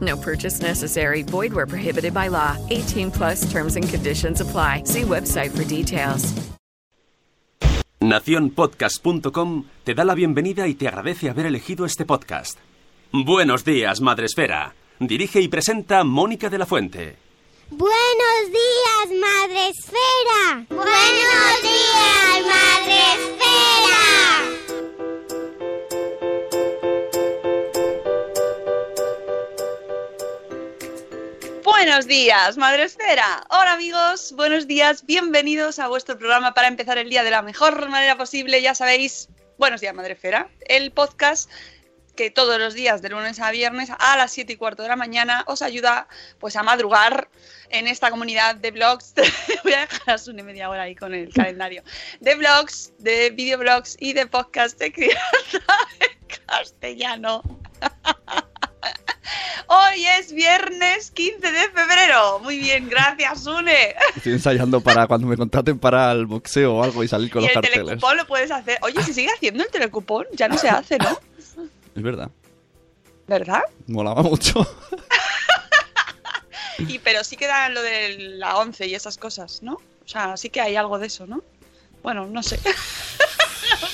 No 0.00 0.16
purchase 0.16 0.60
necessary. 0.60 1.22
Void 1.22 1.52
where 1.52 1.66
prohibited 1.66 2.12
by 2.12 2.28
law. 2.28 2.56
18 2.68 3.10
plus 3.10 3.50
terms 3.50 3.76
and 3.76 3.88
conditions 3.88 4.40
apply. 4.40 4.82
See 4.84 5.02
website 5.02 5.50
for 5.56 5.64
details. 5.64 6.34
Naciónpodcast.com 8.00 9.64
te 9.84 9.94
da 9.94 10.04
la 10.04 10.14
bienvenida 10.14 10.68
y 10.68 10.74
te 10.74 10.86
agradece 10.86 11.30
haber 11.30 11.46
elegido 11.46 11.84
este 11.84 12.04
podcast. 12.04 12.58
Buenos 13.12 13.64
días, 13.64 14.00
Madresfera. 14.00 14.74
Dirige 15.00 15.40
y 15.40 15.48
presenta 15.48 16.04
Mónica 16.04 16.48
de 16.48 16.58
la 16.58 16.66
Fuente. 16.66 17.16
Buenos 17.70 18.46
días, 18.46 19.20
Madre 19.20 19.68
Esfera. 19.68 20.66
Buenos 20.70 21.62
días, 21.62 22.46
Madre 22.46 22.98
Esfera. 23.14 24.27
Buenos 31.80 32.08
días, 32.08 32.56
Madre 32.56 32.82
Esfera. 32.82 33.46
Hola 33.50 33.74
amigos, 33.74 34.32
buenos 34.32 34.66
días, 34.66 35.06
bienvenidos 35.06 35.78
a 35.78 35.86
vuestro 35.86 36.18
programa 36.18 36.52
para 36.52 36.66
empezar 36.66 36.98
el 36.98 37.08
día 37.08 37.22
de 37.22 37.30
la 37.30 37.40
mejor 37.40 37.88
manera 37.88 38.18
posible. 38.18 38.60
Ya 38.60 38.74
sabéis, 38.74 39.28
Buenos 39.58 39.80
días, 39.80 39.94
Madre 39.94 40.14
Esfera, 40.14 40.50
el 40.66 40.90
podcast 40.90 41.48
que 42.16 42.32
todos 42.32 42.58
los 42.58 42.74
días 42.74 43.00
de 43.00 43.10
lunes 43.10 43.38
a 43.38 43.52
viernes 43.52 43.90
a 43.96 44.16
las 44.16 44.32
7 44.32 44.54
y 44.54 44.56
cuarto 44.56 44.82
de 44.82 44.88
la 44.88 44.96
mañana 44.96 45.44
os 45.46 45.62
ayuda 45.62 46.08
pues 46.40 46.56
a 46.56 46.64
madrugar 46.64 47.28
en 47.70 47.86
esta 47.86 48.10
comunidad 48.10 48.56
de 48.56 48.72
blogs. 48.72 49.14
Voy 49.62 49.74
a 49.74 49.82
dejar 49.82 50.14
a 50.16 50.18
Sune 50.18 50.42
media 50.42 50.70
hora 50.70 50.82
ahí 50.82 50.96
con 50.96 51.14
el 51.14 51.32
calendario. 51.32 51.84
De 52.18 52.34
blogs, 52.34 52.92
de 52.98 53.30
videoblogs 53.30 53.96
y 54.00 54.14
de 54.14 54.26
podcast 54.26 54.80
de 54.80 54.92
crianza 54.92 55.20
en 56.00 56.38
castellano. 56.44 57.42
Hoy 59.70 60.06
es 60.18 60.32
viernes 60.32 61.10
15 61.10 61.52
de 61.52 61.68
febrero. 61.70 62.38
Muy 62.40 62.58
bien, 62.58 62.88
gracias, 62.88 63.44
Sune. 63.44 63.94
Estoy 64.16 64.32
ensayando 64.32 64.80
para 64.80 65.06
cuando 65.06 65.26
me 65.26 65.36
contraten 65.36 65.78
para 65.78 66.10
el 66.12 66.24
boxeo 66.26 66.76
o 66.76 66.82
algo 66.82 67.04
y 67.04 67.08
salir 67.08 67.30
con 67.30 67.42
Y 67.42 67.46
los 67.46 67.50
el 67.50 67.60
carteles. 67.62 67.84
telecupón 67.86 68.16
lo 68.16 68.26
puedes 68.26 68.50
hacer. 68.50 68.78
Oye, 68.82 69.02
se 69.02 69.12
sigue 69.12 69.28
haciendo 69.30 69.62
el 69.64 69.70
telecupón, 69.70 70.24
ya 70.32 70.48
no 70.48 70.56
se 70.56 70.70
hace, 70.70 70.96
¿no? 70.98 71.18
Es 71.94 72.02
verdad. 72.02 72.30
¿Verdad? 73.26 73.62
Molaba 73.86 74.22
mucho. 74.22 74.66
Y, 76.78 77.00
pero 77.00 77.24
sí 77.24 77.36
queda 77.36 77.68
lo 77.70 77.82
de 77.82 78.16
la 78.18 78.56
11 78.58 78.86
y 78.86 78.94
esas 78.94 79.18
cosas, 79.18 79.64
¿no? 79.64 79.72
O 79.74 80.06
sea, 80.08 80.36
sí 80.36 80.48
que 80.48 80.60
hay 80.60 80.76
algo 80.76 80.96
de 81.00 81.08
eso, 81.08 81.26
¿no? 81.26 81.42
Bueno, 82.04 82.26
no 82.26 82.40
sé. 82.40 82.60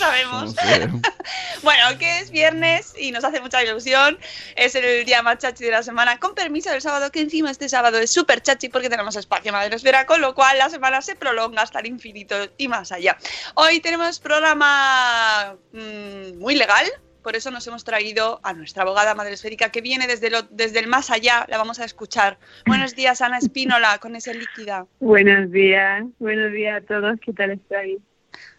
Sabemos. 0.04 0.54
No 0.54 0.62
sé. 0.62 0.88
Bueno, 1.62 1.98
que 1.98 2.18
es 2.18 2.30
viernes 2.30 2.94
y 2.98 3.10
nos 3.10 3.24
hace 3.24 3.40
mucha 3.40 3.62
ilusión. 3.64 4.18
Es 4.54 4.74
el 4.74 5.06
día 5.06 5.22
más 5.22 5.38
chachi 5.38 5.64
de 5.64 5.70
la 5.70 5.82
semana, 5.82 6.18
con 6.18 6.34
permiso 6.34 6.70
del 6.70 6.82
sábado, 6.82 7.10
que 7.10 7.20
encima 7.20 7.50
este 7.50 7.70
sábado 7.70 7.98
es 7.98 8.12
súper 8.12 8.42
chachi 8.42 8.68
porque 8.68 8.90
tenemos 8.90 9.16
espacio 9.16 9.50
Madresfera, 9.50 10.04
con 10.04 10.20
lo 10.20 10.34
cual 10.34 10.58
la 10.58 10.68
semana 10.68 11.00
se 11.00 11.16
prolonga 11.16 11.62
hasta 11.62 11.80
el 11.80 11.86
infinito 11.86 12.36
y 12.58 12.68
más 12.68 12.92
allá. 12.92 13.16
Hoy 13.54 13.80
tenemos 13.80 14.20
programa 14.20 15.56
mm, 15.72 16.38
muy 16.38 16.54
legal. 16.54 16.84
Por 17.22 17.34
eso 17.36 17.50
nos 17.50 17.66
hemos 17.66 17.84
traído 17.84 18.38
a 18.42 18.52
nuestra 18.52 18.82
abogada 18.82 19.14
madresférica 19.14 19.70
que 19.70 19.80
viene 19.80 20.06
desde, 20.06 20.28
lo- 20.28 20.42
desde 20.50 20.80
el 20.80 20.86
más 20.88 21.10
allá. 21.10 21.46
La 21.48 21.56
vamos 21.56 21.78
a 21.80 21.86
escuchar. 21.86 22.36
Buenos 22.66 22.94
días, 22.94 23.22
Ana 23.22 23.38
Espínola, 23.38 23.96
con 23.98 24.14
ese 24.16 24.34
líquida. 24.34 24.84
Buenos 25.00 25.50
días, 25.50 26.04
buenos 26.18 26.52
días 26.52 26.82
a 26.82 26.86
todos, 26.86 27.18
¿qué 27.24 27.32
tal 27.32 27.52
estáis? 27.52 27.98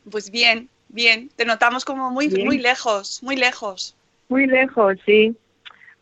Pues 0.09 0.31
bien, 0.31 0.69
bien. 0.95 1.29
Te 1.35 1.45
notamos 1.45 1.85
como 1.85 2.09
muy, 2.09 2.29
Bien. 2.29 2.47
muy 2.47 2.57
lejos, 2.57 3.21
muy 3.21 3.35
lejos. 3.35 3.95
Muy 4.29 4.47
lejos, 4.47 4.97
sí. 5.05 5.37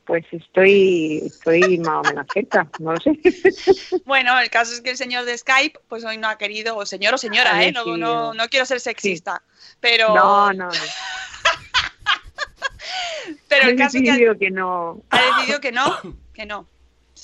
Pues 0.05 0.25
estoy, 0.31 1.23
estoy 1.25 1.77
más 1.79 2.05
o 2.05 2.09
menos 2.09 2.27
cerca, 2.33 2.67
no 2.79 2.93
lo 2.93 2.99
sé. 2.99 3.19
Bueno, 4.05 4.37
el 4.39 4.49
caso 4.49 4.73
es 4.73 4.81
que 4.81 4.91
el 4.91 4.97
señor 4.97 5.25
de 5.25 5.37
Skype, 5.37 5.79
pues 5.87 6.05
hoy 6.05 6.17
no 6.17 6.27
ha 6.27 6.37
querido, 6.37 6.77
o 6.77 6.85
señor 6.85 7.13
o 7.13 7.17
señora, 7.17 7.63
¿eh? 7.63 7.71
No, 7.71 7.97
no, 7.97 8.33
no 8.33 8.47
quiero 8.49 8.65
ser 8.65 8.79
sexista, 8.79 9.41
pero, 9.79 10.13
No, 10.13 10.53
no, 10.53 10.67
no. 10.67 10.71
pero 13.47 13.69
el 13.69 13.77
caso 13.77 13.97
es 13.97 14.03
que 14.03 14.09
ha, 14.09 14.13
decidido 14.13 14.37
que 14.37 14.51
no. 14.51 15.01
ha 15.09 15.37
decidido 15.37 15.61
que 15.61 15.71
no, 15.71 15.99
que 16.33 16.45
no. 16.45 16.67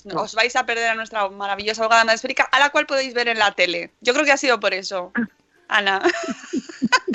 No. 0.06 0.22
Os 0.22 0.34
vais 0.34 0.56
a 0.56 0.66
perder 0.66 0.88
a 0.88 0.96
nuestra 0.96 1.28
maravillosa 1.28 1.82
abogada 1.82 2.06
madresférica, 2.06 2.44
a 2.44 2.60
la 2.60 2.70
cual 2.70 2.86
podéis 2.86 3.14
ver 3.14 3.28
en 3.28 3.38
la 3.38 3.52
tele. 3.52 3.92
Yo 4.00 4.14
creo 4.14 4.24
que 4.24 4.32
ha 4.32 4.38
sido 4.38 4.58
por 4.58 4.74
eso, 4.74 5.12
Ana. 5.68 6.02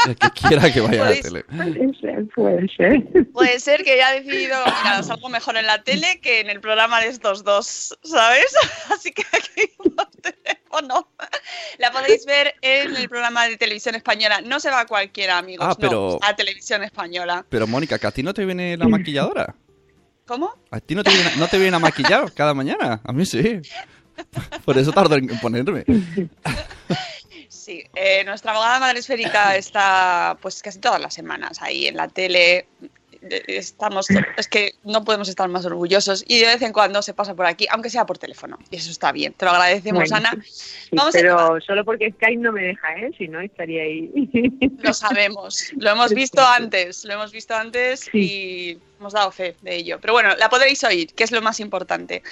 El 0.09 0.17
que 0.17 0.31
quiera 0.31 0.73
que 0.73 0.81
vaya 0.81 1.07
a 1.07 1.11
la 1.11 1.21
tele. 1.21 1.45
Puede 1.45 1.95
ser, 2.01 2.27
puede 2.35 2.69
ser. 2.77 3.27
Puede 3.33 3.61
ser 3.61 3.85
que 3.85 3.93
haya 3.93 4.11
decidido, 4.21 4.57
mira, 4.83 5.03
salgo 5.03 5.29
mejor 5.29 5.57
en 5.57 5.67
la 5.67 5.83
tele 5.83 6.21
que 6.21 6.41
en 6.41 6.51
el 6.51 6.61
programa 6.61 7.01
de 7.01 7.09
estos 7.09 7.45
dos, 7.45 7.97
¿sabes? 8.03 8.47
Así 8.91 9.13
que 9.13 9.23
aquí 9.33 9.71
por 9.79 10.07
teléfono. 10.21 11.09
La 11.79 11.91
podéis 11.93 12.27
ver 12.27 12.55
en 12.63 12.95
el 12.97 13.09
programa 13.09 13.47
de 13.47 13.57
televisión 13.57 13.95
española. 13.95 14.41
No 14.41 14.61
se 14.61 14.71
va 14.71 14.87
cualquiera, 14.87 15.39
amigos, 15.39 15.67
Ah, 15.69 15.77
pero- 15.79 16.19
no, 16.21 16.27
a 16.27 16.35
televisión 16.37 16.83
española. 16.83 17.45
Pero 17.49 17.67
Mónica, 17.67 17.99
¿que 17.99 18.07
a 18.07 18.11
ti 18.11 18.23
no 18.23 18.35
te 18.35 18.45
viene 18.45 18.77
la 18.77 18.89
maquilladora? 18.89 19.55
¿Cómo? 20.27 20.55
¿A 20.71 20.81
ti 20.81 20.95
no 20.95 21.05
te 21.05 21.11
viene, 21.11 21.31
no 21.37 21.49
te 21.49 21.59
viene 21.59 21.77
a 21.77 21.81
maquillar 21.81 22.33
cada 22.33 22.55
mañana? 22.55 23.01
A 23.05 23.13
mí 23.13 23.27
sí. 23.27 23.61
Por 24.65 24.79
eso 24.79 24.93
tardo 24.93 25.17
en 25.17 25.27
ponerme. 25.41 25.85
Sí, 27.65 27.83
eh, 27.95 28.23
nuestra 28.25 28.53
abogada 28.53 28.79
madre 28.79 28.99
esférica 28.99 29.57
está 29.57 30.37
pues 30.43 30.61
casi 30.63 30.81
todas 30.81 31.01
las 31.01 31.15
semanas 31.15 31.63
ahí 31.63 31.87
en 31.87 31.97
la 31.97 32.09
tele. 32.09 32.67
Eh, 33.23 33.43
Estamos, 33.47 34.07
es 34.37 34.49
que 34.49 34.75
no 34.85 35.03
podemos 35.03 35.31
estar 35.31 35.49
más 35.49 35.65
orgullosos 35.65 36.27
y 36.29 36.41
de 36.41 36.45
vez 36.45 36.61
en 36.61 36.75
cuando 36.75 37.01
se 37.01 37.15
pasa 37.15 37.35
por 37.35 37.47
aquí, 37.47 37.67
aunque 37.71 37.89
sea 37.89 38.05
por 38.05 38.19
teléfono. 38.19 38.59
Y 38.71 38.77
eso 38.77 38.91
está 38.91 39.13
bien. 39.13 39.33
Te 39.33 39.47
lo 39.47 39.53
agradecemos, 39.53 40.11
Bueno, 40.11 40.29
Ana. 40.29 40.45
sí, 40.45 40.91
Vamos 40.93 41.15
a 41.15 41.19
pero 41.19 41.59
solo 41.63 41.87
porque 41.87 42.11
Skype 42.11 42.37
no 42.43 42.53
me 42.53 42.65
deja, 42.65 42.97
¿eh? 42.99 43.13
Si 43.17 43.29
no, 43.29 43.41
estaría 43.41 43.85
ahí. 43.85 44.11
Lo 44.83 44.93
sabemos, 44.93 45.73
lo 45.79 45.89
hemos 45.91 46.13
visto 46.13 46.47
antes, 46.47 47.07
lo 47.07 47.15
hemos 47.15 47.33
visto 47.33 47.55
antes 47.55 48.11
y 48.13 48.79
hemos 49.05 49.13
dado 49.13 49.31
fe 49.31 49.55
de 49.63 49.77
ello. 49.77 49.99
Pero 50.01 50.15
bueno, 50.15 50.35
la 50.37 50.49
podréis 50.49 50.83
oír, 50.85 51.13
que 51.15 51.25
es 51.25 51.31
lo 51.31 51.43
más 51.43 51.61
importante. 51.61 52.23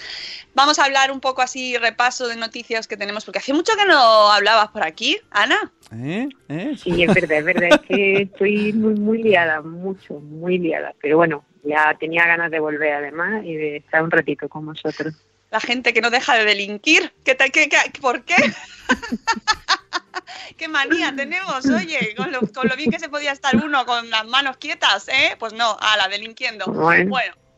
Vamos 0.54 0.78
a 0.78 0.84
hablar 0.86 1.12
un 1.12 1.20
poco 1.20 1.42
así, 1.42 1.76
repaso 1.76 2.26
de 2.28 2.36
noticias 2.36 2.88
que 2.88 2.96
tenemos, 2.96 3.24
porque 3.24 3.38
hace 3.38 3.52
mucho 3.52 3.74
que 3.76 3.84
no 3.84 4.32
hablabas 4.32 4.68
por 4.70 4.82
aquí, 4.84 5.18
Ana. 5.30 5.70
¿Eh? 5.94 6.28
¿Eh? 6.48 6.72
Sí, 6.82 7.02
es 7.02 7.12
verdad, 7.14 7.38
es 7.38 7.44
verdad, 7.44 7.68
es 7.72 7.80
que 7.86 8.22
estoy 8.22 8.72
muy, 8.72 8.94
muy 8.94 9.22
liada, 9.22 9.60
mucho, 9.60 10.14
muy 10.14 10.58
liada. 10.58 10.94
Pero 11.02 11.18
bueno, 11.18 11.44
ya 11.62 11.94
tenía 12.00 12.26
ganas 12.26 12.50
de 12.50 12.58
volver 12.60 12.94
además 12.94 13.44
y 13.44 13.54
de 13.54 13.76
estar 13.76 14.02
un 14.02 14.10
ratito 14.10 14.48
con 14.48 14.64
vosotros. 14.66 15.14
La 15.50 15.60
gente 15.60 15.92
que 15.92 16.00
no 16.00 16.08
deja 16.08 16.34
de 16.36 16.46
delinquir. 16.46 17.12
¿Qué 17.24 17.34
tal? 17.34 17.50
¿Qué, 17.52 17.68
qué- 17.68 18.00
por 18.00 18.24
qué? 18.24 18.36
¿Qué 20.56 20.68
manía 20.68 21.14
tenemos? 21.14 21.64
Oye, 21.66 22.14
con 22.16 22.32
lo, 22.32 22.40
con 22.52 22.68
lo 22.68 22.76
bien 22.76 22.90
que 22.90 22.98
se 22.98 23.08
podía 23.08 23.32
estar 23.32 23.56
uno 23.56 23.84
con 23.86 24.10
las 24.10 24.26
manos 24.26 24.56
quietas, 24.56 25.08
¿eh? 25.08 25.36
Pues 25.38 25.52
no, 25.52 25.76
ala, 25.80 26.08
delinquiendo. 26.08 26.66
Bueno. 26.66 27.16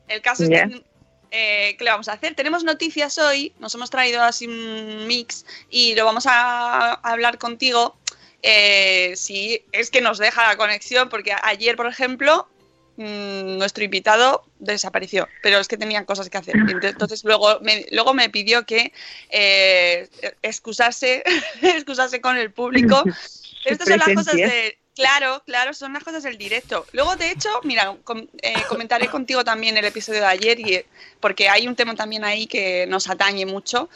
el 0.08 0.22
caso 0.22 0.44
es 0.44 0.50
que 0.50 0.84
eh, 1.30 1.74
¿qué 1.76 1.84
le 1.84 1.90
vamos 1.90 2.08
a 2.08 2.12
hacer? 2.12 2.34
Tenemos 2.34 2.62
noticias 2.64 3.18
hoy, 3.18 3.52
nos 3.58 3.74
hemos 3.74 3.90
traído 3.90 4.22
así 4.22 4.46
un 4.46 5.06
mix 5.06 5.44
y 5.68 5.94
lo 5.96 6.04
vamos 6.04 6.26
a, 6.26 6.92
a 6.92 6.94
hablar 7.02 7.38
contigo. 7.38 7.98
eh, 8.42 9.14
si 9.16 9.64
es 9.72 9.90
que 9.90 10.02
nos 10.02 10.18
deja 10.18 10.46
la 10.46 10.56
conexión, 10.56 11.08
porque 11.08 11.34
ayer, 11.42 11.76
por 11.76 11.86
ejemplo, 11.86 12.46
mm, 12.96 13.58
nuestro 13.58 13.84
invitado 13.84 14.44
desapareció, 14.58 15.28
pero 15.42 15.58
es 15.58 15.68
que 15.68 15.76
tenían 15.76 16.04
cosas 16.04 16.30
que 16.30 16.38
hacer. 16.38 16.56
Entonces 16.82 17.24
luego 17.24 17.60
me, 17.60 17.86
luego 17.90 18.14
me 18.14 18.30
pidió 18.30 18.64
que 18.64 18.92
eh, 19.30 20.08
excusase, 20.42 21.22
excusase 21.62 22.20
con 22.20 22.36
el 22.36 22.50
público. 22.52 23.02
Estas 23.64 23.88
son 23.88 23.98
las 23.98 24.14
cosas 24.14 24.34
de... 24.34 24.78
Claro, 24.94 25.42
claro, 25.44 25.74
son 25.74 25.92
las 25.92 26.04
cosas 26.04 26.22
del 26.22 26.38
directo. 26.38 26.86
Luego, 26.92 27.16
de 27.16 27.32
hecho, 27.32 27.48
mira, 27.64 27.96
com- 28.04 28.28
eh, 28.42 28.54
comentaré 28.68 29.08
contigo 29.08 29.42
también 29.42 29.76
el 29.76 29.84
episodio 29.84 30.20
de 30.20 30.26
ayer, 30.26 30.60
y, 30.60 30.84
porque 31.18 31.48
hay 31.48 31.66
un 31.66 31.74
tema 31.74 31.96
también 31.96 32.24
ahí 32.24 32.46
que 32.46 32.86
nos 32.86 33.10
atañe 33.10 33.44
mucho 33.44 33.88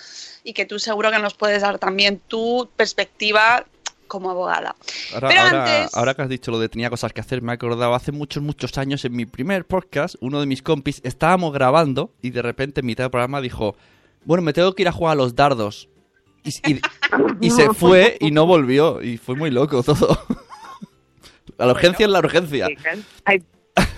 y 0.43 0.55
que 0.55 0.65
tú 0.65 0.81
seguro 0.81 1.13
que 1.13 1.21
nos 1.21 1.35
puedes 1.35 1.63
dar 1.63 1.79
también 1.79 2.19
tu 2.19 2.69
perspectiva 2.75 3.65
como 4.09 4.31
abogada. 4.31 4.75
Ahora, 5.15 5.29
Pero 5.29 5.41
ahora- 5.43 5.77
antes- 5.83 5.95
ahora 5.95 6.15
que 6.15 6.23
has 6.23 6.29
dicho 6.29 6.51
lo 6.51 6.59
de 6.59 6.69
tenía 6.69 6.91
cosas 6.91 7.13
que 7.13 7.21
hacer, 7.21 7.41
me 7.43 7.53
he 7.53 7.55
acordado 7.55 7.95
hace 7.95 8.11
muchos, 8.11 8.43
muchos 8.43 8.77
años 8.79 9.05
en 9.05 9.15
mi 9.15 9.27
primer 9.27 9.65
podcast, 9.67 10.17
uno 10.21 10.41
de 10.41 10.47
mis 10.47 10.63
compis, 10.63 11.01
estábamos 11.05 11.53
grabando 11.53 12.13
y 12.23 12.31
de 12.31 12.43
repente 12.43 12.81
en 12.81 12.87
mitad 12.87 13.05
del 13.05 13.11
programa 13.11 13.41
dijo, 13.41 13.77
bueno, 14.25 14.43
me 14.43 14.53
tengo 14.53 14.75
que 14.75 14.83
ir 14.83 14.89
a 14.89 14.93
jugar 14.93 15.13
a 15.13 15.17
los 15.17 15.35
dardos. 15.37 15.89
Y, 16.45 16.51
y- 16.73 16.81
y 17.41 17.51
se 17.51 17.73
fue 17.75 18.17
y 18.21 18.31
no 18.31 18.47
volvió. 18.47 19.01
Y 19.03 19.17
fue 19.19 19.37
muy 19.37 19.51
loco 19.51 19.83
todo. 19.83 20.19
La 21.59 21.67
urgencia 21.67 22.07
es 22.07 22.13
la 22.13 22.19
urgencia. 22.21 22.69
Hay 23.25 23.43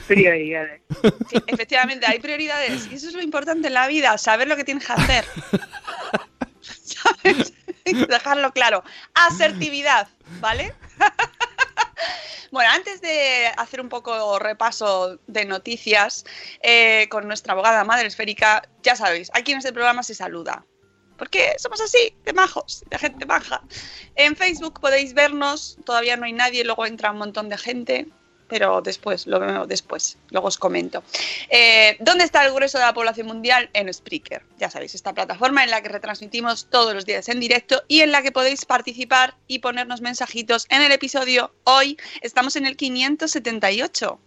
prioridades. 0.06 0.80
Sí, 1.28 1.36
efectivamente, 1.46 2.06
hay 2.06 2.18
prioridades 2.18 2.88
y 2.90 2.94
eso 2.94 3.08
es 3.08 3.14
lo 3.14 3.20
importante 3.22 3.68
en 3.68 3.74
la 3.74 3.86
vida, 3.86 4.16
saber 4.18 4.48
lo 4.48 4.56
que 4.56 4.64
tienes 4.64 4.86
que 4.86 4.92
hacer. 4.92 5.24
¿Sabes? 6.60 7.52
Dejarlo 8.08 8.52
claro. 8.52 8.82
Asertividad, 9.14 10.08
¿vale? 10.40 10.74
Bueno, 12.50 12.70
antes 12.72 13.00
de 13.00 13.46
hacer 13.56 13.80
un 13.80 13.88
poco 13.88 14.40
repaso 14.40 15.20
de 15.28 15.44
noticias 15.44 16.24
eh, 16.62 17.06
con 17.08 17.28
nuestra 17.28 17.52
abogada 17.52 17.84
madre 17.84 18.08
esférica, 18.08 18.68
ya 18.82 18.96
sabéis, 18.96 19.30
aquí 19.34 19.52
en 19.52 19.58
este 19.58 19.72
programa 19.72 20.02
se 20.02 20.16
saluda. 20.16 20.64
Porque 21.16 21.54
somos 21.58 21.80
así, 21.80 22.16
de 22.24 22.32
majos, 22.32 22.82
de 22.88 22.98
gente 22.98 23.26
maja. 23.26 23.62
En 24.16 24.34
Facebook 24.34 24.80
podéis 24.80 25.14
vernos, 25.14 25.78
todavía 25.84 26.16
no 26.16 26.24
hay 26.24 26.32
nadie, 26.32 26.64
luego 26.64 26.86
entra 26.86 27.12
un 27.12 27.18
montón 27.18 27.50
de 27.50 27.58
gente, 27.58 28.08
pero 28.50 28.82
después, 28.82 29.26
lo 29.28 29.38
veo 29.40 29.66
después, 29.66 30.18
luego 30.30 30.48
os 30.48 30.58
comento. 30.58 31.02
Eh, 31.48 31.96
¿Dónde 32.00 32.24
está 32.24 32.44
el 32.44 32.52
grueso 32.52 32.76
de 32.78 32.84
la 32.84 32.92
población 32.92 33.28
mundial? 33.28 33.70
En 33.72 33.92
Spreaker. 33.92 34.42
Ya 34.58 34.68
sabéis, 34.68 34.94
esta 34.94 35.14
plataforma 35.14 35.62
en 35.64 35.70
la 35.70 35.80
que 35.80 35.88
retransmitimos 35.88 36.66
todos 36.66 36.92
los 36.92 37.06
días 37.06 37.28
en 37.28 37.38
directo 37.40 37.82
y 37.88 38.00
en 38.00 38.10
la 38.12 38.22
que 38.22 38.32
podéis 38.32 38.64
participar 38.66 39.34
y 39.46 39.60
ponernos 39.60 40.00
mensajitos 40.00 40.66
en 40.68 40.82
el 40.82 40.92
episodio. 40.92 41.52
Hoy 41.64 41.96
estamos 42.20 42.56
en 42.56 42.66
el 42.66 42.76
578. 42.76 44.18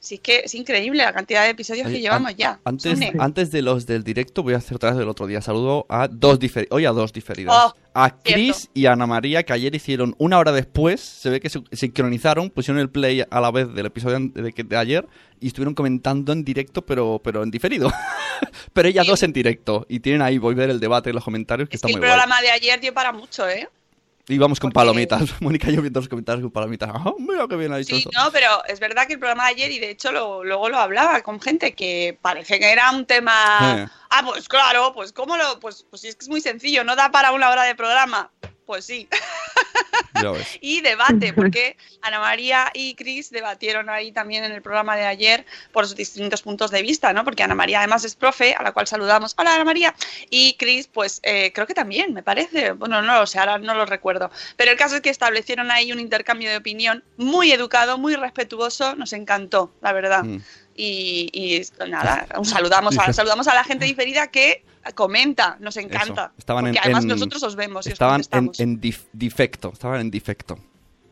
Así 0.00 0.18
que 0.18 0.42
es 0.44 0.54
increíble 0.54 1.02
la 1.02 1.12
cantidad 1.12 1.42
de 1.42 1.50
episodios 1.50 1.86
Oye, 1.86 1.96
que 1.96 2.00
llevamos 2.00 2.30
an- 2.30 2.36
ya. 2.36 2.60
Antes, 2.64 3.50
de 3.50 3.62
los 3.62 3.84
del 3.84 4.04
directo, 4.04 4.42
voy 4.44 4.54
a 4.54 4.58
hacer 4.58 4.76
otra 4.76 4.90
vez 4.90 4.98
del 4.98 5.08
otro 5.08 5.26
día. 5.26 5.42
Saludo 5.42 5.86
a 5.88 6.06
dos 6.08 6.38
diferidos. 6.38 6.74
Hoy 6.76 6.84
a 6.86 6.90
dos 6.92 7.12
diferidos. 7.12 7.54
Oh, 7.56 7.74
a 8.04 8.16
Chris 8.22 8.70
y 8.74 8.86
a 8.86 8.92
Ana 8.92 9.06
María, 9.06 9.42
que 9.42 9.52
ayer 9.52 9.74
hicieron 9.74 10.14
una 10.18 10.38
hora 10.38 10.52
después. 10.52 11.00
Se 11.00 11.30
ve 11.30 11.40
que 11.40 11.48
se 11.50 11.60
sincronizaron, 11.72 12.50
pusieron 12.50 12.80
el 12.80 12.90
play 12.90 13.24
a 13.28 13.40
la 13.40 13.50
vez 13.50 13.72
del 13.74 13.86
episodio 13.86 14.18
de, 14.20 14.52
que- 14.52 14.64
de 14.64 14.76
ayer 14.76 15.06
y 15.40 15.48
estuvieron 15.48 15.74
comentando 15.74 16.32
en 16.32 16.44
directo, 16.44 16.84
pero, 16.86 17.20
pero 17.22 17.42
en 17.42 17.50
diferido. 17.50 17.90
pero 18.72 18.88
ellas 18.88 19.06
dos 19.06 19.22
en 19.22 19.32
directo. 19.32 19.86
Y 19.88 20.00
tienen 20.00 20.22
ahí, 20.22 20.38
voy 20.38 20.54
a 20.54 20.58
ver 20.58 20.70
el 20.70 20.80
debate 20.80 21.10
en 21.10 21.14
los 21.16 21.24
comentarios, 21.24 21.68
que 21.68 21.76
está 21.76 21.88
el 21.88 21.94
muy 21.94 22.00
guay. 22.00 22.10
programa 22.10 22.40
de 22.40 22.50
ayer 22.50 22.80
dio 22.80 22.92
para 22.94 23.12
mucho, 23.12 23.48
¿eh? 23.48 23.68
Y 24.28 24.36
vamos 24.38 24.60
con 24.60 24.70
palomitas. 24.70 25.22
Mónica 25.40 25.70
yo 25.70 25.80
viendo 25.80 26.00
los 26.00 26.08
comentarios 26.08 26.42
con 26.42 26.50
palomitas. 26.52 26.90
Ah, 26.92 27.12
mira 27.18 27.46
qué 27.48 27.56
bien 27.56 27.72
ha 27.72 27.78
dicho 27.78 27.96
Sí, 27.96 28.04
no, 28.14 28.30
pero 28.30 28.62
es 28.66 28.78
verdad 28.78 29.06
que 29.06 29.14
el 29.14 29.18
programa 29.18 29.44
de 29.46 29.50
ayer, 29.50 29.70
y 29.72 29.78
de 29.78 29.90
hecho 29.90 30.12
lo- 30.12 30.44
luego 30.44 30.68
lo 30.68 30.78
hablaba 30.78 31.22
con 31.22 31.40
gente 31.40 31.72
que 31.72 32.18
parece 32.20 32.58
que 32.60 32.70
era 32.70 32.90
un 32.90 33.06
tema. 33.06 33.58
Eh. 33.78 33.86
Ah, 34.10 34.22
pues 34.24 34.48
claro, 34.48 34.92
pues 34.94 35.12
cómo 35.12 35.36
lo. 35.36 35.58
Pues, 35.60 35.86
pues 35.88 36.02
sí, 36.02 36.08
es 36.08 36.16
que 36.16 36.24
es 36.24 36.28
muy 36.28 36.40
sencillo, 36.40 36.84
no 36.84 36.94
da 36.96 37.10
para 37.10 37.32
una 37.32 37.50
hora 37.50 37.62
de 37.64 37.74
programa. 37.74 38.30
Pues 38.68 38.84
sí. 38.84 39.08
Y 40.60 40.80
debate, 40.80 41.32
porque 41.32 41.76
Ana 42.02 42.18
María 42.18 42.70
y 42.74 42.94
Chris 42.96 43.30
debatieron 43.30 43.88
ahí 43.88 44.10
también 44.10 44.42
en 44.42 44.50
el 44.50 44.62
programa 44.62 44.96
de 44.96 45.06
ayer 45.06 45.46
por 45.70 45.86
sus 45.86 45.94
distintos 45.94 46.42
puntos 46.42 46.72
de 46.72 46.82
vista, 46.82 47.12
¿no? 47.12 47.22
Porque 47.22 47.44
Ana 47.44 47.54
María 47.54 47.78
además 47.78 48.04
es 48.04 48.16
profe, 48.16 48.54
a 48.54 48.64
la 48.64 48.72
cual 48.72 48.88
saludamos. 48.88 49.34
Hola 49.38 49.54
Ana 49.54 49.64
María. 49.64 49.94
Y 50.28 50.54
Chris, 50.54 50.88
pues 50.88 51.20
eh, 51.22 51.52
creo 51.52 51.68
que 51.68 51.74
también, 51.74 52.14
me 52.14 52.24
parece. 52.24 52.72
Bueno, 52.72 53.00
no 53.00 53.20
lo 53.20 53.26
sé, 53.28 53.38
ahora 53.38 53.58
no 53.58 53.74
lo 53.74 53.86
recuerdo. 53.86 54.28
Pero 54.56 54.72
el 54.72 54.76
caso 54.76 54.96
es 54.96 55.02
que 55.02 55.10
establecieron 55.10 55.70
ahí 55.70 55.92
un 55.92 56.00
intercambio 56.00 56.50
de 56.50 56.56
opinión 56.56 57.04
muy 57.16 57.52
educado, 57.52 57.96
muy 57.96 58.16
respetuoso. 58.16 58.96
Nos 58.96 59.12
encantó, 59.12 59.72
la 59.80 59.92
verdad. 59.92 60.24
Mm. 60.24 60.42
Y, 60.80 61.28
y 61.32 61.56
esto, 61.56 61.88
nada, 61.88 62.24
saludamos 62.44 62.96
a, 62.98 63.12
saludamos 63.12 63.48
a 63.48 63.54
la 63.54 63.64
gente 63.64 63.84
diferida 63.84 64.28
que 64.28 64.64
comenta, 64.94 65.56
nos 65.58 65.76
encanta. 65.76 66.26
Eso. 66.26 66.32
Estaban 66.38 66.66
porque 66.66 66.78
en- 66.78 66.84
además 66.84 67.02
en- 67.02 67.08
nosotros 67.08 67.42
os 67.42 67.56
vemos 67.56 67.84
y 67.86 67.88
os 67.88 67.92
Estaban 67.94 68.20
en, 68.20 68.28
contestamos. 68.30 68.60
en 68.60 68.80
dif- 68.80 69.08
defecto. 69.12 69.70
Estaban 69.72 70.00
en 70.02 70.10
defecto. 70.12 70.56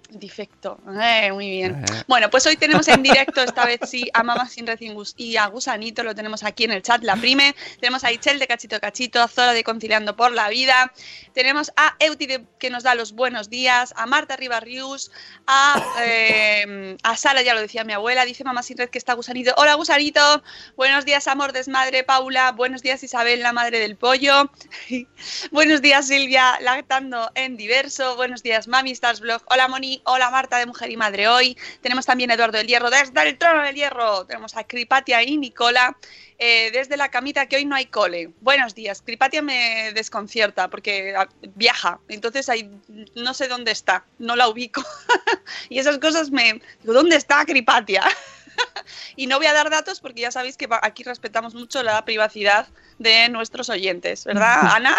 Defecto. 0.08 0.78
Eh, 1.02 1.32
muy 1.32 1.50
bien. 1.50 1.82
Eh. 1.84 2.02
Bueno, 2.06 2.30
pues 2.30 2.46
hoy 2.46 2.56
tenemos 2.56 2.86
en 2.86 3.02
directo, 3.02 3.42
esta 3.42 3.66
vez 3.66 3.80
sí, 3.88 4.08
a 4.14 4.22
Mama 4.22 4.48
Sin 4.48 4.64
Recingus 4.64 5.14
y 5.16 5.36
a 5.36 5.46
Gusanito, 5.46 6.04
lo 6.04 6.14
tenemos 6.14 6.44
aquí 6.44 6.62
en 6.64 6.70
el 6.70 6.80
chat, 6.80 7.02
la 7.02 7.16
prime. 7.16 7.54
Tenemos 7.80 8.04
a 8.04 8.12
Ichel 8.12 8.38
de 8.38 8.46
Cachito 8.46 8.78
Cachito, 8.80 9.20
a 9.20 9.26
Zora 9.26 9.52
de 9.52 9.64
Conciliando 9.64 10.14
por 10.14 10.30
la 10.30 10.48
Vida. 10.48 10.92
Tenemos 11.34 11.72
a 11.76 11.96
Euti 11.98 12.26
de- 12.26 12.44
que 12.60 12.70
nos 12.70 12.84
da 12.84 12.94
los 12.94 13.12
buenos 13.12 13.50
días, 13.50 13.92
a 13.96 14.06
Marta 14.06 14.36
Ribarrius, 14.36 15.10
a, 15.48 15.82
eh, 16.04 16.55
a 17.02 17.16
Sara, 17.16 17.42
ya 17.42 17.54
lo 17.54 17.60
decía 17.60 17.84
mi 17.84 17.92
abuela, 17.92 18.24
dice 18.24 18.44
Mamá 18.44 18.62
Sin 18.62 18.78
Red 18.78 18.90
que 18.90 18.98
está 18.98 19.14
Gusanito. 19.14 19.54
Hola 19.56 19.74
Gusanito, 19.74 20.42
buenos 20.76 21.04
días 21.04 21.26
amor 21.28 21.52
desmadre 21.52 22.04
Paula, 22.04 22.52
buenos 22.52 22.82
días 22.82 23.02
Isabel, 23.02 23.42
la 23.42 23.52
madre 23.52 23.78
del 23.78 23.96
pollo. 23.96 24.50
buenos 25.50 25.82
días 25.82 26.06
Silvia, 26.08 26.58
lactando 26.60 27.30
en 27.34 27.56
diverso. 27.56 28.16
Buenos 28.16 28.42
días 28.42 28.68
Mami 28.68 28.92
Stars 28.92 29.20
Blog. 29.20 29.42
Hola 29.50 29.68
Moni, 29.68 30.00
hola 30.04 30.30
Marta 30.30 30.58
de 30.58 30.66
Mujer 30.66 30.90
y 30.90 30.96
Madre 30.96 31.28
hoy. 31.28 31.56
Tenemos 31.80 32.06
también 32.06 32.30
a 32.30 32.34
Eduardo 32.34 32.58
del 32.58 32.66
Hierro 32.66 32.90
desde 32.90 33.28
el 33.28 33.38
trono 33.38 33.62
del 33.62 33.74
Hierro. 33.74 34.24
Tenemos 34.26 34.56
a 34.56 34.64
Cripatia 34.64 35.22
y 35.22 35.36
Nicola 35.36 35.96
eh, 36.38 36.70
desde 36.72 36.96
la 36.96 37.08
camita 37.10 37.46
que 37.46 37.56
hoy 37.56 37.64
no 37.64 37.74
hay 37.76 37.86
cole. 37.86 38.30
Buenos 38.40 38.74
días. 38.74 39.02
Cripatia 39.02 39.40
me 39.42 39.92
desconcierta 39.94 40.68
porque 40.68 41.14
ah, 41.16 41.28
viaja, 41.54 41.98
entonces 42.08 42.48
ahí 42.48 42.70
no 43.14 43.32
sé 43.34 43.48
dónde 43.48 43.70
está, 43.72 44.04
no 44.18 44.36
la 44.36 44.48
ubico. 44.48 44.82
y 45.70 45.78
esas 45.78 45.98
cosas 45.98 46.30
me 46.30 46.60
digo, 46.82 46.92
¿dónde 46.92 47.16
está 47.16 47.44
Cripatia? 47.44 48.02
y 49.16 49.26
no 49.26 49.38
voy 49.38 49.46
a 49.46 49.52
dar 49.52 49.70
datos 49.70 50.00
porque 50.00 50.22
ya 50.22 50.30
sabéis 50.30 50.56
que 50.56 50.68
aquí 50.82 51.02
respetamos 51.04 51.54
mucho 51.54 51.82
la 51.82 52.04
privacidad 52.04 52.68
de 52.98 53.28
nuestros 53.28 53.68
oyentes, 53.70 54.24
¿verdad, 54.24 54.58
Ana? 54.74 54.96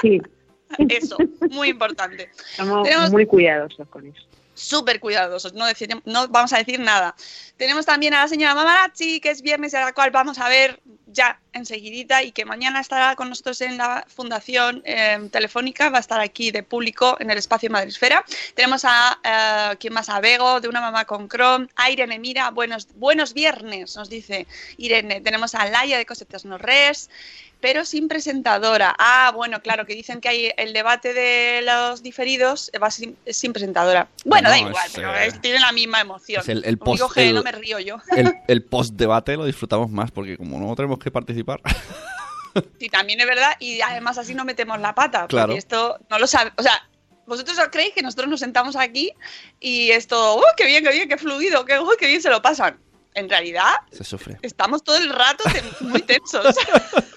Sí, 0.00 0.20
Eso, 0.88 1.16
muy 1.50 1.68
importante. 1.70 2.30
somos 2.56 2.84
Tenemos- 2.84 3.10
muy 3.10 3.26
cuidadosos 3.26 3.88
con 3.88 4.06
eso. 4.06 4.22
Súper 4.54 5.00
cuidadosos, 5.00 5.52
no, 5.54 5.66
decir- 5.66 6.00
no 6.04 6.28
vamos 6.28 6.52
a 6.52 6.58
decir 6.58 6.80
nada. 6.80 7.14
Tenemos 7.56 7.86
también 7.86 8.14
a 8.14 8.22
la 8.22 8.28
señora 8.28 8.54
Mamarazzi, 8.54 9.20
que 9.20 9.30
es 9.30 9.42
viernes, 9.42 9.74
a 9.74 9.80
la 9.80 9.92
cual 9.92 10.10
vamos 10.10 10.38
a 10.38 10.48
ver 10.48 10.80
ya 11.06 11.38
enseguidita 11.52 12.24
y 12.24 12.32
que 12.32 12.44
mañana 12.44 12.80
estará 12.80 13.14
con 13.14 13.28
nosotros 13.28 13.60
en 13.60 13.76
la 13.76 14.04
Fundación 14.08 14.82
eh, 14.84 15.28
Telefónica, 15.30 15.88
va 15.88 15.98
a 15.98 16.00
estar 16.00 16.20
aquí 16.20 16.50
de 16.50 16.64
público 16.64 17.16
en 17.20 17.30
el 17.30 17.38
espacio 17.38 17.70
Madresfera. 17.70 18.24
Tenemos 18.54 18.84
a, 18.84 19.20
eh, 19.22 19.76
¿quién 19.78 19.92
más? 19.92 20.08
A 20.08 20.18
Bego, 20.20 20.60
de 20.60 20.66
Una 20.68 20.80
Mamá 20.80 21.04
con 21.04 21.28
Chrome, 21.28 21.68
a 21.76 21.90
Irene 21.90 22.18
Mira, 22.18 22.50
buenos, 22.50 22.88
buenos 22.96 23.32
viernes, 23.34 23.94
nos 23.94 24.08
dice 24.10 24.48
Irene. 24.76 25.20
Tenemos 25.20 25.54
a 25.54 25.64
Laia 25.66 25.98
de 25.98 26.06
Cosetas 26.06 26.44
No 26.44 26.58
Res, 26.58 27.08
pero 27.64 27.86
sin 27.86 28.08
presentadora. 28.08 28.94
Ah, 28.98 29.32
bueno, 29.34 29.62
claro, 29.62 29.86
que 29.86 29.94
dicen 29.94 30.20
que 30.20 30.28
hay 30.28 30.52
el 30.58 30.74
debate 30.74 31.14
de 31.14 31.62
los 31.62 32.02
diferidos, 32.02 32.70
va 32.82 32.90
sin, 32.90 33.16
sin 33.26 33.54
presentadora. 33.54 34.06
Bueno, 34.26 34.50
da 34.50 34.60
No, 34.60 34.68
igual, 34.68 34.84
es, 34.86 34.92
pero 34.94 35.14
es- 35.14 35.40
tiene 35.40 35.60
la 35.60 35.72
misma 35.72 36.02
emoción. 36.02 36.42
es 36.42 36.48
el- 36.50 36.62
el 36.66 36.76
post- 36.76 37.14
que 37.14 37.30
el- 37.30 37.34
no 37.36 37.42
me 37.42 37.52
río 37.52 37.78
yo. 37.78 37.96
El, 38.14 38.34
el 38.48 38.62
post-debate 38.64 39.38
lo 39.38 39.46
disfrutamos 39.46 39.88
más 39.90 40.10
porque 40.10 40.36
como 40.36 40.58
no 40.58 40.76
tenemos 40.76 40.98
que 40.98 41.10
participar. 41.10 41.60
Sí, 42.78 42.88
también 42.88 43.18
es 43.20 43.26
verdad, 43.26 43.56
y 43.58 43.80
además 43.80 44.16
así 44.18 44.32
no 44.34 44.44
metemos 44.44 44.78
la 44.78 44.94
pata, 44.94 45.26
Claro. 45.26 45.48
porque 45.48 45.58
esto 45.58 45.98
no 46.08 46.20
lo 46.20 46.26
sabe, 46.28 46.52
o 46.56 46.62
sea, 46.62 46.88
vosotros 47.26 47.58
os 47.58 47.68
creéis 47.68 47.94
que 47.94 48.02
nosotros 48.02 48.28
nos 48.28 48.38
sentamos 48.38 48.76
aquí 48.76 49.10
y 49.58 49.90
esto, 49.90 50.36
¡uh, 50.36 50.42
qué 50.56 50.66
bien, 50.66 50.84
qué 50.84 50.92
bien, 50.92 51.08
qué 51.08 51.16
fluido, 51.16 51.64
qué, 51.64 51.80
uh, 51.80 51.90
qué 51.98 52.06
bien 52.06 52.22
se 52.22 52.30
lo 52.30 52.40
pasan! 52.42 52.78
En 53.14 53.28
realidad, 53.28 53.72
Se 53.90 54.04
sufre. 54.04 54.38
estamos 54.42 54.84
todo 54.84 54.96
el 54.98 55.08
rato 55.10 55.42
muy 55.80 56.02
tensos. 56.02 56.54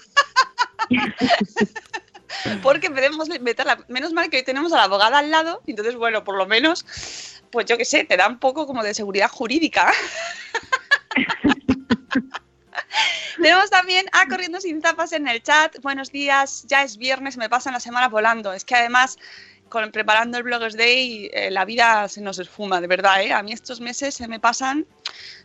Porque 2.62 2.90
podemos 2.90 3.28
meter 3.40 3.66
la... 3.66 3.78
Menos 3.88 4.12
mal 4.12 4.28
que 4.30 4.38
hoy 4.38 4.42
tenemos 4.42 4.72
a 4.72 4.76
la 4.76 4.84
abogada 4.84 5.18
al 5.18 5.30
lado, 5.30 5.62
entonces, 5.66 5.96
bueno, 5.96 6.24
por 6.24 6.36
lo 6.36 6.46
menos, 6.46 6.84
pues 7.50 7.66
yo 7.66 7.76
qué 7.76 7.84
sé, 7.84 8.04
te 8.04 8.16
da 8.16 8.28
un 8.28 8.38
poco 8.38 8.66
como 8.66 8.82
de 8.82 8.94
seguridad 8.94 9.30
jurídica. 9.30 9.92
Tenemos 13.40 13.70
también 13.70 14.06
a 14.12 14.26
Corriendo 14.26 14.60
Sin 14.60 14.80
Tapas 14.82 15.12
en 15.12 15.28
el 15.28 15.42
chat. 15.42 15.80
Buenos 15.80 16.10
días, 16.10 16.64
ya 16.66 16.82
es 16.82 16.96
viernes, 16.96 17.36
me 17.36 17.48
pasan 17.48 17.72
la 17.72 17.80
semana 17.80 18.08
volando. 18.08 18.52
Es 18.52 18.64
que 18.64 18.74
además, 18.74 19.16
con, 19.68 19.90
preparando 19.90 20.38
el 20.38 20.44
Bloggers 20.44 20.76
Day, 20.76 21.30
eh, 21.32 21.50
la 21.50 21.64
vida 21.64 22.08
se 22.08 22.20
nos 22.20 22.38
esfuma, 22.38 22.80
de 22.80 22.86
verdad. 22.86 23.22
¿eh? 23.22 23.32
A 23.32 23.42
mí 23.42 23.52
estos 23.52 23.80
meses 23.80 24.14
se 24.14 24.28
me 24.28 24.40
pasan 24.40 24.86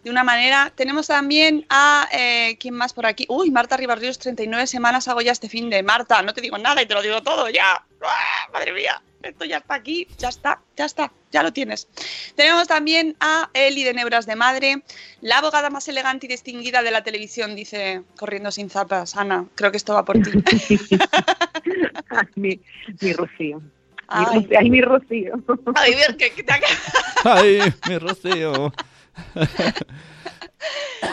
de 0.03 0.09
una 0.09 0.23
manera. 0.23 0.71
Tenemos 0.75 1.07
también 1.07 1.65
a, 1.69 2.07
eh, 2.11 2.57
¿quién 2.59 2.73
más 2.73 2.93
por 2.93 3.05
aquí? 3.05 3.25
Uy, 3.29 3.51
Marta 3.51 3.77
Ribarrios, 3.77 4.19
39 4.19 4.67
semanas 4.67 5.07
hago 5.07 5.21
ya 5.21 5.31
este 5.31 5.49
fin 5.49 5.69
de 5.69 5.83
Marta, 5.83 6.21
no 6.21 6.33
te 6.33 6.41
digo 6.41 6.57
nada 6.57 6.81
y 6.81 6.85
te 6.85 6.93
lo 6.93 7.01
digo 7.01 7.21
todo 7.21 7.49
ya. 7.49 7.85
¡Ah! 8.05 8.49
Madre 8.51 8.73
mía, 8.73 9.01
esto 9.23 9.45
ya 9.45 9.57
está 9.57 9.75
aquí, 9.75 10.07
ya 10.17 10.29
está, 10.29 10.61
ya 10.75 10.85
está, 10.85 11.11
ya 11.31 11.41
lo 11.41 11.53
tienes. 11.53 11.87
Tenemos 12.35 12.67
también 12.67 13.15
a 13.19 13.49
Eli 13.53 13.83
de 13.83 13.93
Nebras 13.93 14.25
de 14.25 14.35
Madre, 14.35 14.83
la 15.21 15.37
abogada 15.37 15.69
más 15.69 15.87
elegante 15.87 16.25
y 16.25 16.29
distinguida 16.29 16.83
de 16.83 16.91
la 16.91 17.03
televisión, 17.03 17.55
dice, 17.55 18.03
corriendo 18.17 18.51
sin 18.51 18.69
zapas. 18.69 19.15
Ana, 19.15 19.45
creo 19.55 19.71
que 19.71 19.77
esto 19.77 19.93
va 19.93 20.03
por 20.03 20.21
ti. 20.21 20.31
mi, 22.35 22.59
mi 22.99 23.13
Rocío. 23.13 23.61
Ay. 24.07 24.69
Mi 24.69 24.81
Rocío. 24.81 25.33
Ay, 25.75 25.95
bien, 25.95 26.17
que, 26.17 26.31
que 26.31 26.43
te 26.43 26.53
ha 26.53 26.59
Ay, 27.23 27.59
mi 27.87 27.97
Rocío. 27.97 28.73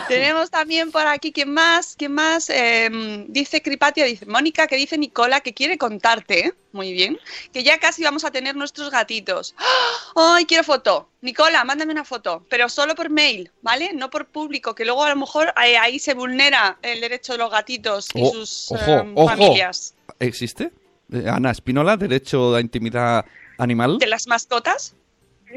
Tenemos 0.07 0.49
también 0.49 0.91
por 0.91 1.05
aquí, 1.07 1.31
¿quién 1.31 1.53
más? 1.53 1.95
¿Quién 1.97 2.13
más? 2.13 2.49
Eh, 2.49 2.89
dice 3.27 3.61
Cripatia, 3.61 4.05
dice 4.05 4.25
Mónica, 4.25 4.65
que 4.67 4.75
dice 4.77 4.97
Nicola, 4.97 5.41
que 5.41 5.53
quiere 5.53 5.77
contarte, 5.77 6.47
¿eh? 6.47 6.53
muy 6.71 6.93
bien, 6.93 7.19
que 7.51 7.63
ya 7.63 7.77
casi 7.77 8.03
vamos 8.03 8.23
a 8.23 8.31
tener 8.31 8.55
nuestros 8.55 8.89
gatitos. 8.91 9.53
¡Ah! 9.57 10.35
¡Ay, 10.35 10.45
quiero 10.45 10.63
foto! 10.63 11.09
Nicola, 11.21 11.63
mándame 11.65 11.91
una 11.91 12.05
foto, 12.05 12.45
pero 12.49 12.69
solo 12.69 12.95
por 12.95 13.09
mail, 13.09 13.51
¿vale? 13.61 13.91
No 13.93 14.09
por 14.09 14.25
público, 14.27 14.73
que 14.73 14.85
luego 14.85 15.03
a 15.03 15.09
lo 15.09 15.17
mejor 15.17 15.53
eh, 15.65 15.77
ahí 15.77 15.99
se 15.99 16.13
vulnera 16.13 16.77
el 16.81 17.01
derecho 17.01 17.33
de 17.33 17.39
los 17.39 17.51
gatitos 17.51 18.07
y 18.13 18.21
Oh, 18.23 18.31
sus 18.31 18.71
ojo, 18.71 18.91
eh, 18.91 19.11
ojo. 19.15 19.27
familias. 19.29 19.93
¿Existe? 20.19 20.71
Eh, 21.11 21.25
Ana 21.29 21.51
Espinola, 21.51 21.97
derecho 21.97 22.55
a 22.55 22.61
intimidad 22.61 23.25
animal. 23.57 23.97
¿De 23.99 24.07
las 24.07 24.27
mascotas? 24.27 24.95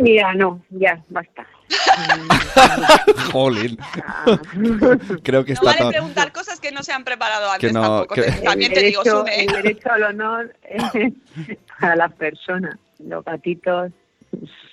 Mira, 0.01 0.35
no, 0.35 0.61
ya, 0.71 1.03
basta. 1.09 1.47
Jolín. 3.33 3.79
Creo 5.23 5.45
que 5.45 5.53
No 5.53 5.61
está 5.61 5.65
vale 5.65 5.79
todo. 5.79 5.91
preguntar 5.91 6.33
cosas 6.33 6.59
que 6.61 6.73
no 6.73 6.83
se 6.83 6.93
han 6.93 7.05
preparado 7.05 7.51
antes 7.51 7.69
Que 7.69 7.73
no, 7.73 7.81
tampoco. 7.83 8.15
que- 8.17 8.23
También 8.43 8.73
el 8.73 8.79
te 8.79 8.85
digo, 8.87 9.03
derecho, 9.05 9.27
¿eh? 9.29 9.45
el 9.45 9.63
derecho 9.63 9.91
al 9.93 10.03
honor 10.03 10.57
es 10.69 10.83
para 11.81 11.97
las 11.97 12.13
personas. 12.15 12.77
Los 12.99 13.25
gatitos 13.25 13.93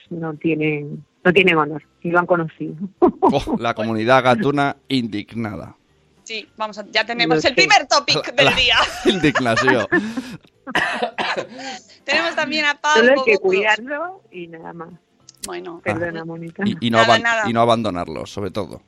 no 0.10 0.34
tienen 0.36 1.06
no 1.24 1.32
tienen 1.32 1.56
honor 1.56 1.84
y 2.02 2.10
lo 2.10 2.18
han 2.20 2.26
conocido. 2.26 2.76
Oh, 3.00 3.56
la 3.60 3.76
comunidad 3.76 4.24
gatuna 4.24 4.76
indignada. 4.88 5.76
Sí, 6.24 6.48
vamos 6.58 6.78
a, 6.80 6.86
ya 6.90 7.06
tenemos 7.06 7.36
el 7.36 7.42
sé. 7.44 7.52
primer 7.54 7.86
topic 7.88 8.26
del 8.36 8.46
La 8.46 8.52
día. 8.56 8.76
Indignación. 9.06 9.88
Tenemos 12.04 12.36
también 12.36 12.66
a 12.66 12.76
Pau. 12.80 12.94
Solo 12.98 13.14
hay 13.14 13.24
que 13.26 13.38
cuidarlo 13.38 14.22
y 14.32 14.48
nada 14.48 14.74
más. 14.74 14.90
Bueno, 15.46 15.82
Perdona, 15.84 16.24
Mónica. 16.26 16.64
Y, 16.66 16.78
y 16.80 16.90
no 16.92 16.98
Nada, 17.00 17.16
aban- 17.16 17.24
nada. 17.24 17.50
y 17.50 17.54
no 17.54 17.62
abandonarlos, 17.62 18.32
sobre 18.32 18.52
todo. 18.52 18.82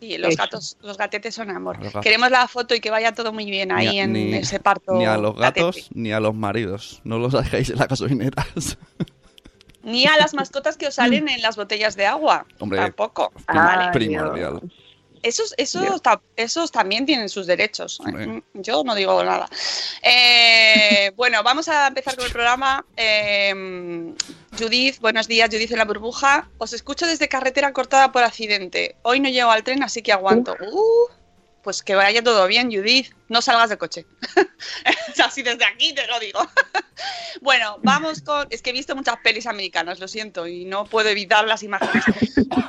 sí, 0.00 0.16
los 0.18 0.30
Eso. 0.30 0.38
gatos, 0.42 0.78
los 0.82 0.96
gatetes 0.96 1.34
son 1.34 1.50
amor. 1.50 1.78
Queremos 2.00 2.30
la 2.30 2.48
foto 2.48 2.74
y 2.74 2.80
que 2.80 2.90
vaya 2.90 3.12
todo 3.12 3.32
muy 3.32 3.44
bien 3.50 3.72
ahí 3.72 3.88
Ni 3.90 4.00
a- 4.00 4.04
en 4.04 4.12
ni- 4.12 4.34
ese 4.34 4.58
parto. 4.60 4.94
Ni 4.94 5.04
a 5.04 5.16
los 5.18 5.36
gatos 5.36 5.76
gatete. 5.76 5.88
ni 6.00 6.12
a 6.12 6.20
los 6.20 6.34
maridos. 6.34 7.00
No 7.04 7.18
los 7.18 7.32
dejéis 7.32 7.70
en 7.70 7.78
las 7.78 7.88
gasolineras. 7.88 8.78
Ni 9.82 10.04
a 10.06 10.16
las 10.16 10.34
mascotas 10.34 10.76
que 10.76 10.86
os 10.88 10.94
salen 10.94 11.28
en 11.28 11.40
las 11.42 11.56
botellas 11.56 11.94
de 11.94 12.06
agua. 12.06 12.44
Hombre, 12.58 12.78
Tampoco. 12.80 13.32
Ay, 13.46 13.90
primordial. 13.92 14.60
Dios. 14.60 14.72
Esos, 15.26 15.54
esos, 15.56 16.00
ta- 16.02 16.20
esos 16.36 16.70
también 16.70 17.04
tienen 17.04 17.28
sus 17.28 17.46
derechos. 17.46 17.98
Hombre. 18.00 18.26
Mm, 18.26 18.42
Yo 18.54 18.82
no 18.84 18.94
digo 18.94 19.22
nada. 19.24 19.48
Eh, 20.02 21.10
bueno, 21.16 21.42
vamos 21.42 21.68
a 21.68 21.88
empezar 21.88 22.14
con 22.16 22.26
el 22.26 22.32
programa. 22.32 22.84
Eh, 22.96 24.14
Judith, 24.58 25.00
buenos 25.00 25.26
días, 25.28 25.48
Judith 25.50 25.72
en 25.72 25.78
la 25.78 25.84
burbuja. 25.84 26.48
Os 26.58 26.72
escucho 26.72 27.06
desde 27.06 27.28
carretera 27.28 27.72
cortada 27.72 28.12
por 28.12 28.22
accidente. 28.22 28.96
Hoy 29.02 29.20
no 29.20 29.28
llego 29.28 29.50
al 29.50 29.64
tren, 29.64 29.82
así 29.82 30.00
que 30.02 30.12
aguanto. 30.12 30.54
Uh, 30.72 31.06
pues 31.66 31.82
que 31.82 31.96
vaya 31.96 32.22
todo 32.22 32.46
bien, 32.46 32.70
Judith. 32.70 33.12
No 33.28 33.42
salgas 33.42 33.70
de 33.70 33.76
coche. 33.76 34.06
así 35.24 35.42
desde 35.42 35.64
aquí 35.64 35.92
te 35.92 36.06
lo 36.06 36.20
digo. 36.20 36.38
bueno, 37.40 37.80
vamos 37.82 38.22
con... 38.22 38.46
Es 38.50 38.62
que 38.62 38.70
he 38.70 38.72
visto 38.72 38.94
muchas 38.94 39.16
pelis 39.24 39.48
americanas, 39.48 39.98
lo 39.98 40.06
siento, 40.06 40.46
y 40.46 40.64
no 40.64 40.84
puedo 40.84 41.08
evitar 41.08 41.44
las 41.44 41.64
imágenes. 41.64 42.04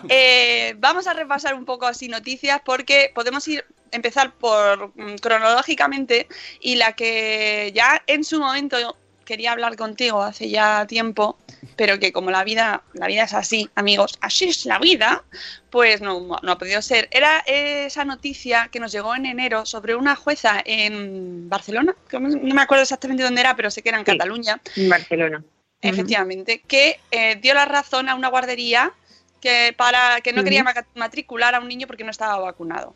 Eh, 0.09 0.75
vamos 0.77 1.05
a 1.05 1.13
repasar 1.13 1.53
un 1.53 1.65
poco 1.65 1.85
así 1.85 2.07
noticias 2.07 2.61
porque 2.63 3.11
podemos 3.13 3.45
ir 3.47 3.65
empezar 3.91 4.33
por 4.33 4.93
mm, 4.95 5.17
cronológicamente 5.17 6.27
y 6.61 6.75
la 6.75 6.93
que 6.93 7.71
ya 7.75 8.01
en 8.07 8.23
su 8.23 8.39
momento 8.39 8.77
quería 9.25 9.51
hablar 9.51 9.75
contigo 9.75 10.21
hace 10.21 10.49
ya 10.49 10.87
tiempo, 10.87 11.37
pero 11.77 11.99
que 11.99 12.11
como 12.11 12.31
la 12.31 12.43
vida 12.43 12.81
la 12.93 13.07
vida 13.07 13.23
es 13.23 13.33
así, 13.33 13.69
amigos, 13.75 14.17
así 14.19 14.45
es 14.49 14.65
la 14.65 14.79
vida, 14.79 15.23
pues 15.69 16.01
no, 16.01 16.19
no 16.41 16.51
ha 16.51 16.57
podido 16.57 16.81
ser. 16.81 17.07
Era 17.11 17.39
esa 17.45 18.03
noticia 18.03 18.67
que 18.71 18.79
nos 18.79 18.91
llegó 18.91 19.15
en 19.15 19.25
enero 19.27 19.65
sobre 19.65 19.95
una 19.95 20.15
jueza 20.15 20.61
en 20.65 21.47
Barcelona, 21.47 21.95
que 22.09 22.19
no 22.19 22.55
me 22.55 22.61
acuerdo 22.61 22.81
exactamente 22.81 23.23
dónde 23.23 23.41
era, 23.41 23.55
pero 23.55 23.71
sé 23.71 23.81
que 23.81 23.89
era 23.89 23.99
en 23.99 24.05
Sí. 24.05 24.11
Cataluña, 24.11 24.59
En 24.75 24.89
Barcelona. 24.89 25.43
efectivamente, 25.81 26.61
que 26.67 26.99
eh, 27.11 27.35
dio 27.35 27.53
la 27.53 27.65
razón 27.65 28.09
a 28.09 28.15
una 28.15 28.27
guardería 28.29 28.91
que 29.39 29.73
para 29.77 30.19
que 30.21 30.33
no 30.33 30.43
quería 30.43 30.65
matricular 30.95 31.53
a 31.53 31.59
un 31.59 31.67
niño 31.67 31.85
porque 31.85 32.03
no 32.03 32.09
estaba 32.11 32.39
vacunado. 32.39 32.95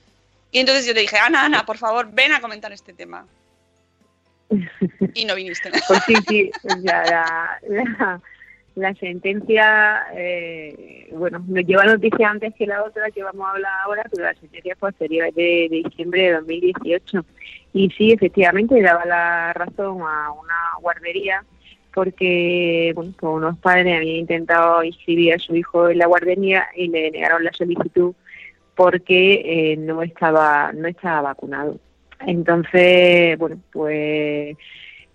Y 0.52 0.60
entonces 0.60 0.86
yo 0.88 0.94
le 0.94 1.02
dije, 1.02 1.18
Ana, 1.18 1.46
Ana, 1.46 1.66
por 1.68 1.78
favor, 1.78 2.10
ven 2.12 2.34
a 2.34 2.42
comentar 2.42 2.74
este 2.74 2.94
tema. 2.94 3.26
Y 5.14 5.26
no 5.26 5.36
viniste. 5.36 5.72
Pues 5.88 6.04
sí, 6.06 6.14
sí, 6.28 6.52
o 6.64 6.82
sea, 6.82 7.04
la, 7.06 7.60
la, 7.70 8.22
la 8.76 8.94
sentencia, 8.96 10.06
eh, 10.16 11.10
bueno, 11.14 11.44
nos 11.48 11.66
lleva 11.66 11.84
noticia 11.86 12.30
antes 12.30 12.54
que 12.56 12.66
la 12.66 12.84
otra 12.84 13.12
que 13.12 13.24
vamos 13.24 13.46
a 13.48 13.52
hablar 13.52 13.72
ahora, 13.84 14.06
pero 14.10 14.24
la 14.24 14.34
sentencia 14.36 14.76
posterior 14.76 15.34
de, 15.34 15.68
de 15.70 15.84
diciembre 15.84 16.24
de 16.24 16.34
2018. 16.34 17.26
Y 17.74 17.90
sí, 17.92 18.12
efectivamente, 18.12 18.82
daba 18.82 19.06
la 19.06 19.54
razón 19.54 20.02
a 20.02 20.32
una 20.32 20.56
guardería 20.82 21.44
porque 21.94 22.94
bueno, 22.96 23.14
unos 23.22 23.58
padres 23.58 23.98
habían 23.98 24.16
intentado 24.16 24.84
inscribir 24.84 25.34
a 25.34 25.40
su 25.40 25.56
hijo 25.56 25.90
en 25.90 25.98
la 25.98 26.08
guardería 26.08 26.68
y 26.76 26.88
le 26.88 27.12
negaron 27.12 27.44
la 27.44 27.52
solicitud 27.54 28.14
porque 28.76 29.74
eh, 29.74 29.78
no 29.78 30.02
estaba 30.02 30.72
no 30.74 30.88
estaba 30.88 31.22
vacunado. 31.22 31.80
Entonces, 32.26 33.38
bueno, 33.38 33.60
pues 33.72 34.56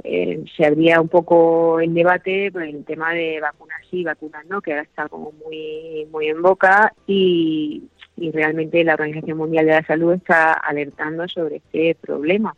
eh, 0.04 0.44
se 0.56 0.66
abría 0.66 1.00
un 1.00 1.08
poco 1.08 1.80
el 1.80 1.94
debate 1.94 2.50
por 2.52 2.62
el 2.62 2.84
tema 2.84 3.12
de 3.12 3.40
vacunas 3.40 3.80
sí, 3.90 4.04
vacunas 4.04 4.46
no, 4.46 4.60
que 4.60 4.72
ahora 4.72 4.82
está 4.82 5.08
como 5.08 5.32
muy 5.44 6.06
muy 6.12 6.28
en 6.28 6.42
boca 6.42 6.92
y, 7.06 7.84
y 8.16 8.30
realmente 8.30 8.84
la 8.84 8.94
Organización 8.94 9.38
Mundial 9.38 9.66
de 9.66 9.72
la 9.72 9.86
Salud 9.86 10.12
está 10.12 10.52
alertando 10.52 11.26
sobre 11.28 11.56
este 11.56 11.94
problema 12.00 12.54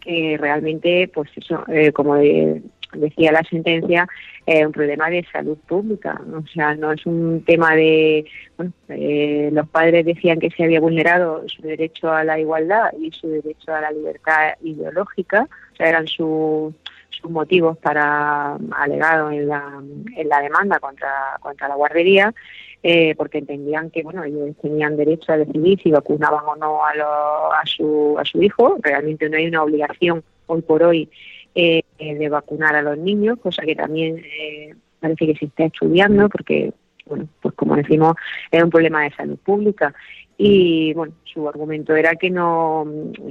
que 0.00 0.36
realmente, 0.38 1.08
pues 1.14 1.30
eso, 1.36 1.64
eh, 1.68 1.92
como 1.92 2.16
de- 2.16 2.60
decía 2.92 3.32
la 3.32 3.42
sentencia, 3.44 4.06
es 4.44 4.66
un 4.66 4.72
problema 4.72 5.08
de 5.08 5.24
salud 5.32 5.56
pública. 5.66 6.20
O 6.34 6.46
sea, 6.48 6.74
no 6.74 6.92
es 6.92 7.06
un 7.06 7.42
tema 7.44 7.74
de, 7.74 8.26
bueno, 8.56 8.72
eh, 8.88 9.48
los 9.52 9.68
padres 9.68 10.04
decían 10.04 10.38
que 10.40 10.50
se 10.50 10.64
había 10.64 10.80
vulnerado 10.80 11.44
su 11.48 11.62
derecho 11.62 12.10
a 12.10 12.24
la 12.24 12.38
igualdad 12.38 12.90
y 13.00 13.10
su 13.12 13.28
derecho 13.28 13.72
a 13.72 13.80
la 13.80 13.92
libertad 13.92 14.54
ideológica, 14.62 15.48
o 15.78 15.84
eran 15.84 16.06
su- 16.06 16.74
sus 17.10 17.30
motivos 17.30 17.76
para 17.78 18.56
alegados 18.72 19.32
en 19.32 19.46
la, 19.48 19.82
en 20.16 20.28
la 20.28 20.40
demanda 20.40 20.80
contra, 20.80 21.38
contra 21.40 21.68
la 21.68 21.74
guardería, 21.76 22.34
eh, 22.82 23.14
porque 23.16 23.38
entendían 23.38 23.90
que 23.90 24.02
bueno 24.02 24.24
ellos 24.24 24.56
tenían 24.60 24.96
derecho 24.96 25.32
a 25.32 25.36
decidir 25.36 25.80
si 25.82 25.90
vacunaban 25.90 26.44
o 26.46 26.56
no 26.56 26.84
a, 26.84 26.94
lo- 26.94 27.52
a, 27.52 27.62
su, 27.66 28.16
a 28.18 28.24
su 28.24 28.42
hijo. 28.42 28.76
Realmente 28.80 29.28
no 29.28 29.36
hay 29.36 29.46
una 29.46 29.62
obligación 29.62 30.24
hoy 30.46 30.62
por 30.62 30.82
hoy 30.82 31.08
eh, 31.54 31.82
de 31.98 32.28
vacunar 32.28 32.74
a 32.74 32.82
los 32.82 32.96
niños, 32.98 33.38
cosa 33.40 33.62
que 33.62 33.76
también 33.76 34.18
eh, 34.18 34.74
parece 35.00 35.26
que 35.26 35.36
se 35.36 35.44
está 35.44 35.64
estudiando, 35.64 36.28
porque 36.28 36.72
bueno, 37.06 37.28
pues 37.40 37.54
como 37.54 37.76
decimos 37.76 38.14
es 38.50 38.62
un 38.62 38.70
problema 38.70 39.02
de 39.02 39.10
salud 39.12 39.38
pública. 39.38 39.94
Y 40.36 40.92
bueno 40.94 41.14
su 41.32 41.48
argumento 41.48 41.94
era 41.94 42.14
que 42.16 42.30
no 42.30 42.86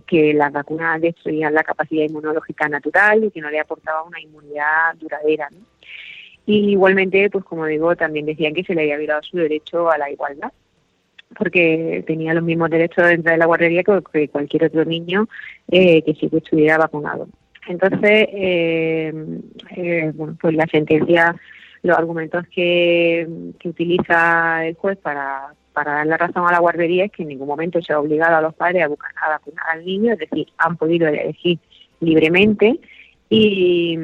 que 0.08 0.34
las 0.34 0.52
vacunas 0.52 1.02
destruían 1.02 1.54
la 1.54 1.64
capacidad 1.64 2.06
inmunológica 2.06 2.68
natural 2.68 3.24
y 3.24 3.32
que 3.32 3.42
no 3.42 3.50
le 3.50 3.60
aportaban 3.60 4.08
una 4.08 4.20
inmunidad 4.20 4.96
duradera 5.00 5.50
¿no? 5.52 5.60
y 6.46 6.72
igualmente 6.72 7.30
pues 7.30 7.44
como 7.44 7.66
digo 7.66 7.96
también 7.96 8.26
decían 8.26 8.54
que 8.54 8.64
se 8.64 8.74
le 8.74 8.82
había 8.82 8.98
violado 8.98 9.22
su 9.24 9.38
derecho 9.38 9.92
a 9.92 9.98
la 9.98 10.10
igualdad 10.10 10.52
porque 11.38 12.04
tenía 12.08 12.34
los 12.34 12.44
mismos 12.44 12.70
derechos 12.70 13.08
dentro 13.08 13.32
de 13.32 13.38
la 13.38 13.46
guardería 13.46 13.84
que, 13.84 14.02
que 14.12 14.28
cualquier 14.28 14.66
otro 14.66 14.84
niño 14.84 15.28
eh, 15.70 16.02
que 16.04 16.14
sí 16.16 16.30
que 16.30 16.38
estuviera 16.38 16.78
vacunado. 16.78 17.30
Entonces 17.68 18.28
eh, 18.34 19.14
eh, 19.76 20.12
bueno 20.14 20.38
pues 20.42 20.56
la 20.56 20.66
sentencia 20.68 21.36
los 21.84 21.98
argumentos 21.98 22.46
que, 22.54 23.28
utiliza 23.66 24.66
el 24.66 24.76
juez 24.76 24.98
para, 24.98 25.54
para 25.74 25.94
dar 25.96 26.08
la 26.08 26.18
razón 26.18 26.48
a 26.48 26.52
la 26.52 26.60
guardería 26.60 27.06
es 27.06 27.12
que 27.12 27.24
en 27.24 27.30
ningún 27.30 27.48
momento 27.48 27.82
se 27.82 27.94
ha 27.94 28.00
obligado 28.00 28.36
a 28.36 28.42
los 28.42 28.54
padres 28.54 28.84
a, 28.84 28.88
buscar- 28.88 29.14
a 29.22 29.30
vacunar 29.30 29.66
al 29.72 29.86
niño, 29.86 30.14
es 30.14 30.20
decir, 30.20 30.48
han 30.58 30.78
podido 30.78 31.08
elegir 31.08 31.60
libremente 32.00 32.80
y, 33.30 33.98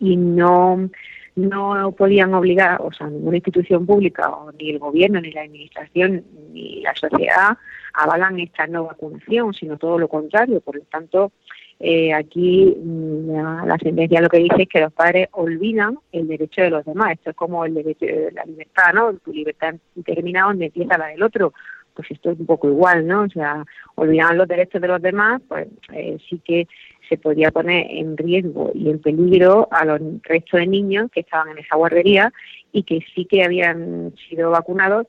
y 0.00 0.16
no, 0.16 0.88
no 1.36 1.92
podían 1.92 2.32
obligar, 2.34 2.80
o 2.80 2.92
sea, 2.92 3.06
ninguna 3.08 3.36
institución 3.36 3.86
pública, 3.86 4.30
o 4.30 4.50
ni 4.52 4.70
el 4.70 4.78
gobierno, 4.78 5.20
ni 5.20 5.30
la 5.32 5.42
administración, 5.42 6.24
ni 6.52 6.80
la 6.80 6.94
sociedad 6.94 7.58
avalan 7.92 8.40
esta 8.40 8.66
no 8.66 8.84
vacunación, 8.84 9.54
sino 9.54 9.76
todo 9.76 9.98
lo 9.98 10.08
contrario. 10.08 10.60
Por 10.60 10.76
lo 10.76 10.82
tanto, 10.84 11.32
eh, 11.78 12.14
aquí 12.14 12.74
mm, 12.76 13.30
la, 13.30 13.64
la, 13.66 13.78
sentencia 13.78 14.20
lo 14.20 14.28
que 14.28 14.38
dice 14.38 14.62
es 14.62 14.68
que 14.68 14.80
los 14.80 14.92
padres 14.92 15.28
olvidan 15.32 15.98
el 16.12 16.26
derecho 16.26 16.62
de 16.62 16.70
los 16.70 16.84
demás. 16.84 17.12
Esto 17.12 17.30
es 17.30 17.36
como 17.36 17.64
el 17.64 17.74
derecho 17.74 18.06
de 18.06 18.32
la 18.32 18.44
libertad, 18.44 18.94
¿no? 18.94 19.14
Tu 19.14 19.32
libertad 19.32 19.74
termina 20.04 20.44
donde 20.44 20.66
empieza 20.66 20.96
la 20.96 21.08
del 21.08 21.22
otro. 21.22 21.52
Pues 21.94 22.10
esto 22.10 22.30
es 22.30 22.38
un 22.38 22.46
poco 22.46 22.68
igual, 22.68 23.06
¿no? 23.06 23.22
O 23.22 23.28
sea, 23.28 23.64
olvidan 23.94 24.38
los 24.38 24.48
derechos 24.48 24.80
de 24.80 24.88
los 24.88 25.02
demás, 25.02 25.42
pues 25.48 25.68
eh, 25.92 26.18
sí 26.28 26.40
que 26.44 26.66
se 27.08 27.18
podía 27.18 27.50
poner 27.50 27.86
en 27.90 28.16
riesgo 28.16 28.70
y 28.74 28.90
en 28.90 28.98
peligro 28.98 29.68
a 29.70 29.84
los 29.84 30.00
restos 30.22 30.60
de 30.60 30.66
niños 30.66 31.10
que 31.10 31.20
estaban 31.20 31.50
en 31.50 31.58
esa 31.58 31.76
guardería 31.76 32.32
y 32.72 32.82
que 32.82 33.00
sí 33.14 33.24
que 33.26 33.44
habían 33.44 34.12
sido 34.28 34.50
vacunados, 34.50 35.06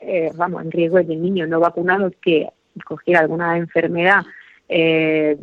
eh, 0.00 0.30
vamos, 0.34 0.62
en 0.64 0.72
riesgo 0.72 0.98
de 0.98 1.16
niños 1.16 1.48
no 1.48 1.60
vacunados 1.60 2.12
que 2.20 2.48
cogiera 2.84 3.20
alguna 3.20 3.56
enfermedad 3.56 4.22
eh, 4.68 5.36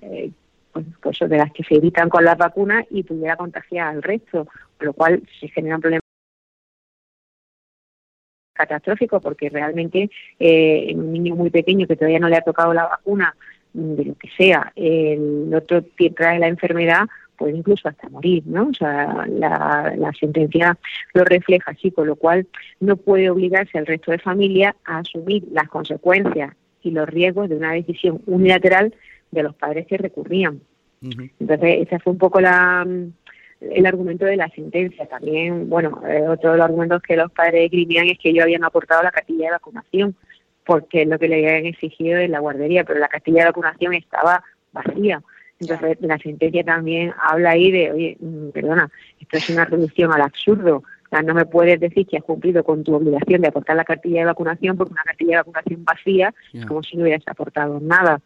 eh, 0.00 0.30
pues, 0.72 0.86
pues, 1.02 1.18
de 1.18 1.36
las 1.36 1.52
que 1.52 1.64
se 1.64 1.74
evitan 1.74 2.08
con 2.08 2.24
las 2.24 2.38
vacunas 2.38 2.86
y 2.90 3.02
pudiera 3.02 3.36
contagiar 3.36 3.88
al 3.88 4.02
resto, 4.02 4.46
con 4.78 4.86
lo 4.86 4.92
cual 4.94 5.22
se 5.38 5.48
genera 5.48 5.76
un 5.76 5.82
problema 5.82 6.00
catastrófico 8.54 9.20
porque 9.20 9.48
realmente 9.48 10.10
eh, 10.38 10.86
en 10.88 11.00
un 11.00 11.12
niño 11.12 11.34
muy 11.34 11.50
pequeño 11.50 11.86
que 11.86 11.96
todavía 11.96 12.18
no 12.18 12.28
le 12.28 12.36
ha 12.36 12.42
tocado 12.42 12.72
la 12.72 12.86
vacuna 12.86 13.34
de 13.72 14.04
lo 14.04 14.14
que 14.14 14.28
sea, 14.36 14.70
el 14.76 15.50
otro 15.54 15.82
trae 16.14 16.38
la 16.38 16.48
enfermedad, 16.48 17.06
puede 17.38 17.56
incluso 17.56 17.88
hasta 17.88 18.08
morir, 18.10 18.42
¿no? 18.46 18.68
O 18.68 18.74
sea, 18.74 19.26
la 19.26 20.12
sentencia 20.20 20.78
lo 21.14 21.24
refleja 21.24 21.70
así, 21.70 21.90
con 21.90 22.06
lo 22.06 22.16
cual 22.16 22.46
no 22.80 22.96
puede 22.98 23.30
obligarse 23.30 23.78
al 23.78 23.86
resto 23.86 24.10
de 24.10 24.18
familia 24.18 24.76
a 24.84 24.98
asumir 24.98 25.44
las 25.50 25.68
consecuencias 25.68 26.54
y 26.82 26.90
los 26.90 27.08
riesgos 27.08 27.48
de 27.48 27.56
una 27.56 27.72
decisión 27.72 28.22
unilateral 28.26 28.94
de 29.30 29.42
los 29.42 29.54
padres 29.54 29.86
que 29.86 29.98
recurrían. 29.98 30.60
Entonces, 31.00 31.86
ese 31.86 31.98
fue 31.98 32.12
un 32.12 32.18
poco 32.18 32.40
la, 32.40 32.86
el 33.60 33.86
argumento 33.86 34.24
de 34.24 34.36
la 34.36 34.48
sentencia. 34.50 35.06
También, 35.06 35.68
bueno, 35.68 36.00
eh, 36.06 36.26
otro 36.28 36.52
de 36.52 36.58
los 36.58 36.64
argumentos 36.64 37.02
que 37.02 37.16
los 37.16 37.30
padres 37.32 37.64
escribían 37.64 38.06
es 38.06 38.18
que 38.18 38.30
ellos 38.30 38.44
habían 38.44 38.64
aportado 38.64 39.02
la 39.02 39.10
cartilla 39.10 39.46
de 39.46 39.52
vacunación, 39.52 40.14
porque 40.64 41.02
es 41.02 41.08
lo 41.08 41.18
que 41.18 41.28
le 41.28 41.36
habían 41.36 41.66
exigido 41.66 42.18
en 42.18 42.30
la 42.30 42.38
guardería, 42.38 42.84
pero 42.84 43.00
la 43.00 43.08
cartilla 43.08 43.40
de 43.40 43.46
vacunación 43.46 43.94
estaba 43.94 44.44
vacía. 44.72 45.22
Entonces, 45.60 45.98
la 46.00 46.18
sentencia 46.18 46.64
también 46.64 47.12
habla 47.20 47.50
ahí 47.50 47.70
de, 47.70 47.92
oye, 47.92 48.16
mm, 48.20 48.48
perdona, 48.50 48.90
esto 49.20 49.36
es 49.36 49.50
una 49.50 49.64
reducción 49.64 50.12
al 50.12 50.22
absurdo 50.22 50.82
no 51.20 51.34
me 51.34 51.44
puedes 51.44 51.78
decir 51.78 52.06
que 52.06 52.16
has 52.16 52.24
cumplido 52.24 52.64
con 52.64 52.82
tu 52.82 52.94
obligación 52.94 53.42
de 53.42 53.48
aportar 53.48 53.76
la 53.76 53.84
cartilla 53.84 54.20
de 54.20 54.26
vacunación 54.26 54.76
porque 54.76 54.92
una 54.92 55.02
cartilla 55.02 55.30
de 55.32 55.36
vacunación 55.38 55.84
vacía 55.84 56.34
es 56.54 56.64
como 56.64 56.82
si 56.82 56.96
no 56.96 57.02
hubieras 57.02 57.22
aportado 57.26 57.78
nada. 57.80 58.20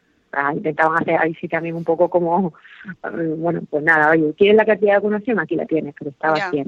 intentaban 0.55 1.03
hacer 1.03 1.19
ahí 1.19 1.35
sí 1.35 1.49
también 1.49 1.75
un 1.75 1.85
poco 1.85 2.09
como, 2.09 2.55
eh, 2.87 3.35
bueno, 3.37 3.63
pues 3.69 3.83
nada, 3.83 4.11
oye, 4.11 4.33
¿quieres 4.37 4.57
la 4.57 4.65
cartilla 4.65 4.93
de 4.93 4.99
vacunación? 4.99 5.41
Aquí 5.41 5.57
la 5.57 5.67
tienes, 5.67 5.95
pero 5.99 6.11
está 6.11 6.31
vacía. 6.31 6.65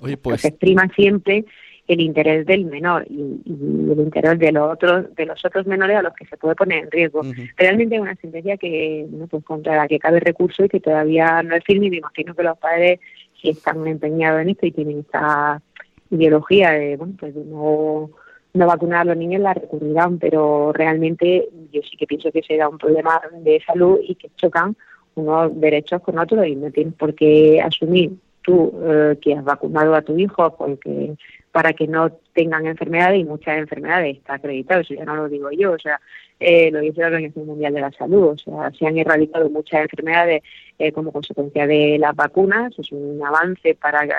Oye, 0.00 0.16
pues... 0.16 0.40
Se 0.40 0.48
exprima 0.48 0.88
siempre 0.96 1.44
el 1.86 2.00
interés 2.00 2.46
del 2.46 2.66
menor 2.66 3.04
y, 3.10 3.40
el 3.46 4.00
interés 4.00 4.38
de 4.38 4.52
los 4.52 4.72
otros 4.72 5.12
de 5.16 5.26
los 5.26 5.44
otros 5.44 5.66
menores 5.66 5.96
a 5.96 6.02
los 6.02 6.14
que 6.14 6.24
se 6.24 6.36
puede 6.36 6.54
poner 6.54 6.84
en 6.84 6.90
riesgo. 6.90 7.22
Realmente 7.56 7.96
es 7.96 8.00
una 8.00 8.14
sentencia 8.14 8.56
que 8.56 9.06
no 9.10 9.26
pues 9.26 9.44
contra 9.44 9.76
la 9.76 9.88
que 9.88 9.98
cabe 9.98 10.20
recurso 10.20 10.64
y 10.64 10.68
que 10.68 10.78
todavía 10.78 11.42
no 11.42 11.56
es 11.56 11.64
firme 11.64 11.86
y 11.86 11.90
me 11.90 11.96
imagino 11.96 12.34
que 12.34 12.44
los 12.44 12.56
padres 12.58 13.00
si 13.40 13.50
están 13.50 13.86
empeñados 13.86 14.42
en 14.42 14.50
esto 14.50 14.66
y 14.66 14.72
tienen 14.72 15.00
esta 15.00 15.62
ideología 16.10 16.72
de, 16.72 16.96
bueno, 16.96 17.14
pues 17.18 17.34
no, 17.34 18.10
no 18.52 18.66
vacunar 18.66 19.00
a 19.00 19.04
los 19.04 19.16
niños, 19.16 19.42
la 19.42 19.54
recurrirán, 19.54 20.18
pero 20.18 20.72
realmente 20.72 21.48
yo 21.72 21.80
sí 21.82 21.96
que 21.96 22.06
pienso 22.06 22.32
que 22.32 22.42
será 22.42 22.68
un 22.68 22.78
problema 22.78 23.20
de 23.32 23.62
salud 23.64 23.98
y 24.02 24.14
que 24.16 24.30
chocan 24.36 24.76
unos 25.14 25.58
derechos 25.60 26.02
con 26.02 26.18
otros 26.18 26.46
y 26.46 26.56
no 26.56 26.70
tienes 26.70 26.94
por 26.94 27.14
qué 27.14 27.60
asumir 27.60 28.12
tú 28.42 28.72
eh, 28.82 29.18
que 29.20 29.34
has 29.34 29.44
vacunado 29.44 29.94
a 29.94 30.02
tu 30.02 30.18
hijo 30.18 30.56
porque 30.56 31.14
para 31.52 31.72
que 31.72 31.86
no 31.86 32.10
tengan 32.32 32.66
enfermedades 32.66 33.20
y 33.20 33.24
muchas 33.24 33.58
enfermedades. 33.58 34.18
Está 34.18 34.34
acreditado, 34.34 34.80
eso 34.80 34.94
ya 34.94 35.04
no 35.04 35.16
lo 35.16 35.28
digo 35.28 35.50
yo, 35.50 35.72
o 35.72 35.78
sea, 35.78 36.00
eh, 36.40 36.70
lo 36.70 36.80
dice 36.80 37.02
la 37.02 37.08
Organización 37.08 37.46
Mundial 37.46 37.74
de 37.74 37.80
la 37.82 37.92
Salud. 37.92 38.28
O 38.28 38.38
sea, 38.38 38.72
se 38.72 38.86
han 38.86 38.98
erradicado 38.98 39.48
muchas 39.50 39.82
enfermedades 39.82 40.42
eh, 40.78 40.90
como 40.90 41.12
consecuencia 41.12 41.66
de 41.66 41.98
las 41.98 42.16
vacunas, 42.16 42.72
es 42.78 42.90
un 42.92 43.20
avance 43.24 43.74
para 43.74 44.04
eh, 44.04 44.10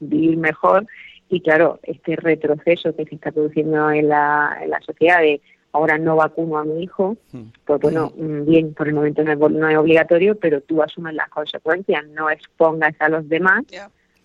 vivir 0.00 0.36
mejor. 0.36 0.86
Y 1.28 1.40
claro, 1.40 1.78
este 1.84 2.16
retroceso 2.16 2.94
que 2.96 3.04
se 3.04 3.14
está 3.14 3.30
produciendo 3.30 3.90
en 3.92 4.08
la, 4.08 4.58
en 4.60 4.70
la 4.70 4.80
sociedad 4.80 5.20
de 5.20 5.40
ahora 5.72 5.96
no 5.96 6.16
vacuno 6.16 6.58
a 6.58 6.64
mi 6.64 6.82
hijo, 6.82 7.16
hmm. 7.30 7.42
pues 7.64 7.80
bueno, 7.80 8.12
mm, 8.16 8.44
bien, 8.44 8.74
por 8.74 8.88
el 8.88 8.94
momento 8.94 9.22
no 9.22 9.32
es, 9.32 9.38
no 9.38 9.68
es 9.68 9.76
obligatorio, 9.76 10.34
pero 10.34 10.60
tú 10.60 10.82
asumes 10.82 11.14
las 11.14 11.28
consecuencias, 11.28 12.04
no 12.08 12.28
expongas 12.28 12.94
a 12.98 13.08
los 13.08 13.28
demás 13.28 13.64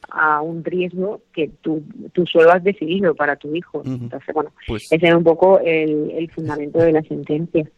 a 0.09 0.41
un 0.41 0.63
riesgo 0.63 1.21
que 1.33 1.49
tú, 1.61 1.83
tú 2.13 2.25
solo 2.25 2.51
has 2.51 2.63
decidido 2.63 3.15
para 3.15 3.35
tu 3.35 3.55
hijo. 3.55 3.81
Entonces, 3.85 4.33
bueno, 4.33 4.51
pues 4.67 4.91
ese 4.91 5.07
es 5.07 5.15
un 5.15 5.23
poco 5.23 5.59
el, 5.59 6.11
el 6.11 6.29
fundamento 6.31 6.79
de 6.79 6.91
la 6.91 7.01
sentencia. 7.03 7.69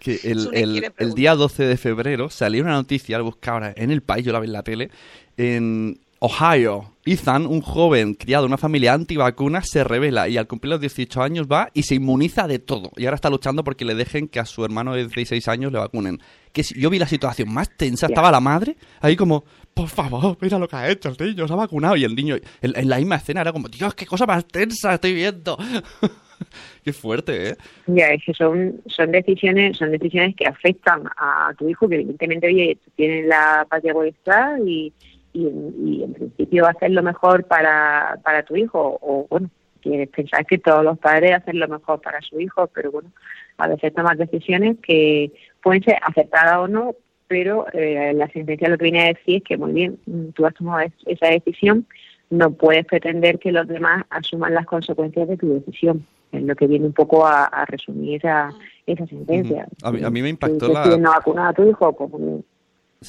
Que 0.00 0.20
el, 0.24 0.48
el, 0.52 0.92
el, 0.98 1.14
día 1.14 1.34
12 1.34 1.64
de 1.64 1.76
febrero 1.76 2.30
salió 2.30 2.62
una 2.62 2.72
noticia, 2.72 3.18
la 3.18 3.24
buscaba 3.24 3.72
en 3.74 3.90
el 3.90 4.02
país, 4.02 4.24
yo 4.24 4.32
la 4.32 4.40
vi 4.40 4.46
en 4.46 4.52
la 4.52 4.62
tele, 4.62 4.90
en 5.36 5.98
Ohio, 6.22 6.92
Ethan, 7.06 7.46
un 7.46 7.62
joven 7.62 8.12
criado 8.12 8.44
en 8.44 8.50
una 8.50 8.58
familia 8.58 8.92
antivacuna, 8.92 9.62
se 9.62 9.84
revela 9.84 10.28
y 10.28 10.36
al 10.36 10.46
cumplir 10.46 10.72
los 10.72 10.80
18 10.80 11.22
años 11.22 11.46
va 11.50 11.70
y 11.72 11.84
se 11.84 11.94
inmuniza 11.94 12.46
de 12.46 12.58
todo. 12.58 12.92
Y 12.96 13.06
ahora 13.06 13.14
está 13.14 13.30
luchando 13.30 13.64
porque 13.64 13.86
le 13.86 13.94
dejen 13.94 14.28
que 14.28 14.38
a 14.38 14.44
su 14.44 14.62
hermano 14.62 14.94
de 14.94 15.06
16 15.06 15.48
años 15.48 15.72
le 15.72 15.78
vacunen. 15.78 16.20
Que 16.52 16.62
yo 16.62 16.90
vi 16.90 16.98
la 16.98 17.08
situación 17.08 17.50
más 17.50 17.70
tensa, 17.74 18.06
estaba 18.06 18.30
la 18.30 18.40
madre 18.40 18.76
ahí 19.00 19.16
como, 19.16 19.44
por 19.74 19.88
favor, 19.88 20.36
mira 20.40 20.58
lo 20.58 20.68
que 20.68 20.76
ha 20.76 20.90
hecho 20.90 21.08
el 21.08 21.16
niño, 21.26 21.46
se 21.46 21.52
ha 21.52 21.56
vacunado. 21.56 21.96
Y 21.96 22.04
el 22.04 22.14
niño, 22.14 22.36
en, 22.62 22.88
la 22.88 22.98
misma 22.98 23.16
escena, 23.16 23.40
era 23.40 23.52
como, 23.52 23.68
Dios, 23.68 23.94
qué 23.94 24.06
cosa 24.06 24.26
más 24.26 24.46
tensa 24.46 24.94
estoy 24.94 25.14
viendo. 25.14 25.56
qué 26.84 26.92
fuerte, 26.92 27.50
¿eh? 27.50 27.56
Ya, 27.86 28.08
es 28.08 28.22
que 28.24 28.34
son, 28.34 28.80
son 28.86 29.10
decisiones, 29.12 29.76
son 29.76 29.90
decisiones 29.92 30.34
que 30.36 30.46
afectan 30.46 31.04
a 31.16 31.52
tu 31.58 31.68
hijo, 31.68 31.88
que 31.88 31.96
evidentemente, 31.96 32.46
oye, 32.46 32.78
tiene 32.96 33.22
la 33.24 33.66
patria 33.68 33.92
potestad 33.92 34.58
y 34.64 34.92
y, 35.32 36.02
en 36.02 36.12
principio 36.12 36.66
hacer 36.66 36.90
lo 36.90 37.02
mejor 37.02 37.44
para, 37.44 38.18
para 38.24 38.42
tu 38.42 38.56
hijo 38.56 38.98
o 39.00 39.26
bueno 39.28 39.50
quieres 39.80 40.08
pensar 40.08 40.44
que 40.44 40.58
todos 40.58 40.84
los 40.84 40.98
padres 40.98 41.36
hacen 41.36 41.58
lo 41.58 41.68
mejor 41.68 42.00
para 42.00 42.20
su 42.20 42.40
hijo 42.40 42.66
pero 42.68 42.90
bueno 42.90 43.10
a 43.58 43.68
veces 43.68 43.94
tomas 43.94 44.18
decisiones 44.18 44.76
que 44.82 45.32
pueden 45.62 45.82
ser 45.82 45.96
aceptadas 46.02 46.58
o 46.58 46.68
no 46.68 46.94
pero 47.30 47.64
eh, 47.72 48.12
la 48.12 48.26
sentencia 48.26 48.68
lo 48.68 48.76
que 48.76 48.82
viene 48.82 49.02
a 49.02 49.06
decir 49.06 49.36
es 49.36 49.44
que 49.44 49.56
muy 49.56 49.72
bien 49.72 49.96
tú 50.34 50.44
has 50.44 50.54
tomado 50.54 50.84
esa 51.06 51.28
decisión 51.28 51.86
no 52.28 52.50
puedes 52.50 52.84
pretender 52.86 53.38
que 53.38 53.52
los 53.52 53.68
demás 53.68 54.04
asuman 54.10 54.52
las 54.52 54.66
consecuencias 54.66 55.28
de 55.28 55.36
tu 55.36 55.54
decisión 55.54 56.04
es 56.32 56.42
lo 56.42 56.56
que 56.56 56.66
viene 56.66 56.86
un 56.86 56.92
poco 56.92 57.24
a, 57.24 57.64
resumir 57.66 58.16
esa, 58.16 58.50
esa 58.84 59.06
sentencia. 59.06 59.68
a, 59.82 59.92
mí, 59.92 60.02
a, 60.02 60.10
mí, 60.10 60.22
me 60.22 60.28
impactó 60.28 60.72
la... 60.72 60.96
no 60.96 61.10
vacunar 61.10 61.50
a 61.50 61.52
tu 61.52 61.68
hijo, 61.68 61.92
pues 61.92 62.44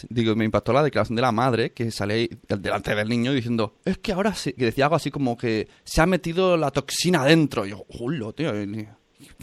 digo, 0.09 0.35
me 0.35 0.45
impactó 0.45 0.71
la 0.71 0.83
declaración 0.83 1.15
de 1.15 1.21
la 1.23 1.31
madre 1.31 1.71
que 1.71 1.89
sale 1.89 2.29
delante 2.47 2.95
del 2.95 3.09
niño 3.09 3.33
diciendo, 3.33 3.73
es 3.85 3.97
que 3.97 4.13
ahora 4.13 4.35
sí, 4.35 4.53
que 4.53 4.65
decía 4.65 4.85
algo 4.85 4.97
así 4.97 5.09
como 5.09 5.35
que 5.35 5.67
se 5.83 6.01
ha 6.01 6.05
metido 6.05 6.57
la 6.57 6.69
toxina 6.69 7.23
adentro. 7.23 7.65
Y 7.65 7.71
yo, 7.71 7.85
¡julo, 7.89 8.33
tío! 8.33 8.53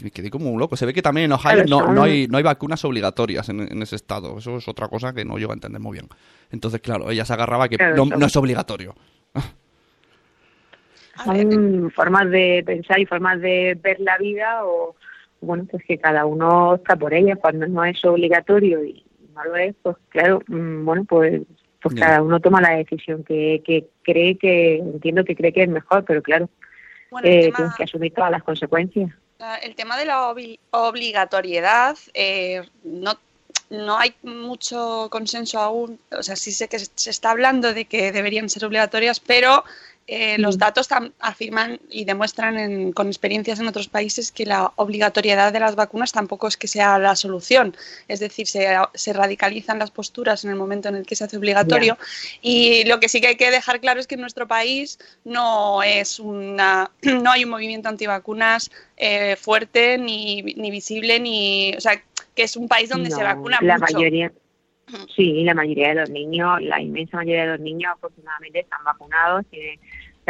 Me 0.01 0.11
quedé 0.11 0.29
como 0.29 0.51
un 0.51 0.59
loco. 0.59 0.75
Se 0.75 0.85
ve 0.85 0.93
que 0.93 1.01
también 1.01 1.25
en 1.25 1.33
Ohio 1.33 1.65
no, 1.65 1.91
no, 1.91 2.03
hay, 2.03 2.27
no 2.27 2.37
hay 2.37 2.43
vacunas 2.43 2.83
obligatorias 2.85 3.49
en, 3.49 3.81
ese 3.81 3.95
estado. 3.95 4.37
Eso 4.37 4.57
es 4.57 4.67
otra 4.67 4.87
cosa 4.87 5.13
que 5.13 5.25
no 5.25 5.37
llego 5.37 5.51
a 5.51 5.55
entender 5.55 5.81
muy 5.81 5.93
bien. 5.93 6.07
Entonces, 6.51 6.81
claro, 6.81 7.09
ella 7.09 7.25
se 7.25 7.33
agarraba 7.33 7.69
que 7.69 7.77
no, 7.77 8.25
es 8.25 8.35
obligatorio. 8.35 8.95
Hay 11.25 11.45
formas 11.93 12.29
de 12.29 12.63
pensar 12.65 12.99
y 12.99 13.05
formas 13.05 13.41
de 13.41 13.77
ver 13.81 13.99
la 13.99 14.17
vida 14.17 14.65
o, 14.65 14.95
bueno, 15.41 15.65
pues 15.69 15.83
que 15.83 15.97
cada 15.97 16.25
uno 16.25 16.75
está 16.75 16.95
por 16.95 17.13
ella 17.13 17.35
cuando 17.35 17.67
no 17.67 17.83
es 17.83 18.03
obligatorio 18.05 18.83
y 18.85 19.03
es, 19.57 19.75
pues 19.81 19.95
claro, 20.09 20.41
mm, 20.47 20.85
bueno, 20.85 21.05
pues, 21.05 21.41
pues 21.81 21.95
cada 21.95 22.21
uno 22.21 22.39
toma 22.39 22.61
la 22.61 22.75
decisión 22.75 23.23
que, 23.23 23.61
que 23.65 23.87
cree 24.03 24.37
que, 24.37 24.77
entiendo 24.77 25.23
que 25.23 25.35
cree 25.35 25.53
que 25.53 25.63
es 25.63 25.69
mejor, 25.69 26.03
pero 26.05 26.21
claro, 26.21 26.49
eh, 27.23 27.51
tienes 27.55 27.75
que 27.75 27.83
asumir 27.83 28.13
todas 28.13 28.31
las 28.31 28.43
consecuencias. 28.43 29.11
El 29.61 29.75
tema 29.75 29.97
de 29.97 30.05
la 30.05 30.33
obligatoriedad, 30.71 31.97
eh, 32.13 32.61
no, 32.83 33.17
no 33.69 33.97
hay 33.97 34.13
mucho 34.21 35.07
consenso 35.09 35.59
aún, 35.59 35.97
o 36.11 36.23
sea, 36.23 36.35
sí 36.35 36.51
sé 36.51 36.67
que 36.67 36.79
se 36.79 37.09
está 37.09 37.31
hablando 37.31 37.73
de 37.73 37.85
que 37.85 38.11
deberían 38.11 38.49
ser 38.49 38.65
obligatorias, 38.65 39.21
pero 39.21 39.63
eh, 40.11 40.39
los 40.39 40.57
datos 40.57 40.89
tam- 40.89 41.11
afirman 41.19 41.79
y 41.91 42.03
demuestran 42.03 42.57
en- 42.57 42.91
con 42.93 43.05
experiencias 43.07 43.59
en 43.59 43.67
otros 43.67 43.87
países 43.89 44.31
que 44.31 44.43
la 44.45 44.71
obligatoriedad 44.75 45.53
de 45.53 45.59
las 45.59 45.75
vacunas 45.75 46.11
tampoco 46.11 46.47
es 46.47 46.57
que 46.57 46.67
sea 46.67 46.97
la 46.97 47.15
solución. 47.15 47.75
Es 48.07 48.19
decir, 48.19 48.47
se, 48.47 48.67
se 48.95 49.13
radicalizan 49.13 49.77
las 49.77 49.91
posturas 49.91 50.43
en 50.43 50.49
el 50.49 50.55
momento 50.55 50.89
en 50.89 50.95
el 50.95 51.05
que 51.05 51.15
se 51.15 51.25
hace 51.25 51.37
obligatorio. 51.37 51.95
Y 52.41 52.85
lo 52.85 52.99
que 52.99 53.07
sí 53.07 53.21
que 53.21 53.27
hay 53.27 53.35
que 53.37 53.51
dejar 53.51 53.79
claro 53.81 53.99
es 53.99 54.07
que 54.07 54.15
en 54.15 54.21
nuestro 54.21 54.47
país 54.47 54.97
no 55.25 55.83
es 55.83 56.19
una, 56.19 56.89
no 57.03 57.29
hay 57.31 57.43
un 57.43 57.51
movimiento 57.51 57.87
antivacunas 57.87 58.71
eh, 58.97 59.35
fuerte 59.35 59.99
ni, 59.99 60.41
ni 60.41 60.71
visible 60.71 61.19
ni, 61.19 61.73
o 61.77 61.81
sea, 61.81 62.01
que 62.35 62.43
es 62.43 62.57
un 62.57 62.67
país 62.67 62.89
donde 62.89 63.11
se 63.11 63.21
vacuna 63.21 63.59
la 63.61 63.77
mucho. 63.77 63.93
mayoría 63.93 64.31
sí 65.15 65.43
la 65.43 65.53
mayoría 65.53 65.89
de 65.89 65.95
los 65.95 66.09
niños 66.09 66.61
la 66.63 66.81
inmensa 66.81 67.17
mayoría 67.17 67.43
de 67.43 67.51
los 67.51 67.59
niños 67.59 67.91
afortunadamente 67.93 68.61
están 68.61 68.83
vacunados 68.83 69.45
tiene- 69.51 69.79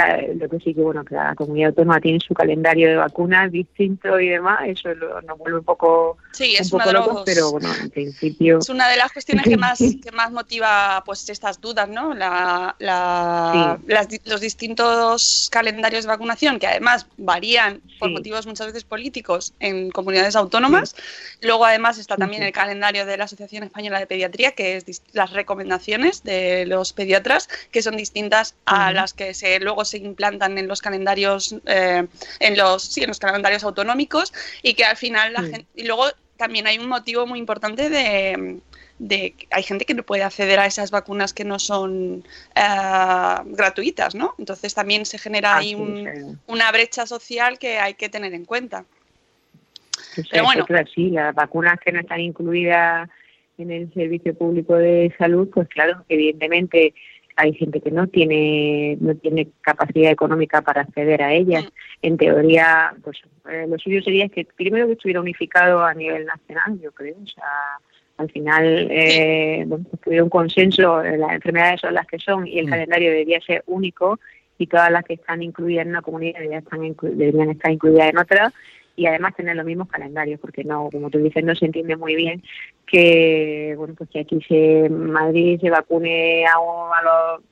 lo 0.08 0.50
que 0.50 0.60
sí 0.60 0.74
que 0.74 0.82
bueno 0.82 1.04
que 1.06 1.16
la 1.16 1.36
comunidad 1.36 1.70
autónoma 1.70 2.00
tiene 2.02 2.20
su 2.20 2.34
calendario 2.34 2.88
de 2.90 2.96
vacunas 2.96 3.52
distinto 3.52 4.20
y 4.20 4.30
demás 4.30 4.62
eso 4.66 4.94
lo- 4.96 5.22
nos 5.22 5.38
vuelve 5.38 5.60
un 5.60 5.66
poco 5.66 6.18
Sí, 6.32 6.56
un 6.58 6.62
es 6.62 6.70
poco 6.70 6.84
uno 6.84 6.88
de 6.88 6.94
locos 6.94 7.14
los- 7.16 7.24
pero 7.26 7.52
bueno 7.52 7.70
en 7.82 7.90
principio 7.90 8.60
Es 8.60 8.70
una 8.70 8.88
de 8.90 8.98
las 8.98 9.12
cuestiones 9.12 9.46
que 9.48 9.58
más, 9.58 9.80
que 10.04 10.12
más 10.12 10.32
motiva 10.32 11.02
pues 11.06 11.28
estas 11.30 11.60
dudas, 11.62 11.88
¿no? 11.90 12.14
La, 12.14 12.76
la- 12.80 13.80
las 13.88 14.08
di- 14.10 14.22
los 14.26 14.42
distintos 14.42 15.50
calendarios 15.52 16.04
de 16.06 16.10
vacunación 16.10 16.60
que 16.60 16.68
además 16.68 17.08
varían 17.18 17.82
por 18.00 18.10
motivos 18.12 18.46
muchas 18.48 18.68
veces 18.68 18.84
políticos 18.84 19.54
en 19.60 19.92
comunidades 19.92 20.36
autónomas. 20.36 20.96
Luego 21.42 21.66
además 21.66 21.98
está 21.98 22.16
también 22.18 22.44
el 22.44 22.52
calendario 22.52 23.06
de 23.06 23.18
la 23.18 23.26
Asociación 23.26 23.64
Española 23.64 24.00
de 24.00 24.08
Pediatría, 24.08 24.52
que 24.52 24.78
es 24.78 25.02
las 25.14 25.32
recomendaciones 25.34 26.24
de 26.24 26.66
los 26.66 26.94
pediatras, 26.94 27.48
que 27.72 27.82
son 27.82 27.96
distintas 27.98 28.56
a 28.66 28.92
las 28.92 29.14
que 29.14 29.34
se, 29.34 29.60
luego 29.60 29.86
se 29.89 29.97
implantan 29.97 30.58
en 30.58 30.67
los 30.67 30.82
calendarios, 30.82 31.56
eh, 31.65 32.08
en 32.39 32.58
los, 32.58 32.84
sí, 32.84 33.02
en 33.02 33.08
los 33.10 33.19
calendarios 33.19 33.63
autonómicos, 33.63 34.32
y 34.62 34.73
que 34.73 34.86
al 34.86 34.97
final 34.97 35.34
la 35.34 35.43
Sí. 35.43 35.52
gente, 35.52 35.67
y 35.75 35.86
luego 35.86 36.06
también 36.38 36.67
hay 36.67 36.78
un 36.78 36.88
motivo 36.88 37.28
muy 37.28 37.38
importante 37.39 37.89
de, 37.89 38.60
de 38.97 39.32
que 39.32 39.47
hay 39.52 39.63
gente 39.63 39.86
que 39.86 39.93
no 39.93 40.04
puede 40.04 40.23
acceder 40.23 40.60
a 40.60 40.65
esas 40.65 40.89
vacunas 40.91 41.34
que 41.34 41.43
no 41.43 41.60
son 41.60 42.23
eh, 42.56 43.36
gratuitas, 43.45 44.15
¿no? 44.15 44.36
Entonces 44.38 44.73
también 44.73 45.06
se 45.06 45.17
genera 45.17 45.58
ahí 45.58 45.75
un- 45.75 46.39
una 46.47 46.71
brecha 46.71 47.06
social 47.06 47.60
que 47.60 47.80
hay 47.80 47.95
que 47.95 48.08
tener 48.10 48.34
en 48.34 48.45
cuenta. 48.45 48.86
Sea, 50.15 50.23
Pero 50.32 50.43
bueno. 50.45 50.65
claro, 50.65 50.88
sí, 50.93 51.10
las 51.12 51.36
vacunas 51.36 51.78
que 51.84 51.91
no 51.91 51.99
están 51.99 52.19
incluidas 52.21 53.10
en 53.58 53.71
el 53.71 53.93
servicio 53.93 54.34
público 54.34 54.75
de 54.75 55.13
salud, 55.17 55.49
pues 55.54 55.67
claro, 55.67 56.06
evidentemente 56.08 56.93
hay 57.39 57.54
gente 57.54 57.80
que 57.80 57.89
no 57.89 58.08
tiene 58.08 58.97
no 58.99 59.15
tiene 59.15 59.47
capacidad 59.62 60.12
económica 60.12 60.62
para 60.62 60.82
acceder 60.82 61.23
a 61.23 61.34
ellas. 61.34 61.65
En 62.02 62.17
teoría, 62.17 62.93
pues 63.02 63.17
eh, 63.49 63.65
lo 63.67 63.78
suyo 63.80 64.02
sería 64.02 64.28
que 64.28 64.45
primero 64.45 64.88
que 64.88 64.93
estuviera 64.93 65.21
unificado 65.21 65.84
a 65.84 65.93
nivel 65.93 66.25
nacional, 66.25 66.80
yo 66.82 66.91
creo, 66.91 67.15
o 67.23 67.28
sea, 67.28 67.80
al 68.17 68.30
final 68.30 68.88
eh, 68.91 69.63
bueno, 69.65 69.86
pues 69.89 70.02
tuviera 70.02 70.23
un 70.25 70.30
consenso, 70.30 71.02
eh, 71.02 71.17
las 71.17 71.32
enfermedades 71.32 71.80
son 71.80 71.93
las 71.93 72.06
que 72.08 72.19
son 72.19 72.45
y 72.45 72.60
el 72.60 72.65
Mm. 72.67 72.69
calendario 72.69 73.10
debería 73.12 73.39
ser 73.39 73.63
único 73.67 74.19
y 74.58 74.67
todas 74.67 74.91
las 74.91 75.06
que 75.06 75.13
están 75.13 75.41
incluidas 75.41 75.84
en 75.84 75.91
una 75.91 76.02
comunidad 76.02 76.39
deberían 76.39 77.52
estar 77.52 77.71
incluidas 77.71 78.10
en 78.10 78.17
otra 78.17 78.52
y 79.00 79.06
además 79.08 79.34
tener 79.36 79.56
los 79.56 79.66
mismos 79.66 79.88
calendarios 79.88 80.40
porque 80.42 80.64
no 80.66 80.90
como 80.92 81.10
tú 81.10 81.20
dices 81.20 81.42
no 81.44 81.56
se 81.56 81.66
entiende 81.66 81.96
muy 81.96 82.16
bien 82.16 82.44
que 82.86 83.74
bueno 83.78 83.94
pues 83.98 84.10
que 84.10 84.20
aquí 84.20 84.40
se 84.48 84.90
Madrid 84.90 85.60
se 85.62 85.70
vacune 85.70 86.46
a, 86.46 86.56
a 86.56 87.04
los 87.04 87.44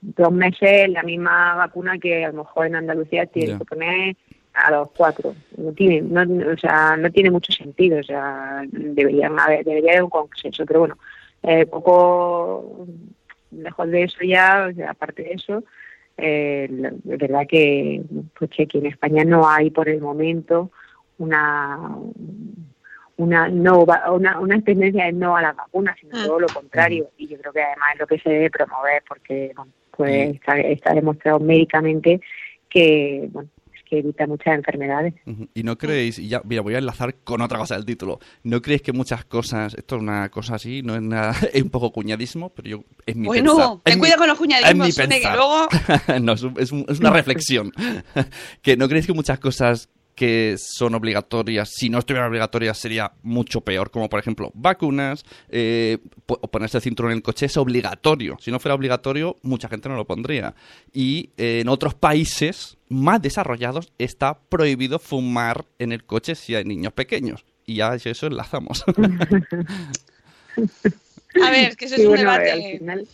dos 0.00 0.32
meses 0.32 0.88
la 0.90 1.02
misma 1.02 1.56
vacuna 1.56 1.98
que 1.98 2.24
a 2.24 2.28
lo 2.28 2.44
mejor 2.44 2.66
en 2.66 2.76
Andalucía 2.76 3.26
tiene 3.26 3.58
que 3.58 3.64
poner 3.64 4.16
a 4.54 4.70
los 4.72 4.90
cuatro. 4.92 5.34
No 5.56 5.72
tiene 5.72 6.00
no, 6.02 6.24
no- 6.24 6.52
o 6.52 6.56
sea 6.56 6.96
no 6.96 7.10
tiene 7.10 7.30
mucho 7.30 7.52
sentido 7.52 7.98
o 7.98 8.02
sea 8.04 8.62
deberían 8.70 9.38
haber 9.38 9.64
debería 9.64 9.92
haber 9.92 10.04
un 10.04 10.10
consenso 10.10 10.64
pero 10.64 10.80
bueno 10.80 10.96
eh, 11.42 11.66
poco 11.66 12.86
lejos 13.50 13.88
de 13.90 14.02
eso 14.04 14.18
ya 14.22 14.68
o 14.70 14.74
sea, 14.74 14.90
aparte 14.90 15.22
de 15.24 15.32
eso 15.32 15.64
eh, 16.18 16.66
la- 16.70 16.88
es 16.88 17.18
verdad 17.18 17.46
que 17.48 18.02
pues 18.38 18.50
que 18.50 18.64
aquí 18.64 18.78
en 18.78 18.86
España 18.86 19.24
no 19.24 19.48
hay 19.48 19.70
por 19.70 19.88
el 19.88 20.00
momento 20.00 20.70
una 21.18 21.96
una 23.16 23.48
no 23.48 23.84
va- 23.84 24.10
una, 24.12 24.38
una 24.38 24.60
tendencia 24.62 25.06
de 25.06 25.12
no 25.12 25.36
a 25.36 25.42
las 25.42 25.56
vacunas 25.56 25.96
sino 26.00 26.12
todo 26.24 26.38
lo 26.40 26.46
contrario. 26.48 27.10
Y 27.16 27.26
yo 27.28 27.38
creo 27.38 27.52
que 27.52 27.62
además 27.62 27.88
es 27.94 28.00
lo 28.00 28.06
que 28.06 28.18
se 28.20 28.30
debe 28.30 28.50
promover 28.50 29.02
porque 29.08 29.52
bueno, 29.56 29.72
pues 29.96 30.34
está, 30.36 30.58
está 30.60 30.94
demostrado 30.94 31.40
médicamente 31.40 32.20
que 32.68 33.28
bueno 33.32 33.48
que 33.88 33.98
evita 34.00 34.26
muchas 34.26 34.54
enfermedades. 34.54 35.14
Y 35.54 35.62
no 35.62 35.76
creéis, 35.78 36.18
y 36.18 36.28
ya, 36.28 36.40
mira, 36.44 36.62
voy 36.62 36.74
a 36.74 36.78
enlazar 36.78 37.14
con 37.24 37.40
otra 37.42 37.58
cosa 37.58 37.74
del 37.76 37.84
título. 37.84 38.18
¿No 38.44 38.60
creéis 38.62 38.82
que 38.82 38.92
muchas 38.92 39.24
cosas, 39.24 39.74
esto 39.74 39.96
es 39.96 40.02
una 40.02 40.28
cosa 40.28 40.56
así, 40.56 40.82
no 40.82 40.94
es 40.94 41.02
nada, 41.02 41.32
es 41.52 41.62
un 41.62 41.70
poco 41.70 41.90
cuñadismo, 41.92 42.50
pero 42.50 42.68
yo, 42.68 42.84
es 43.06 43.16
mi 43.16 43.26
Bueno, 43.26 43.54
pensar. 43.56 43.76
ten 43.84 43.92
Es 43.92 43.96
mi- 43.96 44.00
cuidado 44.00 44.18
con 44.18 44.28
los 44.28 44.34
es 44.36 44.38
cuñadismos, 44.38 44.86
mi 44.86 44.92
Sune, 44.92 45.20
que 45.20 45.28
luego- 45.30 45.68
no, 46.22 46.32
es, 46.32 46.46
es 46.58 46.72
un- 46.72 46.86
es 46.88 47.00
una 47.00 47.10
reflexión. 47.10 47.72
que 48.62 48.76
no 48.76 48.88
creéis 48.88 49.06
que 49.06 49.12
muchas 49.12 49.38
cosas 49.38 49.88
que 50.18 50.56
son 50.58 50.96
obligatorias, 50.96 51.70
si 51.72 51.88
no 51.88 52.00
estuvieran 52.00 52.28
obligatorias 52.28 52.76
sería 52.76 53.12
mucho 53.22 53.60
peor, 53.60 53.92
como 53.92 54.08
por 54.08 54.18
ejemplo 54.18 54.50
vacunas, 54.52 55.24
eh, 55.48 55.98
ponerse 56.50 56.78
el 56.78 56.82
cinturón 56.82 57.12
en 57.12 57.18
el 57.18 57.22
coche 57.22 57.46
es 57.46 57.56
obligatorio. 57.56 58.36
Si 58.40 58.50
no 58.50 58.58
fuera 58.58 58.74
obligatorio, 58.74 59.36
mucha 59.42 59.68
gente 59.68 59.88
no 59.88 59.94
lo 59.94 60.06
pondría. 60.08 60.56
Y 60.92 61.30
eh, 61.36 61.60
en 61.60 61.68
otros 61.68 61.94
países 61.94 62.78
más 62.88 63.22
desarrollados 63.22 63.92
está 63.98 64.40
prohibido 64.48 64.98
fumar 64.98 65.66
en 65.78 65.92
el 65.92 66.02
coche 66.04 66.34
si 66.34 66.56
hay 66.56 66.64
niños 66.64 66.92
pequeños. 66.94 67.44
Y 67.64 67.76
ya 67.76 67.94
eso 67.94 68.26
enlazamos. 68.26 68.82
A 71.44 71.50
ver, 71.50 71.68
es 71.68 71.76
que 71.76 71.84
eso 71.84 71.94
Sí, 71.94 72.00
es 72.02 72.08
un 72.08 72.14
bueno, 72.14 72.32
debate. 72.32 72.50
al 72.50 72.78
final 72.78 73.08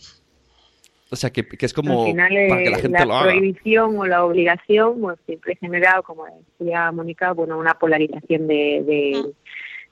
o 1.11 1.15
sea, 1.15 1.29
que, 1.29 1.47
que 1.47 1.65
es 1.65 1.73
como 1.73 2.01
al 2.05 2.07
final 2.11 2.31
para 2.49 2.63
que 2.63 2.69
la 2.69 2.77
eh, 2.77 2.81
gente 2.81 2.99
la 2.99 3.05
lo 3.05 3.13
haga. 3.15 3.31
prohibición 3.31 3.97
o 3.99 4.05
la 4.05 4.25
obligación 4.25 4.99
pues 4.99 5.19
siempre 5.25 5.53
ha 5.53 5.57
generado 5.57 6.03
como 6.03 6.25
decía 6.59 6.91
Mónica 6.91 7.33
bueno 7.33 7.57
una 7.59 7.75
polarización 7.75 8.47
de, 8.47 8.83
de, 8.85 9.25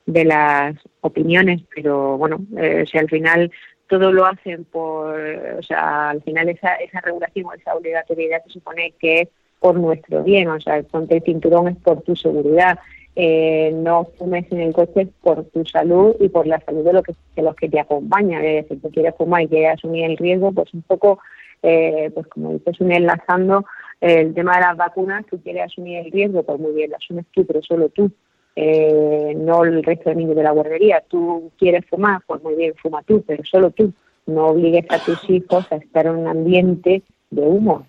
de 0.05 0.25
las 0.25 0.75
opiniones 1.01 1.61
pero 1.73 2.17
bueno 2.17 2.39
eh, 2.57 2.83
o 2.83 2.87
sea 2.87 3.01
al 3.01 3.09
final 3.09 3.51
todo 3.87 4.11
lo 4.11 4.25
hacen 4.25 4.65
por 4.65 5.19
o 5.19 5.61
sea 5.61 6.09
al 6.09 6.23
final 6.23 6.49
esa 6.49 6.75
esa 6.75 6.99
regulación 7.01 7.45
o 7.45 7.53
esa 7.53 7.75
obligatoriedad 7.75 8.43
se 8.45 8.53
supone 8.53 8.93
que 8.99 9.21
es 9.21 9.27
por 9.59 9.75
nuestro 9.75 10.23
bien 10.23 10.47
o 10.49 10.59
sea 10.59 10.81
ponte 10.83 11.17
el 11.17 11.23
cinturón 11.23 11.67
es 11.67 11.77
por 11.77 12.01
tu 12.01 12.15
seguridad 12.15 12.79
eh, 13.15 13.71
no 13.73 14.05
fumes 14.17 14.51
en 14.51 14.61
el 14.61 14.73
coche 14.73 15.07
por 15.21 15.43
tu 15.45 15.63
salud 15.65 16.15
y 16.19 16.29
por 16.29 16.47
la 16.47 16.59
salud 16.61 16.83
de, 16.83 16.93
lo 16.93 17.01
de 17.01 17.41
los 17.41 17.55
que 17.55 17.69
te 17.69 17.79
acompañan. 17.79 18.43
Es 18.43 18.63
decir, 18.63 18.81
si 18.83 18.89
quieres 18.93 19.15
fumar 19.15 19.43
y 19.43 19.47
quieres 19.47 19.77
asumir 19.77 20.05
el 20.05 20.17
riesgo, 20.17 20.51
pues 20.51 20.73
un 20.73 20.81
poco, 20.81 21.19
eh, 21.61 22.09
pues 22.13 22.27
como 22.27 22.53
dices, 22.53 22.79
un 22.81 22.91
enlazando 22.91 23.65
el 24.01 24.33
tema 24.33 24.55
de 24.55 24.61
las 24.61 24.77
vacunas, 24.77 25.25
tú 25.27 25.39
quieres 25.41 25.63
asumir 25.63 25.99
el 25.99 26.11
riesgo, 26.11 26.43
pues 26.43 26.59
muy 26.59 26.73
bien, 26.73 26.89
lo 26.89 26.97
asumes 26.97 27.25
tú, 27.31 27.45
pero 27.45 27.61
solo 27.61 27.87
tú, 27.89 28.11
eh, 28.55 29.33
no 29.35 29.63
el 29.63 29.83
resto 29.83 30.09
de 30.09 30.15
niños 30.15 30.35
de 30.35 30.43
la 30.43 30.51
guardería. 30.51 31.03
Tú 31.07 31.51
quieres 31.57 31.85
fumar, 31.85 32.21
pues 32.27 32.43
muy 32.43 32.55
bien, 32.55 32.73
fuma 32.81 33.01
tú, 33.03 33.23
pero 33.25 33.43
solo 33.45 33.71
tú. 33.71 33.93
No 34.25 34.47
obligues 34.47 34.85
a 34.89 34.99
tus 34.99 35.29
hijos 35.29 35.71
a 35.71 35.75
estar 35.75 36.05
en 36.05 36.15
un 36.15 36.27
ambiente 36.27 37.03
de 37.29 37.41
humo, 37.41 37.87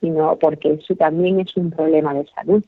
sino 0.00 0.36
porque 0.36 0.72
eso 0.74 0.94
también 0.94 1.40
es 1.40 1.56
un 1.56 1.70
problema 1.70 2.14
de 2.14 2.26
salud. 2.26 2.64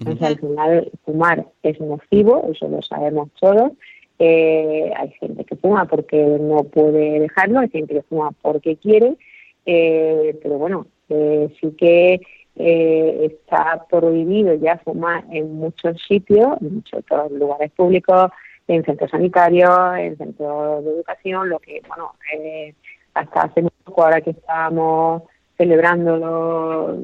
Entonces, 0.00 0.26
al 0.26 0.38
final, 0.38 0.90
fumar 1.04 1.46
es 1.62 1.78
nocivo, 1.80 2.48
eso 2.50 2.68
lo 2.68 2.82
sabemos 2.82 3.28
todos. 3.38 3.72
Eh, 4.18 4.92
hay 4.96 5.10
gente 5.12 5.44
que 5.44 5.56
fuma 5.56 5.86
porque 5.86 6.16
no 6.40 6.64
puede 6.64 7.20
dejarlo, 7.20 7.60
hay 7.60 7.68
gente 7.68 7.94
que 7.94 8.02
fuma 8.02 8.32
porque 8.42 8.76
quiere, 8.76 9.16
eh, 9.64 10.38
pero 10.42 10.58
bueno, 10.58 10.86
eh, 11.08 11.54
sí 11.60 11.74
que 11.78 12.20
eh, 12.56 13.26
está 13.32 13.86
prohibido 13.88 14.54
ya 14.54 14.78
fumar 14.78 15.24
en 15.30 15.54
muchos 15.54 16.02
sitios, 16.06 16.60
en 16.60 16.76
muchos 16.76 17.04
lugares 17.30 17.70
públicos, 17.72 18.30
en 18.68 18.84
centros 18.84 19.10
sanitarios, 19.10 19.96
en 19.98 20.16
centros 20.16 20.84
de 20.84 20.90
educación, 20.90 21.48
lo 21.48 21.58
que, 21.58 21.82
bueno, 21.88 22.12
eh, 22.34 22.74
hasta 23.14 23.42
hace 23.42 23.64
poco, 23.84 24.04
ahora 24.04 24.20
que 24.20 24.30
estábamos 24.30 25.22
celebrando 25.60 26.16
los 26.16 26.98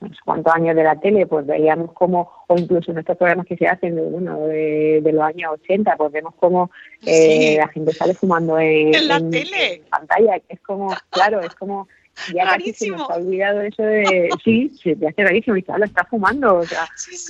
no 0.00 0.08
sé 0.08 0.14
cuántos 0.24 0.54
años 0.54 0.74
de 0.74 0.82
la 0.84 0.98
tele, 0.98 1.26
pues 1.26 1.44
veíamos 1.46 1.92
como, 1.92 2.30
o 2.48 2.56
incluso 2.56 2.92
en 2.92 2.98
estos 2.98 3.18
programas 3.18 3.44
que 3.44 3.58
se 3.58 3.66
hacen 3.68 3.94
de, 3.94 4.00
bueno, 4.02 4.40
de, 4.46 5.00
de 5.02 5.12
los 5.12 5.22
años 5.22 5.52
80, 5.62 5.96
pues 5.98 6.10
vemos 6.10 6.34
como 6.36 6.70
eh, 7.04 7.50
Sí. 7.52 7.56
la 7.58 7.68
gente 7.68 7.92
sale 7.92 8.14
fumando 8.14 8.58
en, 8.58 8.94
En 8.94 9.06
la 9.08 9.16
en- 9.18 9.30
tele. 9.30 9.74
en 9.74 9.82
pantalla, 9.90 10.38
que 10.40 10.54
es 10.54 10.60
como, 10.62 10.96
claro, 11.10 11.40
es 11.42 11.54
como, 11.56 11.88
ya 12.34 12.44
casi 12.44 12.72
se 12.72 12.88
nos 12.88 13.10
ha 13.10 13.16
olvidado 13.16 13.60
eso 13.60 13.82
de, 13.82 14.30
sí, 14.42 14.70
se 14.82 14.96
te 14.96 15.08
hace 15.08 15.22
rarísimo, 15.22 15.56
y 15.58 15.62
claro, 15.62 15.84
está 15.84 16.04
fumando, 16.04 16.56
o 16.56 16.64
sea, 16.64 16.86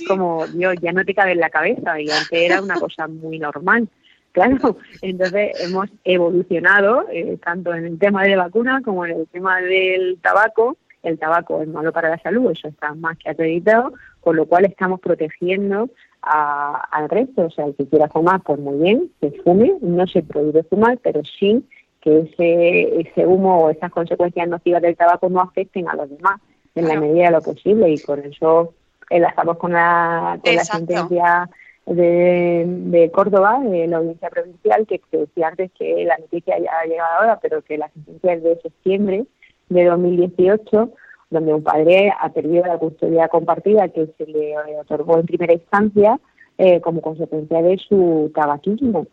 como, 0.07 0.47
Dios, 0.47 0.75
ya 0.81 0.93
no 0.93 1.03
te 1.03 1.13
cabe 1.13 1.33
en 1.33 1.39
la 1.41 1.49
cabeza, 1.49 1.99
y 1.99 2.09
antes 2.09 2.31
era 2.31 2.61
una 2.61 2.79
cosa 2.79 3.07
muy 3.07 3.39
normal. 3.39 3.89
Claro, 4.33 4.77
entonces 5.01 5.51
hemos 5.61 5.89
evolucionado 6.03 7.05
eh, 7.11 7.37
tanto 7.43 7.73
en 7.73 7.85
el 7.85 7.99
tema 7.99 8.23
de 8.23 8.29
la 8.35 8.43
vacuna 8.45 8.81
como 8.83 9.05
en 9.05 9.11
el 9.19 9.27
tema 9.27 9.59
del 9.61 10.19
tabaco. 10.21 10.77
El 11.03 11.17
tabaco 11.17 11.61
es 11.61 11.67
malo 11.67 11.91
para 11.91 12.09
la 12.09 12.19
salud, 12.19 12.51
eso 12.51 12.67
está 12.67 12.93
más 12.93 13.17
que 13.17 13.29
acreditado, 13.29 13.91
con 14.21 14.35
lo 14.35 14.45
cual 14.45 14.65
estamos 14.65 14.99
protegiendo 14.99 15.89
a- 16.21 16.87
al 16.91 17.09
resto, 17.09 17.45
o 17.45 17.49
sea, 17.49 17.65
el 17.65 17.75
que 17.75 17.87
quiera 17.87 18.07
fumar, 18.07 18.41
pues 18.41 18.59
muy 18.59 18.77
bien, 18.77 19.11
que 19.19 19.31
fume, 19.43 19.73
no 19.81 20.05
se 20.05 20.21
prohíbe 20.21 20.61
fumar, 20.63 20.99
pero 21.01 21.21
sí 21.39 21.67
que 22.01 22.19
ese, 22.21 22.99
ese 23.01 23.25
humo 23.25 23.65
o 23.65 23.69
esas 23.71 23.91
consecuencias 23.91 24.47
nocivas 24.47 24.81
del 24.83 24.95
tabaco 24.95 25.27
no 25.29 25.41
afecten 25.41 25.89
a 25.89 25.95
los 25.95 26.09
demás 26.09 26.39
en 26.75 26.87
la 26.87 26.99
medida 26.99 27.25
de 27.25 27.31
lo 27.31 27.41
posible 27.41 27.89
y 27.89 27.97
por 27.97 28.19
eso 28.19 28.73
enlazamos 29.09 29.57
con 29.57 29.73
la, 29.73 30.39
con 30.41 30.55
la 30.55 30.63
sentencia 30.63 31.49
de, 31.85 33.11
Córdoba, 33.13 33.59
de 33.63 33.87
la 33.87 33.97
audiencia 33.97 34.29
provincial, 34.29 34.85
que 34.87 35.01
te 35.09 35.17
decía 35.17 35.47
antes 35.47 35.71
que 35.77 36.05
la 36.05 36.17
noticia 36.17 36.57
ya 36.59 36.71
ha 36.81 36.85
llegado 36.85 37.19
ahora, 37.19 37.39
pero 37.41 37.61
que 37.61 37.77
la 37.77 37.89
sentencia 37.89 38.33
es 38.33 38.43
de 38.43 38.61
septiembre 38.61 39.25
de 39.69 39.85
2018, 39.85 40.91
donde 41.29 41.53
un 41.53 41.63
padre 41.63 42.11
ha 42.19 42.29
perdido 42.33 42.65
la 42.65 42.77
custodia 42.77 43.27
compartida 43.29 43.87
que 43.89 44.07
se 44.17 44.25
le 44.25 44.53
otorgó 44.79 45.17
en 45.19 45.25
primera 45.25 45.53
instancia 45.53 46.19
eh, 46.57 46.81
como 46.81 47.01
consecuencia 47.01 47.61
de 47.61 47.77
su 47.77 48.31
tabaquismo. 48.35 49.07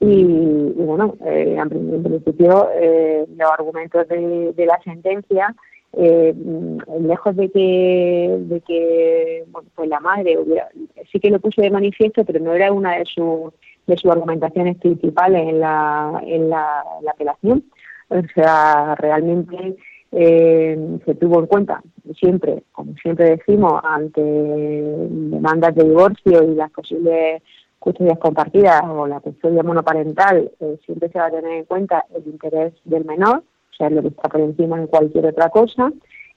Y, 0.00 0.06
y 0.22 0.72
bueno, 0.76 1.14
eh, 1.26 1.56
en 1.58 1.68
prin- 1.68 1.94
en 1.94 2.02
principio 2.02 2.70
eh, 2.74 3.24
los 3.36 3.50
argumentos 3.50 4.08
de 4.08 4.66
la 4.66 4.80
sentencia, 4.82 5.54
eh, 5.92 6.32
mm, 6.32 7.06
lejos 7.06 7.36
de 7.36 7.50
que, 7.50 8.36
de 8.40 8.60
que 8.60 9.44
bueno, 9.48 9.68
pues 9.74 9.88
la 9.88 10.00
madre 10.00 10.38
hubiera, 10.38 10.68
sí 11.10 11.18
que 11.18 11.30
lo 11.30 11.40
puso 11.40 11.62
de 11.62 11.70
manifiesto, 11.70 12.24
pero 12.24 12.40
no 12.40 12.52
era 12.54 12.72
una 12.72 12.96
de, 12.96 13.04
sus 13.06 13.52
de 13.86 13.96
sus 13.96 14.10
argumentaciones 14.10 14.76
principales 14.78 15.48
en 15.48 15.60
la, 15.60 16.22
en 16.24 16.48
la, 16.48 16.84
apelación. 17.10 17.64
O 18.08 18.20
sea, 18.34 18.94
realmente 18.96 19.76
eh, 20.12 20.98
se 21.04 21.14
tuvo 21.14 21.40
en 21.40 21.46
cuenta 21.46 21.82
siempre, 22.18 22.64
como 22.72 22.94
siempre 22.96 23.36
decimos, 23.36 23.80
ante 23.84 24.20
demandas 24.20 25.74
de 25.74 25.84
divorcio 25.84 26.42
y 26.42 26.54
las 26.54 26.70
posibles 26.70 27.42
custodias 27.78 28.18
compartidas 28.18 28.82
o 28.84 29.06
la 29.06 29.20
custodia 29.20 29.62
monoparental, 29.62 30.50
eh, 30.60 30.78
siempre 30.84 31.08
se 31.08 31.18
va 31.18 31.26
a 31.26 31.30
tener 31.30 31.52
en 31.52 31.64
cuenta 31.64 32.04
el 32.14 32.26
interés 32.26 32.74
del 32.84 33.04
menor, 33.04 33.42
sea, 33.80 33.90
lo 33.90 34.02
que 34.02 34.08
está 34.08 34.28
por 34.28 34.40
encima 34.40 34.78
de 34.80 34.86
cualquier 34.86 35.26
otra 35.26 35.48
cosa. 35.48 35.92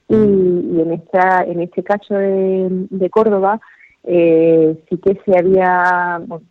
Y, 0.08 0.14
en 0.14 0.92
esta 0.92 1.44
en 1.44 1.60
este 1.60 1.82
caso 1.82 2.14
de, 2.14 3.10
Córdoba, 3.10 3.60
eh, 4.04 4.76
sí 4.88 4.98
que 4.98 5.18
se 5.24 5.38
había, 5.38 6.20
bueno, 6.26 6.44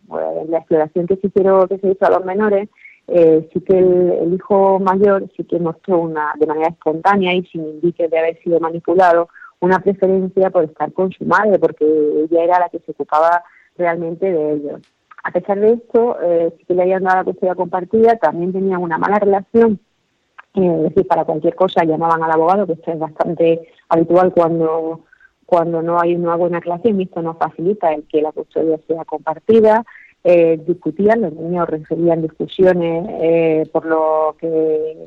la 0.48 0.58
exploración 0.58 1.06
que 1.06 1.16
se, 1.16 1.28
hicieron, 1.28 1.68
que 1.68 1.78
se 1.78 1.90
hizo 1.90 2.04
a 2.06 2.10
los 2.10 2.24
menores, 2.24 2.68
eh, 3.06 3.48
sí 3.52 3.60
que 3.60 3.78
el, 3.78 4.34
hijo 4.34 4.80
mayor 4.80 5.28
sí 5.36 5.44
que 5.44 5.58
mostró 5.58 5.98
una 5.98 6.32
de 6.38 6.46
manera 6.46 6.68
espontánea 6.68 7.34
y 7.34 7.44
sin 7.46 7.62
indiques 7.62 8.10
de 8.10 8.18
haber 8.18 8.42
sido 8.42 8.58
manipulado 8.60 9.28
una 9.60 9.78
preferencia 9.78 10.50
por 10.50 10.64
estar 10.64 10.92
con 10.92 11.12
su 11.12 11.24
madre 11.24 11.58
porque 11.58 11.84
ella 11.84 12.44
era 12.44 12.58
la 12.58 12.68
que 12.70 12.80
se 12.80 12.92
ocupaba 12.92 13.44
realmente 13.76 14.30
de 14.30 14.52
ellos. 14.54 14.80
A 15.22 15.30
pesar 15.30 15.58
de 15.60 15.72
esto, 15.72 16.18
eh, 16.22 16.52
sí 16.58 16.64
que 16.66 16.74
le 16.74 16.82
habían 16.82 17.04
dado 17.04 17.16
la 17.18 17.24
custodia 17.24 17.54
compartida, 17.54 18.16
también 18.16 18.52
tenían 18.52 18.82
una 18.82 18.98
mala 18.98 19.18
relación, 19.18 19.80
es 20.54 20.82
decir, 20.82 21.06
para 21.06 21.24
cualquier 21.24 21.54
cosa 21.54 21.84
llamaban 21.84 22.22
al 22.22 22.30
abogado, 22.30 22.66
que 22.66 22.74
esto 22.74 22.92
es 22.92 22.98
bastante 22.98 23.68
habitual 23.88 24.32
cuando 24.32 25.00
cuando 25.46 25.82
no 25.82 26.00
hay 26.00 26.14
una 26.14 26.36
buena 26.36 26.58
relación, 26.58 27.00
y 27.00 27.04
esto 27.04 27.20
no 27.20 27.34
facilita 27.34 27.92
el 27.92 28.04
que 28.04 28.22
la 28.22 28.32
custodia 28.32 28.78
sea 28.88 29.04
compartida, 29.04 29.84
eh, 30.22 30.58
discutían, 30.66 31.20
los 31.20 31.34
niños 31.34 31.68
referían 31.68 32.22
discusiones 32.22 33.06
eh, 33.20 33.68
por 33.70 33.84
lo 33.84 34.36
que 34.40 35.06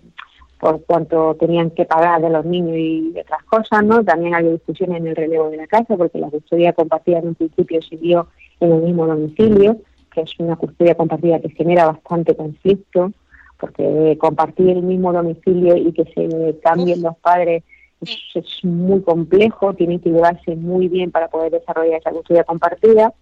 por 0.59 0.83
cuanto 0.85 1.35
tenían 1.35 1.71
que 1.71 1.85
pagar 1.85 2.21
de 2.21 2.29
los 2.29 2.45
niños 2.45 2.77
y 2.77 3.13
otras 3.19 3.43
cosas, 3.43 3.83
¿no? 3.83 4.03
También 4.03 4.33
había 4.33 4.51
discusiones 4.51 4.97
en 4.97 5.07
el 5.07 5.15
relevo 5.15 5.49
de 5.49 5.57
la 5.57 5.67
casa, 5.67 5.95
porque 5.95 6.17
la 6.17 6.29
custodia 6.29 6.73
compartida 6.73 7.19
en 7.19 7.29
un 7.29 7.35
principio 7.35 7.79
se 7.81 7.95
en 7.95 8.71
el 8.71 8.81
mismo 8.81 9.05
domicilio, 9.05 9.77
que 10.11 10.21
es 10.21 10.31
una 10.39 10.55
custodia 10.55 10.95
compartida 10.95 11.39
que 11.39 11.49
genera 11.49 11.85
bastante 11.85 12.35
conflicto, 12.35 13.11
porque 13.59 14.17
compartir 14.19 14.69
el 14.69 14.83
mismo 14.83 15.11
domicilio 15.13 15.75
y 15.75 15.91
que 15.93 16.05
se 16.05 16.59
cambien 16.59 17.01
los 17.01 17.17
padres 17.17 17.63
es, 18.01 18.17
es 18.35 18.63
muy 18.63 19.01
complejo, 19.01 19.73
tienen 19.73 19.99
que 19.99 20.11
llevarse 20.11 20.55
muy 20.55 20.87
bien 20.87 21.11
para 21.11 21.27
poder 21.29 21.51
desarrollar 21.51 21.99
esa 21.99 22.11
custodia 22.11 22.43
compartida 22.43 23.13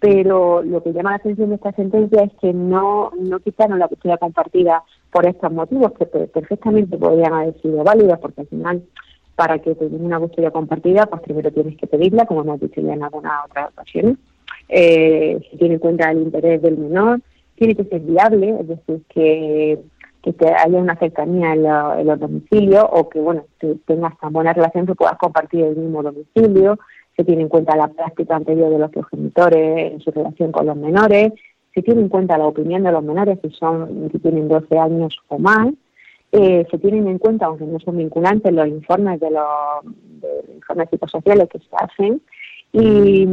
pero 0.00 0.62
lo 0.62 0.82
que 0.82 0.92
llama 0.92 1.10
la 1.10 1.16
atención 1.16 1.50
de 1.50 1.56
esta 1.56 1.72
sentencia 1.72 2.22
es 2.22 2.32
que 2.40 2.54
no, 2.54 3.12
no 3.20 3.38
quitaron 3.38 3.78
la 3.78 3.86
custodia 3.86 4.16
compartida 4.16 4.82
por 5.12 5.26
estos 5.26 5.52
motivos, 5.52 5.92
que 5.92 6.06
per- 6.06 6.28
perfectamente 6.30 6.96
podrían 6.96 7.34
haber 7.34 7.60
sido 7.60 7.84
válidos, 7.84 8.18
porque 8.18 8.40
al 8.40 8.46
final, 8.46 8.82
para 9.36 9.58
que 9.58 9.74
tengas 9.74 10.00
una 10.00 10.18
custodia 10.18 10.50
compartida, 10.52 11.04
pues 11.04 11.20
primero 11.20 11.52
tienes 11.52 11.76
que 11.76 11.86
pedirla, 11.86 12.24
como 12.24 12.40
hemos 12.40 12.60
dicho 12.60 12.80
ya 12.80 12.94
en 12.94 13.02
algunas 13.02 13.44
otras 13.44 13.72
ocasiones. 13.72 14.16
Eh, 14.70 15.38
se 15.50 15.56
tiene 15.58 15.74
en 15.74 15.80
cuenta 15.80 16.10
el 16.10 16.22
interés 16.22 16.62
del 16.62 16.78
menor, 16.78 17.20
tiene 17.60 17.74
que 17.76 17.84
ser 17.84 18.00
viable, 18.00 18.56
es 18.58 18.68
decir, 18.68 19.02
que, 19.10 19.78
que 20.22 20.32
te 20.32 20.48
haya 20.48 20.78
una 20.78 20.96
cercanía 20.96 21.52
en, 21.52 21.62
la- 21.64 22.00
en 22.00 22.06
los 22.06 22.18
domicilios 22.18 22.86
o 22.90 23.10
que, 23.10 23.20
bueno, 23.20 23.44
que 23.58 23.76
tengas 23.86 24.18
tan 24.18 24.32
buena 24.32 24.54
relación 24.54 24.86
que 24.86 24.94
puedas 24.94 25.18
compartir 25.18 25.64
el 25.66 25.76
mismo 25.76 26.02
domicilio, 26.02 26.78
se 27.14 27.22
tiene 27.22 27.42
en 27.42 27.50
cuenta 27.50 27.76
la 27.76 27.88
práctica 27.88 28.34
anterior 28.34 28.70
de 28.70 28.78
los 28.78 28.90
progenitores 28.90 29.92
en 29.92 30.00
su 30.00 30.10
relación 30.10 30.52
con 30.52 30.64
los 30.68 30.76
menores, 30.76 31.32
se 31.74 31.82
tiene 31.82 32.00
en 32.00 32.08
cuenta 32.08 32.38
la 32.38 32.46
opinión 32.46 32.82
de 32.82 32.92
los 32.92 33.04
menores 33.04 33.38
si 33.44 33.50
son 33.50 34.08
si 34.10 34.18
tienen 34.20 34.48
12 34.48 34.78
años 34.78 35.18
o 35.28 35.38
más, 35.38 35.68
eh, 36.32 36.66
se 36.70 36.78
tienen 36.78 37.08
en 37.08 37.18
cuenta, 37.18 37.44
aunque 37.44 37.64
no 37.66 37.78
son 37.80 37.98
vinculantes, 37.98 38.50
los 38.54 38.68
informes 38.68 39.20
de 39.20 39.30
los, 39.32 39.44
de 40.22 40.28
los 40.46 40.54
informes 40.56 40.88
psicosociales 40.90 41.46
que 41.50 41.58
se 41.58 41.76
hacen 41.78 42.22
y, 42.72 43.26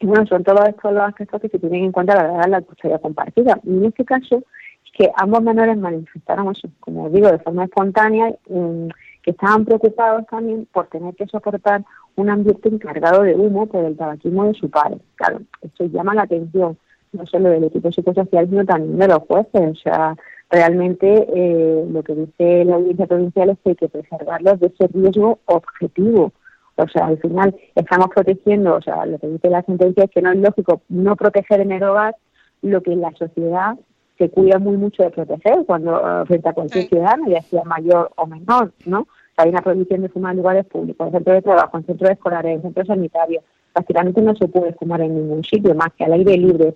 y 0.00 0.06
bueno, 0.06 0.26
son 0.26 0.44
todos 0.44 0.68
estos 0.68 0.92
los 0.92 1.02
aspectos 1.02 1.40
que 1.40 1.48
se 1.48 1.58
tienen 1.58 1.84
en 1.84 1.92
cuenta 1.92 2.12
a 2.12 2.22
la 2.22 2.32
hora 2.32 2.44
de 2.44 2.50
la 2.50 2.60
custodia 2.60 2.98
compartida. 2.98 3.58
Y 3.64 3.70
en 3.70 3.84
este 3.86 4.04
caso, 4.04 4.42
es 4.84 4.92
que 4.92 5.10
ambos 5.16 5.42
menores 5.42 5.76
manifestaron 5.76 6.50
eso, 6.52 6.68
como 6.80 7.10
digo, 7.10 7.30
de 7.30 7.38
forma 7.38 7.64
espontánea, 7.64 8.28
mm, 8.48 8.88
que 9.22 9.30
estaban 9.32 9.64
preocupados 9.64 10.26
también 10.26 10.66
por 10.72 10.86
tener 10.86 11.14
que 11.14 11.26
soportar 11.26 11.84
un 12.16 12.30
ambiente 12.30 12.68
encargado 12.68 13.22
de 13.22 13.34
humo 13.34 13.66
por 13.66 13.84
el 13.84 13.96
tabaquismo 13.96 14.44
de 14.44 14.54
su 14.54 14.70
padre. 14.70 14.98
Claro, 15.16 15.40
esto 15.62 15.84
llama 15.86 16.14
la 16.14 16.22
atención 16.22 16.78
no 17.12 17.26
solo 17.26 17.50
del 17.50 17.64
equipo 17.64 17.90
psicosocial, 17.90 18.48
sino 18.48 18.64
también 18.64 18.98
de 18.98 19.08
los 19.08 19.20
jueces. 19.20 19.70
O 19.70 19.74
sea, 19.74 20.16
realmente 20.50 21.26
eh, 21.34 21.86
lo 21.90 22.02
que 22.02 22.14
dice 22.14 22.64
la 22.64 22.76
audiencia 22.76 23.06
provincial 23.06 23.50
es 23.50 23.58
que 23.58 23.70
hay 23.70 23.76
que 23.76 23.88
preservarlos 23.88 24.60
de 24.60 24.66
ese 24.68 24.88
riesgo 24.88 25.38
objetivo. 25.46 26.32
O 26.78 26.88
sea, 26.88 27.06
al 27.06 27.18
final 27.18 27.54
estamos 27.74 28.08
protegiendo, 28.14 28.76
o 28.76 28.82
sea, 28.82 29.04
lo 29.04 29.18
que 29.18 29.26
dice 29.26 29.50
la 29.50 29.62
sentencia 29.62 30.04
es 30.04 30.10
que 30.10 30.22
no 30.22 30.30
es 30.30 30.38
lógico 30.38 30.82
no 30.88 31.16
proteger 31.16 31.60
en 31.60 31.72
el 31.72 31.82
hogar 31.82 32.16
lo 32.62 32.82
que 32.82 32.92
en 32.92 33.00
la 33.00 33.12
sociedad 33.12 33.76
se 34.16 34.30
cuida 34.30 34.58
muy 34.58 34.76
mucho 34.76 35.02
de 35.02 35.10
proteger 35.10 35.64
cuando 35.66 35.96
eh, 35.98 36.26
frente 36.26 36.48
a 36.48 36.52
cualquier 36.52 36.88
ciudadano, 36.88 37.28
ya 37.28 37.42
sea 37.42 37.64
mayor 37.64 38.10
o 38.16 38.26
menor, 38.26 38.72
¿no? 38.84 39.06
Hay 39.36 39.50
una 39.50 39.62
prohibición 39.62 40.02
de 40.02 40.08
fumar 40.08 40.32
en 40.32 40.38
lugares 40.38 40.66
públicos, 40.66 41.06
en 41.06 41.12
centros 41.12 41.36
de 41.36 41.42
trabajo, 41.42 41.78
en 41.78 41.86
centros 41.86 42.10
escolares, 42.10 42.56
en 42.56 42.62
centros 42.62 42.88
sanitarios. 42.88 43.44
Prácticamente 43.72 44.20
no 44.20 44.34
se 44.34 44.48
puede 44.48 44.72
fumar 44.72 45.00
en 45.00 45.14
ningún 45.14 45.44
sitio, 45.44 45.74
más 45.76 45.92
que 45.96 46.04
al 46.04 46.14
aire 46.14 46.36
libre. 46.36 46.74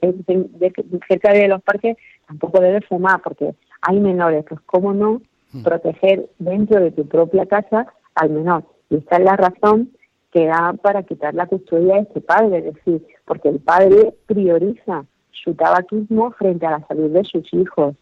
Cerca 1.08 1.32
de 1.32 1.48
los 1.48 1.60
parques 1.62 1.96
tampoco 2.28 2.60
debe 2.60 2.80
fumar 2.82 3.20
porque 3.22 3.54
hay 3.80 3.98
menores. 3.98 4.44
Pues, 4.48 4.60
¿cómo 4.66 4.94
no 4.94 5.20
proteger 5.64 6.28
dentro 6.38 6.80
de 6.80 6.92
tu 6.92 7.08
propia 7.08 7.46
casa 7.46 7.86
al 8.14 8.30
menor? 8.30 8.64
Y 8.92 8.96
esta 8.96 9.16
es 9.16 9.24
la 9.24 9.36
razón 9.36 9.90
que 10.30 10.46
da 10.46 10.74
para 10.74 11.02
quitar 11.02 11.34
la 11.34 11.46
custodia 11.46 11.94
de 11.94 12.00
este 12.00 12.20
padre, 12.20 12.58
es 12.58 12.74
decir, 12.74 13.06
porque 13.24 13.48
el 13.48 13.58
padre 13.58 14.14
prioriza 14.26 15.06
su 15.30 15.54
tabaquismo 15.54 16.32
frente 16.32 16.66
a 16.66 16.72
la 16.72 16.86
salud 16.86 17.10
de 17.10 17.24
sus 17.24 17.52
hijos 17.54 17.94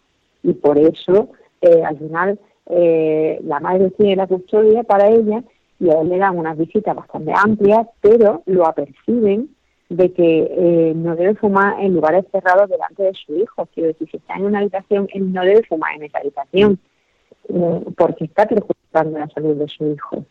y 0.43 0.53
por 0.53 0.79
eso 0.79 1.29
eh, 1.61 1.85
al 1.85 1.97
final 1.97 2.41
eh, 2.67 3.39
la 3.45 3.61
madre 3.61 3.91
tiene 3.93 4.17
la 4.17 4.27
custodia 4.27 4.83
para 4.83 5.09
ella 5.09 5.45
y 5.79 5.91
a 5.91 6.01
él 6.01 6.09
le 6.09 6.19
dan 6.19 6.37
unas 6.37 6.59
visitas 6.59 6.97
bastante 6.97 7.33
amplias, 7.37 7.87
pero 8.01 8.43
lo 8.47 8.67
aperciben 8.67 9.49
de 9.91 10.13
que 10.13 10.49
eh, 10.51 10.93
no 10.97 11.15
debe 11.15 11.37
fumar 11.37 11.81
en 11.81 11.95
lugares 11.95 12.25
cerrados 12.33 12.69
delante 12.69 13.05
de 13.05 13.15
su 13.15 13.37
hijo. 13.37 13.69
Quiero 13.73 13.89
decir, 13.89 14.11
si 14.11 14.17
está 14.17 14.35
en 14.35 14.47
una 14.47 14.59
habitación, 14.59 15.09
él 15.13 15.33
no 15.33 15.43
debe 15.43 15.63
fumar 15.69 15.95
en 15.95 16.03
esa 16.03 16.19
habitación 16.19 16.81
eh, 17.49 17.81
porque 17.97 18.25
está 18.25 18.47
perjudicando 18.47 19.21
la 19.21 19.29
salud 19.29 19.55
de 19.55 19.69
su 19.69 19.87
hijo. 19.93 20.25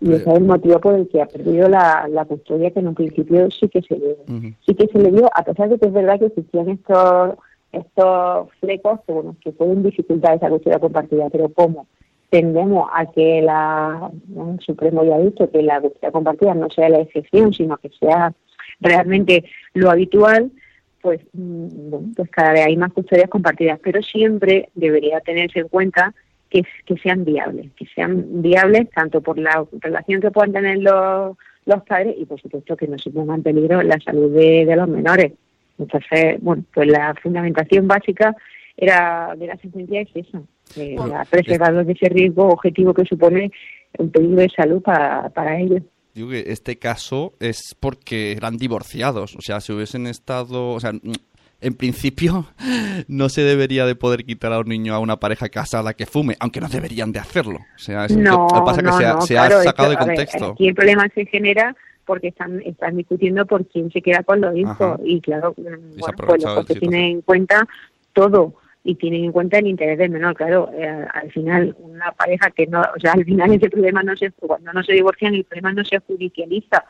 Y 0.00 0.12
ese 0.12 0.30
es 0.30 0.36
el 0.36 0.44
motivo 0.44 0.78
por 0.78 0.94
el 0.94 1.08
que 1.08 1.22
ha 1.22 1.26
perdido 1.26 1.68
la, 1.68 2.06
la 2.08 2.26
custodia 2.26 2.70
que 2.70 2.80
en 2.80 2.88
un 2.88 2.94
principio 2.94 3.50
sí 3.50 3.68
que 3.68 3.80
se 3.80 3.96
le, 3.96 4.16
sí 4.66 4.74
que 4.74 4.86
se 4.88 4.98
le 4.98 5.10
dio, 5.10 5.28
a 5.34 5.42
pesar 5.42 5.70
de 5.70 5.78
que 5.78 5.86
es 5.86 5.92
verdad 5.92 6.18
que 6.18 6.26
existían 6.26 6.68
estos 6.68 7.34
estos 7.72 8.48
flecos 8.60 9.00
que 9.06 9.12
bueno 9.12 9.36
que 9.40 9.52
pueden 9.52 9.82
dificultar 9.82 10.36
esa 10.36 10.50
custodia 10.50 10.78
compartida, 10.78 11.28
pero 11.30 11.48
como 11.48 11.86
tendemos 12.28 12.88
a 12.92 13.06
que 13.06 13.40
la 13.42 14.10
el 14.36 14.60
Supremo 14.60 15.02
ya 15.04 15.16
ha 15.16 15.20
dicho 15.20 15.50
que 15.50 15.62
la 15.62 15.80
custodia 15.80 16.12
compartida 16.12 16.54
no 16.54 16.68
sea 16.70 16.88
la 16.90 17.00
excepción, 17.00 17.52
sino 17.54 17.76
que 17.78 17.90
sea 17.98 18.34
realmente 18.80 19.44
lo 19.72 19.90
habitual, 19.90 20.50
pues 21.00 21.20
mm, 21.32 21.90
bueno, 21.90 22.08
pues 22.14 22.28
cada 22.30 22.52
vez 22.52 22.66
hay 22.66 22.76
más 22.76 22.92
custodias 22.92 23.30
compartidas, 23.30 23.78
pero 23.82 24.02
siempre 24.02 24.68
debería 24.74 25.20
tenerse 25.20 25.60
en 25.60 25.68
cuenta 25.68 26.14
que 26.84 26.96
sean 26.98 27.24
viables, 27.24 27.72
que 27.76 27.86
sean 27.86 28.42
viables 28.42 28.88
tanto 28.90 29.20
por 29.20 29.38
la 29.38 29.64
relación 29.80 30.20
que 30.20 30.30
puedan 30.30 30.52
tener 30.52 30.78
los, 30.78 31.36
los 31.64 31.82
padres 31.84 32.14
y 32.18 32.24
por 32.24 32.40
supuesto 32.40 32.76
que 32.76 32.86
no 32.86 32.98
se 32.98 33.10
ponga 33.10 33.34
en 33.34 33.42
peligro 33.42 33.82
la 33.82 33.98
salud 34.00 34.32
de, 34.32 34.64
de 34.64 34.76
los 34.76 34.88
menores. 34.88 35.32
Entonces, 35.78 36.40
bueno, 36.40 36.64
pues 36.72 36.88
la 36.88 37.14
fundamentación 37.22 37.86
básica 37.86 38.34
era 38.76 39.34
de 39.36 39.46
la 39.46 39.56
sentencia 39.56 40.02
es 40.02 40.08
eso, 40.14 40.46
eh, 40.76 40.96
la 41.08 41.24
preservación 41.24 41.86
de 41.86 41.92
ese 41.92 42.08
riesgo 42.08 42.48
objetivo 42.48 42.92
que 42.92 43.04
supone 43.04 43.50
un 43.98 44.10
peligro 44.10 44.36
de 44.36 44.50
salud 44.50 44.82
para, 44.82 45.28
para 45.30 45.58
ellos. 45.58 45.82
Digo 46.14 46.30
que 46.30 46.44
este 46.46 46.78
caso 46.78 47.34
es 47.40 47.74
porque 47.78 48.32
eran 48.32 48.56
divorciados, 48.56 49.36
o 49.36 49.40
sea, 49.40 49.60
si 49.60 49.72
hubiesen 49.72 50.06
estado, 50.06 50.70
o 50.70 50.80
sea, 50.80 50.92
en 51.60 51.74
principio 51.74 52.46
no 53.08 53.28
se 53.28 53.42
debería 53.42 53.86
de 53.86 53.94
poder 53.94 54.24
quitar 54.24 54.52
a 54.52 54.58
un 54.60 54.68
niño 54.68 54.94
a 54.94 54.98
una 54.98 55.18
pareja 55.18 55.48
casada 55.48 55.94
que 55.94 56.06
fume, 56.06 56.36
aunque 56.40 56.60
no 56.60 56.68
deberían 56.68 57.12
de 57.12 57.18
hacerlo. 57.18 57.58
O 57.74 57.78
sea, 57.78 58.04
es 58.06 58.16
no, 58.16 58.48
lo 58.52 58.60
que 58.60 58.64
pasa 58.64 58.82
no, 58.82 58.90
que 58.90 58.96
se 58.98 59.06
ha, 59.06 59.14
no, 59.14 59.20
se 59.22 59.38
ha 59.38 59.46
claro, 59.46 59.62
sacado 59.62 59.92
esto- 59.92 60.04
de 60.04 60.06
ver, 60.10 60.16
contexto. 60.16 60.52
aquí 60.52 60.68
el 60.68 60.74
problema 60.74 61.08
se 61.14 61.26
genera 61.26 61.74
porque 62.04 62.28
están, 62.28 62.60
están 62.64 62.96
discutiendo 62.96 63.46
por 63.46 63.66
quién 63.66 63.90
se 63.90 64.00
queda 64.00 64.22
con 64.22 64.40
los 64.40 64.54
hijos 64.56 64.80
Ajá. 64.80 64.96
y 65.04 65.20
claro, 65.20 65.54
ha 65.56 65.60
bueno, 65.60 65.78
pues 66.26 66.42
los 66.44 66.66
tienen 66.66 67.00
en 67.04 67.20
cuenta 67.22 67.66
todo 68.12 68.54
y 68.84 68.94
tienen 68.94 69.24
en 69.24 69.32
cuenta 69.32 69.58
el 69.58 69.66
interés 69.66 69.98
del 69.98 70.10
menor, 70.10 70.36
claro, 70.36 70.70
eh, 70.72 70.86
al 71.12 71.32
final 71.32 71.74
una 71.80 72.12
pareja 72.12 72.52
que 72.52 72.68
no, 72.68 72.80
o 72.80 73.00
sea, 73.00 73.14
al 73.14 73.24
final 73.24 73.52
ese 73.52 73.68
problema 73.68 74.04
no 74.04 74.16
se, 74.16 74.30
cuando 74.30 74.72
no 74.72 74.84
se 74.84 74.92
divorcian 74.92 75.34
el 75.34 75.42
problema 75.42 75.72
no 75.72 75.84
se 75.84 75.98
judicializa, 75.98 76.84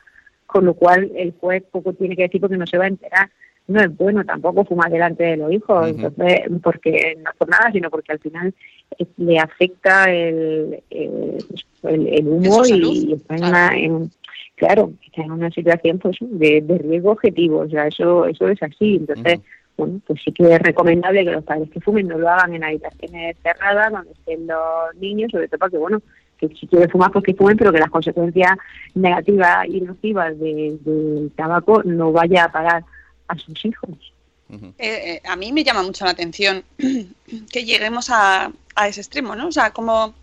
con 0.44 0.66
lo 0.66 0.74
cual 0.74 1.10
el 1.16 1.32
juez 1.40 1.62
poco 1.70 1.94
tiene 1.94 2.14
que 2.14 2.22
decir 2.24 2.40
porque 2.42 2.58
no 2.58 2.66
se 2.66 2.76
va 2.76 2.84
a 2.84 2.88
enterar. 2.88 3.30
No 3.68 3.80
es 3.80 3.96
bueno 3.96 4.24
tampoco 4.24 4.64
fumar 4.64 4.90
delante 4.90 5.24
de 5.24 5.36
los 5.38 5.52
hijos, 5.52 5.88
entonces, 5.88 6.40
porque 6.62 7.16
no 7.20 7.30
por 7.36 7.48
nada, 7.48 7.70
sino 7.72 7.90
porque 7.90 8.12
al 8.12 8.20
final 8.20 8.54
eh, 8.98 9.06
le 9.16 9.38
afecta 9.40 10.04
el, 10.04 10.82
el, 10.90 11.38
el- 11.82 12.28
humo 12.28 12.62
y, 12.76 13.12
está 13.14 13.34
en 13.36 13.44
una, 13.44 13.76
en- 13.76 14.10
claro, 14.54 14.92
está 15.04 15.22
en 15.22 15.32
una 15.32 15.50
situación 15.50 15.98
pues 15.98 16.16
de, 16.20 16.60
de 16.60 16.78
riesgo 16.78 17.10
objetivo, 17.12 17.58
o 17.60 17.68
sea, 17.68 17.88
eso, 17.88 18.26
eso 18.26 18.48
es 18.48 18.62
así, 18.62 18.96
entonces, 18.96 19.40
bueno, 19.76 20.00
pues 20.06 20.20
sí 20.24 20.30
que 20.32 20.44
es 20.54 20.60
recomendable 20.60 21.24
que 21.24 21.32
los 21.32 21.44
padres 21.44 21.68
que 21.70 21.80
fumen 21.80 22.06
no 22.08 22.18
lo 22.18 22.28
hagan 22.28 22.54
en 22.54 22.64
habitaciones 22.64 23.36
cerradas 23.42 23.90
donde 23.92 24.12
estén 24.12 24.46
los 24.46 24.94
niños, 25.00 25.30
sobre 25.32 25.48
todo 25.48 25.58
porque, 25.58 25.76
bueno, 25.78 26.00
que 26.38 26.48
si 26.48 26.66
quieren 26.66 26.88
fumar, 26.90 27.10
pues 27.12 27.24
que 27.24 27.34
fumen, 27.34 27.56
pero 27.56 27.72
que 27.72 27.80
las 27.80 27.90
consecuencias 27.90 28.52
negativas 28.94 29.66
y 29.68 29.80
nocivas 29.80 30.38
de- 30.38 30.78
del 30.82 31.30
tabaco 31.34 31.82
no 31.82 32.12
vaya 32.12 32.44
a 32.44 32.52
parar 32.52 32.84
a 33.28 33.36
sus 33.38 33.64
hijos. 33.64 33.90
Eh, 34.48 34.70
eh, 34.78 35.22
a 35.24 35.34
mí 35.34 35.52
me 35.52 35.64
llama 35.64 35.82
mucho 35.82 36.04
la 36.04 36.12
atención 36.12 36.64
que 37.50 37.64
lleguemos 37.64 38.10
a, 38.10 38.52
a 38.76 38.88
ese 38.88 39.00
extremo, 39.00 39.34
¿no? 39.34 39.48
O 39.48 39.52
sea, 39.52 39.72
cómo 39.72 40.14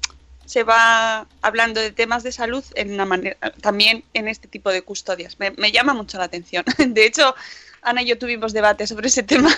se 0.45 0.63
va 0.63 1.27
hablando 1.41 1.79
de 1.81 1.91
temas 1.91 2.23
de 2.23 2.31
salud 2.31 2.63
en 2.75 2.93
una 2.93 3.05
manera, 3.05 3.37
también 3.61 4.03
en 4.13 4.27
este 4.27 4.47
tipo 4.47 4.69
de 4.71 4.81
custodias. 4.81 5.39
Me, 5.39 5.51
me 5.51 5.71
llama 5.71 5.93
mucho 5.93 6.17
la 6.17 6.25
atención. 6.25 6.63
De 6.77 7.05
hecho, 7.05 7.35
Ana 7.81 8.01
y 8.01 8.05
yo 8.07 8.17
tuvimos 8.17 8.53
debate 8.53 8.87
sobre 8.87 9.07
ese 9.07 9.23
tema 9.33 9.49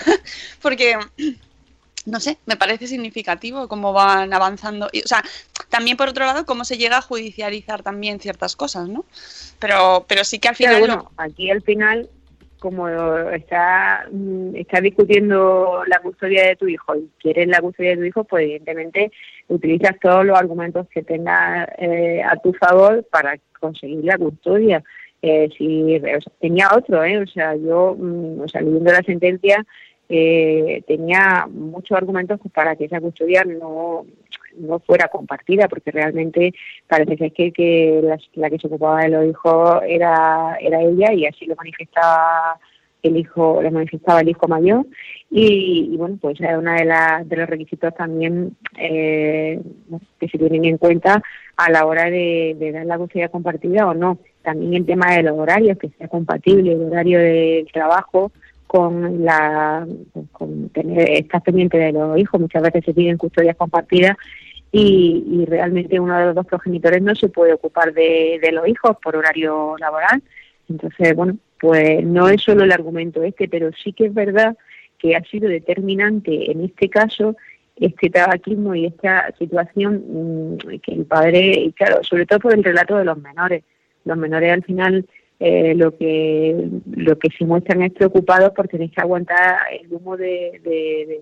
porque, 0.60 0.96
no 2.06 2.18
sé, 2.20 2.38
me 2.46 2.56
parece 2.56 2.88
significativo 2.88 3.68
cómo 3.68 3.92
van 3.92 4.32
avanzando. 4.32 4.88
Y, 4.92 5.02
o 5.02 5.06
sea, 5.06 5.24
también 5.68 5.96
por 5.96 6.08
otro 6.08 6.24
lado, 6.26 6.44
cómo 6.46 6.64
se 6.64 6.76
llega 6.78 6.98
a 6.98 7.02
judicializar 7.02 7.82
también 7.84 8.18
ciertas 8.20 8.56
cosas, 8.56 8.88
¿no? 8.88 9.04
Pero, 9.60 10.04
pero 10.08 10.24
sí 10.24 10.38
que 10.40 10.48
al 10.48 10.56
final... 10.56 10.74
Lo- 10.74 10.80
bueno, 10.80 11.12
aquí 11.16 11.50
al 11.50 11.62
final, 11.62 12.08
como 12.66 12.88
está, 12.88 14.08
mm, 14.10 14.56
está 14.56 14.80
discutiendo 14.80 15.84
la 15.86 16.00
custodia 16.00 16.48
de 16.48 16.56
tu 16.56 16.66
hijo 16.66 16.96
y 16.96 17.08
quieres 17.20 17.46
la 17.46 17.60
custodia 17.60 17.90
de 17.90 17.98
tu 17.98 18.02
hijo, 18.02 18.24
pues 18.24 18.42
evidentemente 18.42 19.12
utilizas 19.46 19.92
todos 20.00 20.26
los 20.26 20.36
argumentos 20.36 20.88
que 20.88 21.04
tengas 21.04 21.68
eh, 21.78 22.20
a 22.24 22.34
tu 22.38 22.52
favor 22.54 23.06
para 23.08 23.38
conseguir 23.60 24.04
la 24.04 24.18
custodia. 24.18 24.82
Eh, 25.22 25.48
si 25.56 26.02
tenía 26.40 26.70
otro, 26.76 27.04
¿eh? 27.04 27.18
o 27.18 27.26
sea, 27.28 27.54
yo, 27.54 27.94
mm, 27.96 28.40
o 28.40 28.48
sea, 28.48 28.62
leyendo 28.62 28.90
la 28.90 29.02
sentencia, 29.02 29.64
eh, 30.08 30.82
tenía 30.88 31.46
muchos 31.48 31.96
argumentos 31.96 32.40
para 32.52 32.74
que 32.74 32.86
esa 32.86 33.00
custodia 33.00 33.44
no, 33.44 34.06
no 34.56 34.78
fuera 34.80 35.08
compartida, 35.08 35.68
porque 35.68 35.90
realmente 35.90 36.52
parece 36.88 37.16
que 37.16 37.26
es 37.26 37.32
que, 37.32 37.52
que 37.52 38.00
la, 38.02 38.18
la 38.34 38.50
que 38.50 38.58
se 38.58 38.66
ocupaba 38.66 39.02
de 39.02 39.08
los 39.10 39.26
hijos 39.26 39.80
era, 39.86 40.56
era 40.60 40.82
ella 40.82 41.12
y 41.12 41.26
así 41.26 41.46
lo 41.46 41.56
manifestaba 41.56 42.58
el 43.02 43.16
hijo, 43.16 43.60
lo 43.62 43.70
manifestaba 43.70 44.20
el 44.20 44.30
hijo 44.30 44.48
mayor 44.48 44.86
y, 45.30 45.90
y, 45.92 45.96
bueno, 45.96 46.18
pues 46.20 46.40
es 46.40 46.56
una 46.56 46.74
de, 46.74 46.84
las 46.84 47.28
de 47.28 47.36
los 47.36 47.48
requisitos 47.48 47.94
también 47.94 48.56
eh, 48.76 49.60
que 50.18 50.28
se 50.28 50.38
tienen 50.38 50.64
en 50.64 50.78
cuenta 50.78 51.22
a 51.56 51.70
la 51.70 51.86
hora 51.86 52.04
de, 52.04 52.56
de 52.58 52.72
dar 52.72 52.86
la 52.86 52.98
custodia 52.98 53.28
compartida 53.28 53.86
o 53.86 53.94
no. 53.94 54.18
También 54.42 54.74
el 54.74 54.86
tema 54.86 55.14
de 55.14 55.22
los 55.22 55.38
horarios, 55.38 55.78
que 55.78 55.90
sea 55.90 56.08
compatible 56.08 56.72
el 56.72 56.82
horario 56.82 57.18
del 57.18 57.66
trabajo 57.72 58.32
con 58.66 59.24
la 59.24 59.86
con 60.32 60.68
tener 60.70 61.08
estar 61.10 61.42
pendiente 61.42 61.78
de 61.78 61.92
los 61.92 62.18
hijos 62.18 62.40
muchas 62.40 62.62
veces 62.62 62.84
se 62.84 62.94
piden 62.94 63.16
custodias 63.16 63.56
compartidas 63.56 64.16
y, 64.72 65.24
y 65.30 65.44
realmente 65.46 65.98
uno 66.00 66.18
de 66.18 66.26
los 66.26 66.34
dos 66.34 66.46
progenitores 66.46 67.00
no 67.02 67.14
se 67.14 67.28
puede 67.28 67.52
ocupar 67.54 67.92
de, 67.94 68.40
los 68.52 68.68
hijos 68.68 68.96
por 69.02 69.16
horario 69.16 69.76
laboral. 69.78 70.22
Entonces 70.68 71.14
bueno 71.14 71.36
pues 71.60 72.04
no 72.04 72.28
es 72.28 72.42
solo 72.42 72.64
el 72.64 72.72
argumento 72.72 73.22
este 73.22 73.48
pero 73.48 73.70
sí 73.72 73.92
que 73.92 74.06
es 74.06 74.14
verdad 74.14 74.56
que 74.98 75.16
ha 75.16 75.22
sido 75.24 75.48
determinante 75.48 76.50
en 76.50 76.64
este 76.64 76.88
caso 76.88 77.36
este 77.76 78.10
tabaquismo 78.10 78.74
y 78.74 78.86
esta 78.86 79.32
situación 79.38 80.02
mm, 80.54 80.78
que 80.82 80.92
el 80.92 81.04
padre 81.06 81.60
y 81.60 81.72
claro 81.72 82.02
sobre 82.02 82.26
todo 82.26 82.40
por 82.40 82.54
el 82.54 82.64
relato 82.64 82.96
de 82.96 83.04
los 83.04 83.18
menores. 83.18 83.62
Los 84.04 84.16
menores 84.18 84.52
al 84.52 84.64
final 84.64 85.06
eh, 85.38 85.74
lo 85.74 85.96
que 85.96 86.68
lo 86.96 87.18
que 87.18 87.28
se 87.36 87.44
muestran 87.44 87.82
es 87.82 87.92
preocupados 87.92 88.52
por 88.52 88.68
tener 88.68 88.90
que 88.90 89.00
aguantar 89.00 89.58
el 89.80 89.92
humo 89.92 90.16
de- 90.16 90.60
de- 90.64 91.20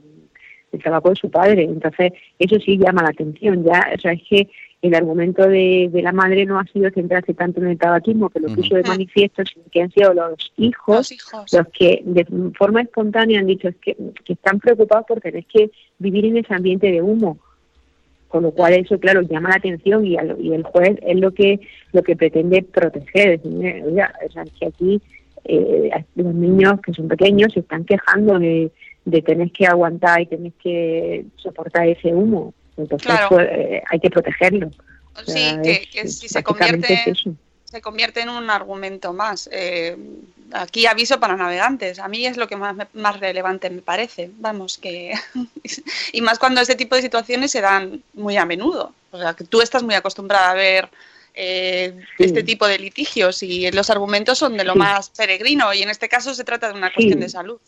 del 0.74 0.82
tabaco 0.82 1.10
de 1.10 1.16
su 1.16 1.30
padre. 1.30 1.64
Entonces, 1.64 2.12
eso 2.38 2.56
sí 2.60 2.76
llama 2.78 3.02
la 3.02 3.10
atención. 3.10 3.64
Ya, 3.64 3.88
o 3.96 3.98
sea, 4.00 4.12
es 4.12 4.22
que 4.28 4.48
el 4.82 4.94
argumento 4.94 5.48
de, 5.48 5.88
de 5.90 6.02
la 6.02 6.12
madre 6.12 6.44
no 6.44 6.58
ha 6.58 6.64
sido 6.66 6.90
centrarse 6.90 7.32
tanto 7.32 7.60
en 7.60 7.68
el 7.68 7.78
tabaquismo, 7.78 8.28
que 8.28 8.40
lo 8.40 8.48
puso 8.54 8.74
de 8.74 8.82
manifiesto, 8.82 9.42
sino 9.44 9.64
que 9.72 9.80
han 9.80 9.90
sido 9.90 10.12
los 10.12 10.52
hijos 10.58 11.10
los, 11.58 11.68
que 11.68 12.02
de 12.04 12.26
forma 12.58 12.82
espontánea 12.82 13.40
han 13.40 13.46
dicho 13.46 13.68
es 13.68 13.76
que, 13.76 13.96
que 14.24 14.34
están 14.34 14.58
preocupados 14.60 15.06
por 15.06 15.20
tener 15.22 15.44
que 15.46 15.70
vivir 15.98 16.26
en 16.26 16.36
ese 16.36 16.52
ambiente 16.52 16.92
de 16.92 17.00
humo 17.00 17.38
con 18.28 18.42
lo 18.42 18.50
cual 18.50 18.72
eso 18.74 18.98
claro 18.98 19.22
llama 19.22 19.50
la 19.50 19.54
atención 19.56 20.04
y, 20.04 20.16
al- 20.16 20.36
y 20.40 20.52
el 20.52 20.64
juez 20.64 20.98
es 21.06 21.16
lo 21.20 21.30
que 21.30 21.60
lo 21.92 22.02
que 22.02 22.16
pretende 22.16 22.62
proteger 22.62 23.40
decir, 23.40 23.84
oiga, 23.86 24.12
o 24.28 24.32
sea, 24.32 24.44
que 24.58 24.66
aquí 24.66 25.00
eh, 25.44 25.90
los 26.16 26.34
niños 26.34 26.80
que 26.84 26.92
son 26.92 27.06
pequeños 27.06 27.52
se 27.52 27.60
están 27.60 27.84
quejando 27.84 28.38
de, 28.40 28.70
de 29.04 29.22
tener 29.22 29.50
que 29.50 29.66
aguantar 29.66 30.20
y 30.22 30.26
tener 30.26 30.52
que 30.52 31.24
soportar 31.36 31.86
ese 31.88 32.08
humo 32.08 32.54
entonces 32.76 33.06
Claro. 33.06 33.28
pues, 33.28 33.48
eh, 33.50 33.82
hay 33.90 34.00
que 34.00 34.10
protegerlo 34.10 34.68
O 35.16 35.20
Sí, 35.26 35.32
sea, 35.32 35.62
que, 35.62 35.72
es- 35.72 35.86
que 35.88 36.08
si 36.08 36.28
se 36.28 36.42
convierte, 36.42 36.92
es 36.94 37.06
eso. 37.06 37.34
se 37.64 37.80
convierte 37.80 38.20
en 38.20 38.28
un 38.30 38.50
argumento 38.50 39.12
más. 39.12 39.48
Eh, 39.52 39.96
aquí 40.52 40.86
aviso 40.86 41.20
para 41.20 41.36
navegantes. 41.36 41.98
A 42.00 42.08
mí 42.08 42.26
es 42.26 42.36
lo 42.36 42.48
que 42.48 42.56
más, 42.56 42.74
más 42.94 43.20
relevante 43.20 43.70
me 43.70 43.80
parece. 43.82 44.30
Vamos, 44.38 44.76
que. 44.78 45.12
y 46.12 46.20
más 46.20 46.38
cuando 46.40 46.60
este 46.60 46.74
tipo 46.74 46.96
de 46.96 47.02
situaciones 47.02 47.52
se 47.52 47.60
dan 47.60 48.02
muy 48.14 48.36
a 48.36 48.44
menudo. 48.44 48.92
O 49.12 49.18
sea, 49.20 49.34
que 49.34 49.44
tú 49.44 49.60
estás 49.60 49.84
muy 49.84 49.94
acostumbrada 49.94 50.50
a 50.50 50.54
ver 50.54 50.88
eh, 51.36 51.94
este 52.18 52.42
tipo 52.42 52.66
de 52.66 52.78
litigios 52.80 53.42
y 53.44 53.70
los 53.72 53.90
argumentos 53.90 54.38
son 54.38 54.56
de 54.56 54.64
lo 54.64 54.72
Sí. 54.72 54.78
más 54.80 55.10
peregrino. 55.10 55.72
Y 55.74 55.82
en 55.82 55.90
este 55.90 56.08
caso 56.08 56.34
se 56.34 56.42
trata 56.44 56.68
de 56.68 56.74
una 56.74 56.92
cuestión 56.92 57.20
de 57.20 57.28
salud. 57.28 57.58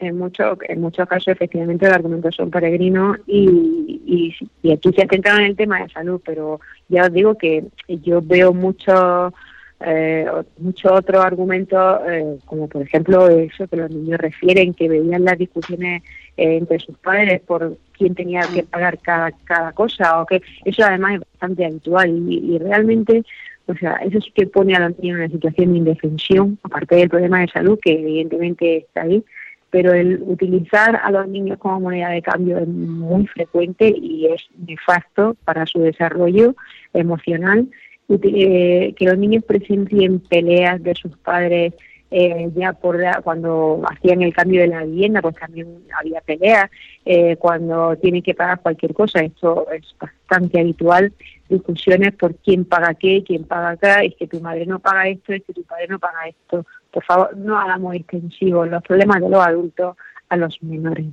En 0.00 0.18
muchos 0.18 0.58
en 0.68 0.80
muchos 0.80 1.06
casos 1.08 1.28
efectivamente 1.28 1.86
los 1.86 1.94
argumentos 1.94 2.34
son 2.34 2.50
peregrinos 2.50 3.18
y, 3.26 4.34
y, 4.62 4.72
aquí 4.72 4.92
se 4.92 5.02
ha 5.02 5.08
centrado 5.08 5.38
en 5.40 5.46
el 5.46 5.56
tema 5.56 5.82
de 5.82 5.88
salud 5.90 6.20
pero 6.24 6.60
ya 6.88 7.04
os 7.04 7.12
digo 7.12 7.36
que 7.36 7.64
yo 7.88 8.20
veo 8.22 8.52
muchos 8.52 9.32
eh, 9.80 10.26
muchos 10.58 10.92
otros 10.92 11.24
argumentos 11.24 12.00
eh, 12.08 12.38
como 12.46 12.68
por 12.68 12.82
ejemplo 12.82 13.28
eso 13.28 13.66
que 13.68 13.76
los 13.76 13.90
niños 13.90 14.18
refieren 14.20 14.74
que 14.74 14.88
veían 14.88 15.24
las 15.24 15.38
discusiones 15.38 16.02
eh, 16.36 16.56
entre 16.56 16.78
sus 16.80 16.96
padres 16.98 17.40
por 17.40 17.76
quién 17.96 18.14
tenía 18.14 18.42
que 18.52 18.62
pagar 18.62 18.98
cada, 18.98 19.30
cada 19.44 19.72
cosa 19.72 20.20
o 20.20 20.26
que 20.26 20.42
eso 20.64 20.82
además 20.84 21.14
es 21.14 21.20
bastante 21.20 21.66
habitual. 21.66 22.10
Y, 22.28 22.54
y 22.54 22.58
realmente 22.58 23.22
o 23.70 23.74
sea, 23.76 23.94
eso 23.96 24.20
sí 24.20 24.32
que 24.34 24.46
pone 24.46 24.74
a 24.74 24.80
los 24.80 24.98
niños 24.98 25.18
en 25.18 25.24
una 25.24 25.32
situación 25.32 25.72
de 25.72 25.78
indefensión, 25.78 26.58
aparte 26.62 26.96
del 26.96 27.08
problema 27.08 27.40
de 27.40 27.48
salud 27.48 27.78
que 27.80 27.92
evidentemente 27.92 28.78
está 28.78 29.02
ahí, 29.02 29.24
pero 29.70 29.92
el 29.92 30.22
utilizar 30.26 31.00
a 31.02 31.10
los 31.10 31.28
niños 31.28 31.58
como 31.58 31.80
moneda 31.80 32.10
de 32.10 32.22
cambio 32.22 32.58
es 32.58 32.68
muy 32.68 33.26
frecuente 33.28 33.88
y 33.88 34.26
es 34.26 34.48
nefasto 34.66 35.36
para 35.44 35.66
su 35.66 35.80
desarrollo 35.80 36.54
emocional. 36.92 37.68
Eh, 38.08 38.92
que 38.96 39.04
los 39.04 39.16
niños 39.16 39.44
presencien 39.44 40.18
peleas 40.18 40.82
de 40.82 40.96
sus 40.96 41.16
padres 41.18 41.74
eh, 42.10 42.50
ya 42.56 42.72
por 42.72 42.98
cuando 43.22 43.82
hacían 43.88 44.22
el 44.22 44.34
cambio 44.34 44.62
de 44.62 44.66
la 44.66 44.84
vivienda, 44.84 45.22
pues 45.22 45.36
también 45.36 45.84
había 45.96 46.20
peleas, 46.20 46.68
eh, 47.04 47.36
cuando 47.36 47.96
tienen 47.96 48.22
que 48.22 48.34
pagar 48.34 48.60
cualquier 48.60 48.94
cosa, 48.94 49.20
esto 49.20 49.68
es 49.70 49.94
bastante 49.98 50.58
habitual, 50.58 51.12
discusiones 51.48 52.12
por 52.14 52.34
quién 52.36 52.64
paga 52.64 52.94
qué, 52.94 53.22
quién 53.24 53.44
paga 53.44 53.70
acá, 53.70 54.02
es 54.02 54.16
que 54.16 54.26
tu 54.26 54.40
madre 54.40 54.66
no 54.66 54.80
paga 54.80 55.06
esto, 55.06 55.32
es 55.32 55.44
que 55.44 55.52
tu 55.52 55.62
padre 55.62 55.86
no 55.88 56.00
paga 56.00 56.26
esto. 56.26 56.66
Por 56.92 57.04
favor, 57.04 57.36
no 57.36 57.58
hagamos 57.58 57.94
extensivos 57.94 58.68
los 58.68 58.82
problemas 58.82 59.20
de 59.20 59.30
los 59.30 59.46
adultos 59.46 59.96
a 60.28 60.36
los 60.36 60.62
menores, 60.62 61.06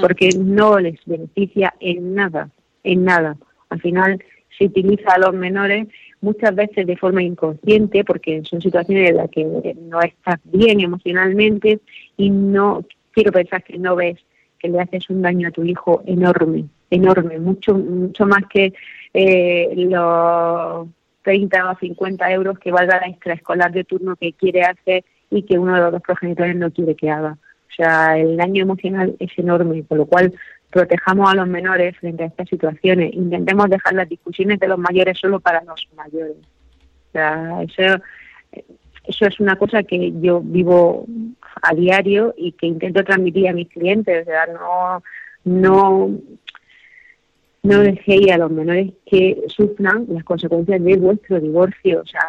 porque 0.00 0.30
no 0.38 0.78
les 0.78 0.98
beneficia 1.04 1.74
en 1.80 2.14
nada, 2.14 2.50
en 2.84 3.04
nada. 3.04 3.36
Al 3.70 3.80
final 3.80 4.22
se 4.56 4.66
utiliza 4.66 5.12
a 5.12 5.18
los 5.18 5.34
menores 5.34 5.88
muchas 6.20 6.54
veces 6.54 6.86
de 6.86 6.96
forma 6.96 7.22
inconsciente, 7.22 8.04
porque 8.04 8.42
son 8.44 8.60
situaciones 8.60 9.10
en 9.10 9.16
las 9.16 9.30
que 9.30 9.44
no 9.44 10.00
estás 10.00 10.38
bien 10.44 10.80
emocionalmente 10.80 11.80
y 12.16 12.30
no 12.30 12.84
quiero 13.12 13.32
pensar 13.32 13.62
que 13.62 13.78
no 13.78 13.96
ves 13.96 14.18
que 14.58 14.68
le 14.68 14.80
haces 14.80 15.08
un 15.10 15.22
daño 15.22 15.48
a 15.48 15.52
tu 15.52 15.64
hijo 15.64 16.02
enorme, 16.06 16.64
enorme, 16.90 17.38
mucho 17.38 17.74
mucho 17.74 18.26
más 18.26 18.42
que 18.50 18.72
eh, 19.14 19.72
los 19.76 20.88
30 21.28 21.70
o 21.70 21.78
50 21.78 22.32
euros 22.32 22.58
que 22.58 22.72
valga 22.72 23.00
la 23.00 23.06
extraescolar 23.06 23.70
de 23.70 23.84
turno 23.84 24.16
que 24.16 24.32
quiere 24.32 24.62
hacer 24.62 25.04
y 25.30 25.42
que 25.42 25.58
uno 25.58 25.74
de 25.74 25.80
los 25.82 25.92
dos 25.92 26.00
progenitores 26.00 26.56
no 26.56 26.70
quiere 26.70 26.94
que 26.96 27.10
haga. 27.10 27.36
O 27.68 27.74
sea, 27.76 28.16
el 28.16 28.38
daño 28.38 28.62
emocional 28.62 29.14
es 29.18 29.30
enorme, 29.36 29.82
por 29.82 29.98
lo 29.98 30.06
cual 30.06 30.32
protejamos 30.70 31.30
a 31.30 31.34
los 31.34 31.46
menores 31.46 31.98
frente 31.98 32.22
a 32.22 32.28
estas 32.28 32.48
situaciones. 32.48 33.12
Intentemos 33.12 33.68
dejar 33.68 33.92
las 33.92 34.08
discusiones 34.08 34.58
de 34.58 34.68
los 34.68 34.78
mayores 34.78 35.18
solo 35.18 35.38
para 35.38 35.62
los 35.64 35.86
mayores. 35.94 36.38
O 36.38 37.12
sea, 37.12 37.62
eso, 37.62 38.02
eso 39.04 39.26
es 39.26 39.38
una 39.38 39.56
cosa 39.56 39.82
que 39.82 40.14
yo 40.22 40.40
vivo 40.40 41.04
a 41.60 41.74
diario 41.74 42.32
y 42.38 42.52
que 42.52 42.66
intento 42.66 43.04
transmitir 43.04 43.50
a 43.50 43.52
mis 43.52 43.68
clientes. 43.68 44.22
O 44.22 44.30
sea, 44.30 44.46
no, 44.46 45.02
no, 45.44 46.10
no 47.68 47.80
dejéis 47.82 48.30
a 48.32 48.38
los 48.38 48.50
menores 48.50 48.92
que 49.06 49.42
sufran 49.48 50.06
las 50.08 50.24
consecuencias 50.24 50.82
de 50.82 50.96
vuestro 50.96 51.40
divorcio. 51.40 52.00
O 52.02 52.06
sea, 52.06 52.22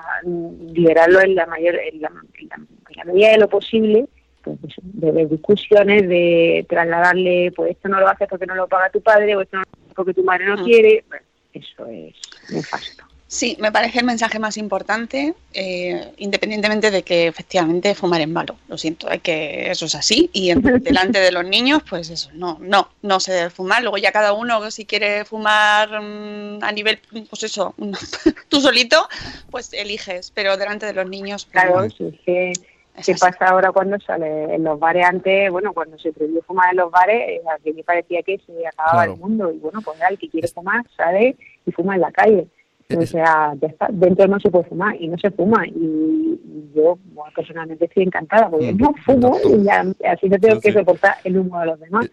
liberarlo 0.73 1.21
en 1.21 1.35
la 1.35 1.45
mayor, 1.45 1.75
en 1.75 2.01
la, 2.01 2.11
en 2.39 2.47
la- 2.49 2.55
en 2.55 2.95
la 2.97 3.03
medida 3.05 3.31
de 3.31 3.37
lo 3.37 3.47
posible 3.49 4.07
pues 4.43 4.57
eso, 4.67 4.81
de, 4.83 5.11
de 5.11 5.25
discusiones, 5.25 6.07
de 6.07 6.65
trasladarle, 6.69 7.51
pues 7.55 7.71
esto 7.71 7.89
no 7.89 7.99
lo 7.99 8.07
haces 8.07 8.27
porque 8.29 8.45
no 8.45 8.55
lo 8.55 8.67
paga 8.67 8.89
tu 8.89 9.01
padre, 9.01 9.35
o 9.35 9.41
esto 9.41 9.57
no 9.57 9.63
lo 9.63 9.69
haces 9.83 9.93
porque 9.95 10.13
tu 10.13 10.23
madre 10.23 10.45
no 10.45 10.57
Mm. 10.57 10.63
quiere. 10.63 11.03
Bueno, 11.09 11.25
eso 11.53 11.85
es 11.87 12.15
nefasto. 12.51 13.03
Sí, 13.32 13.55
me 13.59 13.71
parece 13.71 13.99
el 13.99 14.05
mensaje 14.05 14.39
más 14.39 14.57
importante, 14.57 15.36
eh, 15.53 16.13
independientemente 16.17 16.89
de 16.89 17.03
que 17.03 17.27
efectivamente 17.27 17.93
fumar 17.93 18.21
es 18.21 18.27
malo. 18.27 18.55
Lo 18.67 18.75
siento, 18.75 19.07
es 19.07 19.21
que 19.21 19.69
eso 19.69 19.86
es 19.86 19.93
así. 19.93 20.32
Y 20.34 20.49
en- 20.49 20.61
delante 20.84 21.19
de 21.19 21.32
los 21.32 21.45
niños, 21.45 21.84
pues 21.88 22.09
eso, 22.09 22.32
no, 22.34 22.57
no, 22.59 22.89
no 23.03 23.19
se 23.19 23.32
debe 23.32 23.51
fumar. 23.51 23.84
Luego 23.84 23.99
ya 23.99 24.11
cada 24.11 24.34
uno, 24.34 24.71
si 24.71 24.86
quiere 24.88 25.25
fumar 25.25 26.01
mm, 26.01 26.63
a 26.63 26.71
nivel, 26.71 26.99
pues 27.30 27.43
eso, 27.43 27.75
tú 28.49 28.61
solito, 28.61 29.07
pues 29.51 29.73
eliges. 29.73 30.32
Pero 30.34 30.57
delante 30.57 30.88
de 30.88 30.93
los 30.93 31.07
niños, 31.07 31.45
pues, 31.45 31.51
Claro, 31.63 31.82
no. 31.82 31.84
es 31.86 31.93
que 32.25 32.53
¿Qué 33.05 33.13
pasa 33.13 33.45
ahora 33.45 33.71
cuando 33.71 33.97
sale 34.01 34.55
en 34.55 34.63
los 34.63 34.77
bares 34.80 35.05
antes? 35.05 35.51
Bueno, 35.51 35.71
cuando 35.71 35.97
se 35.99 36.11
prohibió 36.11 36.41
fumar 36.41 36.71
en 36.71 36.77
los 36.77 36.91
bares, 36.91 37.39
a 37.45 37.57
mí 37.63 37.73
me 37.73 37.84
parecía 37.84 38.23
que 38.23 38.39
se 38.39 38.67
acababa 38.67 39.03
Claro. 39.03 39.13
el 39.13 39.19
mundo. 39.19 39.51
Y 39.53 39.57
bueno, 39.59 39.82
pues 39.84 39.99
ya, 39.99 40.07
el 40.07 40.17
que 40.17 40.27
quiere 40.30 40.47
fumar 40.49 40.84
sale 40.97 41.38
y 41.65 41.71
fuma 41.71 41.93
en 41.95 42.01
la 42.01 42.11
calle. 42.11 42.47
O 42.97 43.05
sea, 43.05 43.53
ya 43.61 43.67
está, 43.67 43.87
dentro 43.91 44.27
no 44.27 44.39
se 44.39 44.49
puede 44.49 44.65
fumar 44.65 44.95
y 44.99 45.07
no 45.07 45.17
se 45.19 45.29
fuma. 45.29 45.63
Y, 45.67 46.71
yo 46.73 46.97
bueno, 47.13 47.31
personalmente 47.35 47.85
estoy 47.85 48.03
encantada 48.03 48.49
porque 48.49 48.73
Mm, 48.73 48.77
no 48.77 48.93
fumo 49.05 49.37
y 49.43 49.63
ya, 49.63 49.81
así 50.11 50.27
no 50.27 50.39
tengo 50.39 50.55
Sí, 50.55 50.61
que 50.61 50.71
sí. 50.71 50.77
soportar 50.79 51.15
el 51.23 51.37
humo 51.37 51.59
de 51.59 51.65
los 51.67 51.79
demás. 51.79 52.09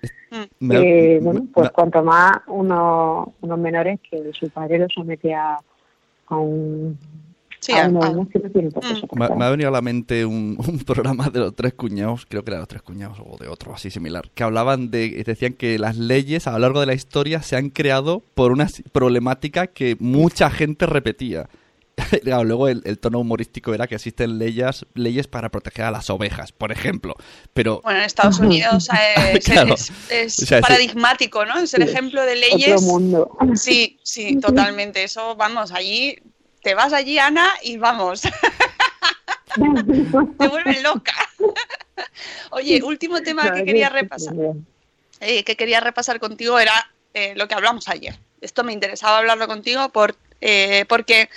Me- 0.60 0.76
Eh, 1.14 1.20
bueno, 1.22 1.46
pues 1.54 1.70
cuanto 1.70 2.02
más 2.02 2.32
unos, 2.48 3.28
unos 3.40 3.58
menores 3.58 4.00
que 4.10 4.30
su 4.34 4.50
padre 4.50 4.78
los 4.80 4.92
somete 4.92 5.32
a, 5.34 5.56
a 6.26 6.36
un, 6.36 6.98
Sí, 7.66 7.72
no 7.90 8.28
Me, 9.36 9.44
ha 9.44 9.50
venido 9.50 9.68
a 9.68 9.72
la 9.72 9.80
mente 9.82 10.24
un, 10.24 10.56
un 10.68 10.78
programa 10.80 11.28
de 11.30 11.40
los 11.40 11.54
tres 11.56 11.74
cuñados, 11.74 12.26
creo 12.28 12.44
que 12.44 12.50
era 12.50 12.58
de 12.58 12.62
los 12.62 12.68
tres 12.68 12.82
cuñados 12.82 13.18
o 13.24 13.36
de 13.38 13.48
otro 13.48 13.74
así 13.74 13.90
similar, 13.90 14.30
que 14.34 14.44
hablaban 14.44 14.90
de, 14.90 15.22
decían 15.24 15.54
que 15.54 15.78
las 15.78 15.96
leyes 15.96 16.46
a 16.46 16.52
lo 16.52 16.58
largo 16.60 16.80
de 16.80 16.86
la 16.86 16.94
historia 16.94 17.42
se 17.42 17.56
han 17.56 17.70
creado 17.70 18.22
por 18.34 18.52
una 18.52 18.68
problemática 18.92 19.66
que 19.66 19.96
mucha 19.98 20.50
gente 20.50 20.86
repetía. 20.86 21.48
Claro, 22.22 22.44
Luego 22.44 22.68
el, 22.68 22.82
el 22.84 22.98
tono 22.98 23.20
humorístico 23.20 23.72
era 23.72 23.86
que 23.86 23.94
existen 23.94 24.38
leyes, 24.38 24.84
leyes 24.94 25.26
para 25.28 25.48
proteger 25.48 25.86
a 25.86 25.90
las 25.90 26.10
ovejas, 26.10 26.52
por 26.52 26.70
ejemplo. 26.70 27.14
Pero 27.54 27.80
Bueno, 27.82 28.00
en 28.00 28.04
Estados 28.04 28.38
Unidos 28.40 28.88
eh, 28.90 29.38
es, 29.38 29.44
Claro. 29.46 29.72
es- 29.74 29.90
es 30.10 30.38
O 30.42 30.46
sea, 30.46 30.58
sí. 30.58 30.62
paradigmático, 30.62 31.46
¿no? 31.46 31.56
Es 31.58 31.72
el 31.72 31.82
ejemplo 31.82 32.20
de 32.22 32.32
Otro 32.36 32.56
leyes. 32.58 32.82
mundo. 32.82 33.30
Sí, 33.54 33.98
sí, 34.02 34.36
totalmente. 34.38 35.04
Eso, 35.04 35.36
vamos, 35.36 35.72
allí, 35.72 36.16
te 36.66 36.74
vas 36.74 36.92
allí, 36.92 37.16
Ana, 37.16 37.54
y 37.62 37.76
vamos. 37.76 38.22
te 40.38 40.48
vuelven 40.48 40.82
loca. 40.82 41.14
Oye, 42.50 42.82
último 42.82 43.22
tema 43.22 43.52
que 43.52 43.62
quería 43.62 43.88
repasar. 43.88 44.34
eh, 45.20 45.44
que 45.44 45.54
quería 45.54 45.78
repasar 45.78 46.18
contigo 46.18 46.58
era 46.58 46.90
eh, 47.14 47.34
lo 47.36 47.46
que 47.46 47.54
hablamos 47.54 47.86
ayer. 47.86 48.18
Esto 48.40 48.64
me 48.64 48.72
interesaba 48.72 49.18
hablarlo 49.18 49.46
contigo 49.46 49.90
por, 49.90 50.16
eh, 50.40 50.86
porque 50.88 51.30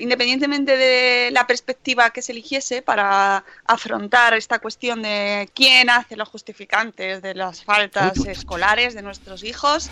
independientemente 0.00 0.76
de 0.76 1.30
la 1.30 1.46
perspectiva 1.46 2.10
que 2.10 2.22
se 2.22 2.32
eligiese 2.32 2.80
para 2.80 3.44
afrontar 3.66 4.32
esta 4.34 4.58
cuestión 4.58 5.02
de 5.02 5.48
quién 5.54 5.90
hace 5.90 6.16
los 6.16 6.28
justificantes 6.28 7.20
de 7.20 7.34
las 7.34 7.62
faltas 7.62 8.16
escolares 8.26 8.94
de 8.94 9.02
nuestros 9.02 9.44
hijos, 9.44 9.90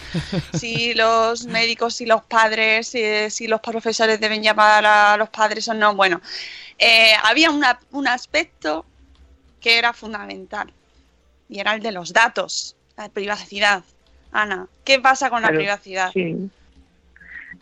si 0.54 0.94
los 0.94 1.44
médicos, 1.46 1.94
si 1.96 2.06
los 2.06 2.22
padres, 2.24 2.88
si, 2.88 3.30
si 3.30 3.46
los 3.48 3.60
profesores 3.60 4.18
deben 4.18 4.42
llamar 4.42 4.84
a 4.86 5.16
los 5.18 5.28
padres 5.28 5.68
o 5.68 5.74
no, 5.74 5.94
bueno, 5.94 6.20
eh, 6.78 7.12
había 7.22 7.50
una- 7.50 7.78
un 7.90 8.08
aspecto 8.08 8.86
que 9.60 9.76
era 9.76 9.92
fundamental 9.92 10.72
y 11.50 11.60
era 11.60 11.74
el 11.74 11.82
de 11.82 11.92
los 11.92 12.12
datos, 12.14 12.76
la 12.96 13.10
privacidad. 13.10 13.82
Ana, 14.32 14.68
¿qué 14.84 15.00
pasa 15.00 15.28
con 15.28 15.42
la 15.42 15.48
privacidad? 15.58 16.12
Sí. 16.12 16.48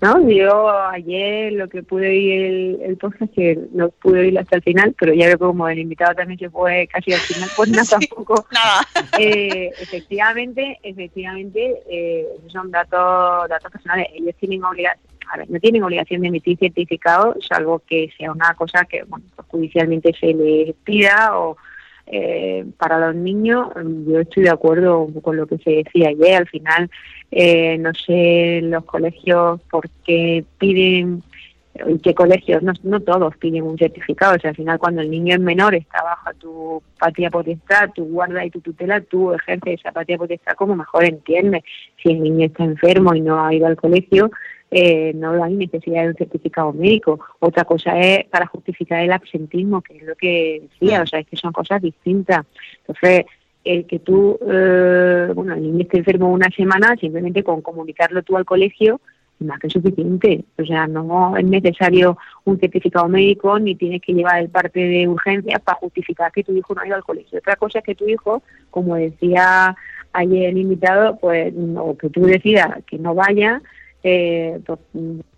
No, 0.00 0.28
yo 0.28 0.70
ayer 0.70 1.52
lo 1.54 1.68
que 1.68 1.82
pude 1.82 2.08
oír 2.08 2.42
el, 2.44 2.78
el 2.82 2.96
podcast, 2.96 3.32
que 3.34 3.58
no 3.72 3.88
pude 3.88 4.20
oírlo 4.20 4.40
hasta 4.40 4.56
el 4.56 4.62
final, 4.62 4.94
pero 4.98 5.12
ya 5.12 5.26
veo 5.26 5.38
como 5.38 5.68
el 5.68 5.80
invitado 5.80 6.14
también 6.14 6.38
se 6.38 6.50
fue 6.50 6.86
casi 6.86 7.12
al 7.12 7.20
final, 7.20 7.48
pues 7.56 7.68
nada, 7.70 7.84
tampoco. 7.90 8.46
Nada. 8.52 8.86
Eh, 9.18 9.72
efectivamente, 9.80 10.78
efectivamente, 10.84 11.82
eh, 11.90 12.26
esos 12.38 12.52
son 12.52 12.70
datos, 12.70 13.48
datos 13.48 13.72
personales. 13.72 14.06
Ellos 14.14 14.36
tienen 14.38 14.62
obligación, 14.62 15.02
a 15.32 15.38
ver, 15.38 15.50
no 15.50 15.58
tienen 15.58 15.82
obligación 15.82 16.20
de 16.20 16.28
emitir 16.28 16.56
certificado, 16.58 17.34
salvo 17.40 17.80
que 17.80 18.08
sea 18.16 18.30
una 18.30 18.54
cosa 18.54 18.84
que 18.84 19.02
bueno, 19.02 19.26
pues 19.34 19.48
judicialmente 19.48 20.14
se 20.18 20.32
les 20.32 20.74
pida 20.84 21.36
o 21.36 21.56
eh, 22.10 22.64
para 22.78 22.98
los 22.98 23.14
niños, 23.14 23.68
mm, 23.76 24.10
yo 24.10 24.20
estoy 24.20 24.44
de 24.44 24.50
acuerdo 24.50 25.08
con 25.22 25.36
lo 25.36 25.46
que 25.46 25.58
se 25.58 25.70
decía 25.70 26.08
ayer. 26.08 26.36
Al 26.36 26.48
final, 26.48 26.90
eh, 27.30 27.76
no 27.78 27.92
sé 27.94 28.60
los 28.62 28.84
colegios 28.84 29.60
por 29.70 29.88
qué 30.04 30.44
piden, 30.58 31.22
qué 32.02 32.14
colegios, 32.14 32.62
no, 32.62 32.72
no 32.82 33.00
todos 33.00 33.36
piden 33.36 33.64
un 33.64 33.76
certificado. 33.78 34.36
O 34.36 34.38
sea, 34.38 34.50
al 34.50 34.56
final, 34.56 34.78
cuando 34.78 35.02
el 35.02 35.10
niño 35.10 35.34
es 35.34 35.40
menor, 35.40 35.74
está 35.74 36.02
bajo 36.02 36.34
tu 36.38 36.82
patria 36.98 37.30
potestad, 37.30 37.90
tu 37.94 38.04
guarda 38.06 38.44
y 38.44 38.50
tu 38.50 38.60
tutela, 38.60 39.00
tú 39.00 39.32
ejerces 39.32 39.80
esa 39.80 39.92
patria 39.92 40.18
potestad 40.18 40.54
como 40.54 40.76
mejor 40.76 41.04
entiendes. 41.04 41.62
Si 42.02 42.10
el 42.10 42.22
niño 42.22 42.46
está 42.46 42.64
enfermo 42.64 43.14
y 43.14 43.20
no 43.20 43.44
ha 43.44 43.54
ido 43.54 43.66
al 43.66 43.76
colegio, 43.76 44.30
eh, 44.70 45.12
no 45.14 45.42
hay 45.42 45.54
necesidad 45.54 46.02
de 46.02 46.08
un 46.08 46.14
certificado 46.14 46.72
médico. 46.72 47.18
Otra 47.38 47.64
cosa 47.64 47.98
es 47.98 48.26
para 48.26 48.46
justificar 48.46 49.02
el 49.02 49.12
absentismo, 49.12 49.80
que 49.80 49.96
es 49.96 50.02
lo 50.02 50.14
que 50.14 50.62
decía, 50.62 51.02
o 51.02 51.06
sea, 51.06 51.20
es 51.20 51.26
que 51.26 51.36
son 51.36 51.52
cosas 51.52 51.80
distintas. 51.80 52.44
Entonces, 52.80 53.24
el 53.64 53.86
que 53.86 53.98
tú, 53.98 54.38
eh, 54.46 55.30
bueno, 55.34 55.54
el 55.54 55.62
niño 55.62 55.82
esté 55.82 55.98
enfermo 55.98 56.30
una 56.30 56.50
semana, 56.50 56.96
simplemente 56.96 57.42
con 57.42 57.62
comunicarlo 57.62 58.22
tú 58.22 58.36
al 58.36 58.44
colegio, 58.44 59.00
es 59.40 59.46
más 59.46 59.58
que 59.58 59.70
suficiente. 59.70 60.44
O 60.58 60.64
sea, 60.64 60.86
no 60.86 61.36
es 61.36 61.44
necesario 61.44 62.18
un 62.44 62.58
certificado 62.58 63.08
médico 63.08 63.58
ni 63.58 63.74
tienes 63.74 64.02
que 64.02 64.12
llevar 64.12 64.40
el 64.40 64.48
parte 64.48 64.80
de 64.80 65.08
urgencias 65.08 65.60
para 65.60 65.78
justificar 65.78 66.32
que 66.32 66.44
tu 66.44 66.52
hijo 66.52 66.74
no 66.74 66.82
ha 66.82 66.86
ido 66.86 66.96
al 66.96 67.04
colegio. 67.04 67.38
Otra 67.38 67.56
cosa 67.56 67.78
es 67.78 67.84
que 67.84 67.94
tu 67.94 68.08
hijo, 68.08 68.42
como 68.70 68.96
decía 68.96 69.76
ayer 70.12 70.50
el 70.50 70.58
invitado, 70.58 71.18
pues, 71.18 71.52
o 71.76 71.96
que 71.96 72.08
tú 72.10 72.22
decidas 72.22 72.82
que 72.86 72.98
no 72.98 73.14
vaya, 73.14 73.62
eh, 74.02 74.60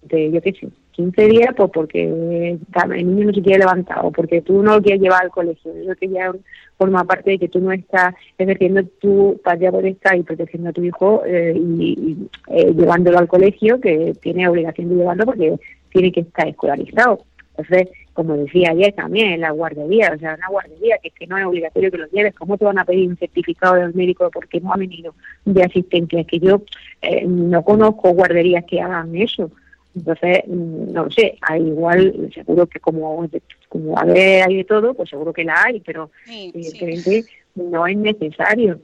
de, 0.02 0.30
yo 0.30 0.42
qué 0.42 0.52
sé, 0.52 0.68
15 0.92 1.26
días, 1.26 1.54
pues 1.56 1.70
porque 1.72 2.04
el 2.04 3.06
niño 3.06 3.26
no 3.26 3.32
se 3.32 3.42
quiere 3.42 3.61
levantar 3.61 4.00
o 4.04 4.11
porque 4.11 4.42
tú 4.42 4.62
no 4.62 4.76
lo 4.76 4.82
quieres 4.82 5.00
llevar 5.00 5.24
al 5.24 5.30
colegio. 5.30 5.72
Eso 5.72 5.94
que 5.96 6.08
ya 6.08 6.32
forma 6.76 7.04
parte 7.04 7.30
de 7.30 7.38
que 7.38 7.48
tú 7.48 7.61
no 7.61 7.72
estás 7.72 8.14
ejerciendo 8.36 8.82
tu 9.00 9.40
patria 9.42 9.70
potestad 9.70 10.14
y 10.16 10.22
protegiendo 10.22 10.70
a 10.70 10.72
tu 10.72 10.82
hijo 10.82 11.22
eh, 11.24 11.54
y, 11.56 11.92
y, 11.92 12.28
eh, 12.48 12.72
llevándolo 12.74 13.18
al 13.18 13.28
colegio, 13.28 13.80
que 13.80 14.14
tiene 14.20 14.48
obligación 14.48 14.90
de 14.90 14.96
llevarlo 14.96 15.24
porque 15.24 15.56
tiene 15.90 16.12
que 16.12 16.20
estar 16.20 16.48
escolarizado. 16.48 17.20
Entonces, 17.56 17.88
como 18.12 18.36
decía 18.36 18.70
ayer 18.70 18.92
también, 18.92 19.32
en 19.32 19.40
la 19.40 19.50
guardería, 19.50 20.12
o 20.14 20.18
sea, 20.18 20.34
una 20.34 20.48
guardería 20.48 20.98
que 20.98 21.08
es 21.08 21.14
que 21.14 21.26
no 21.26 21.38
es 21.38 21.44
obligatorio 21.44 21.90
que 21.90 21.98
lo 21.98 22.06
lleves, 22.08 22.34
¿cómo 22.34 22.58
te 22.58 22.64
van 22.64 22.78
a 22.78 22.84
pedir 22.84 23.08
un 23.08 23.16
certificado 23.16 23.74
del 23.76 23.94
médico 23.94 24.30
porque 24.30 24.61
no 24.61 24.72
ha 24.72 24.76
venido 24.76 25.14
de 25.44 25.62
asistencia? 25.62 26.20
Es 26.20 26.26
que 26.26 26.38
yo 26.38 26.62
eh, 27.02 27.24
no 27.26 27.62
conozco 27.62 28.11
guarderías 28.11 28.64
que 28.64 28.80
hagan 28.80 29.14
eso. 29.16 29.50
Entonces, 29.94 30.42
mm, 30.46 30.92
no 30.92 31.11
sé, 31.11 31.38
hay 31.42 31.62
igual, 31.62 32.30
seguro 32.34 32.66
que 32.66 32.80
como, 32.80 33.28
como 33.68 33.98
a 33.98 34.04
ver, 34.04 34.48
hay 34.48 34.56
de 34.56 34.64
todo, 34.64 34.94
pues 34.94 35.11
seguro 35.11 35.32
que 35.32 35.44
la 35.44 35.62
hay, 35.64 35.80
pero 35.80 36.11
evidentemente 36.26 37.24
no 37.54 37.86
es 37.86 37.96
necesario. 37.96 38.80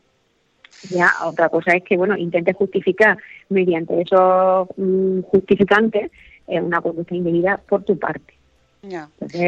Ya, 0.90 1.10
otra 1.24 1.48
cosa 1.48 1.72
es 1.72 1.82
que, 1.84 1.96
bueno, 1.96 2.16
intente 2.16 2.52
justificar 2.52 3.16
mediante 3.48 4.00
esos 4.00 4.68
mm, 4.76 5.20
justificantes 5.22 6.10
eh, 6.48 6.60
una 6.60 6.80
conducta 6.80 7.14
indebida 7.14 7.60
por 7.68 7.82
tu 7.84 7.98
parte. 7.98 8.35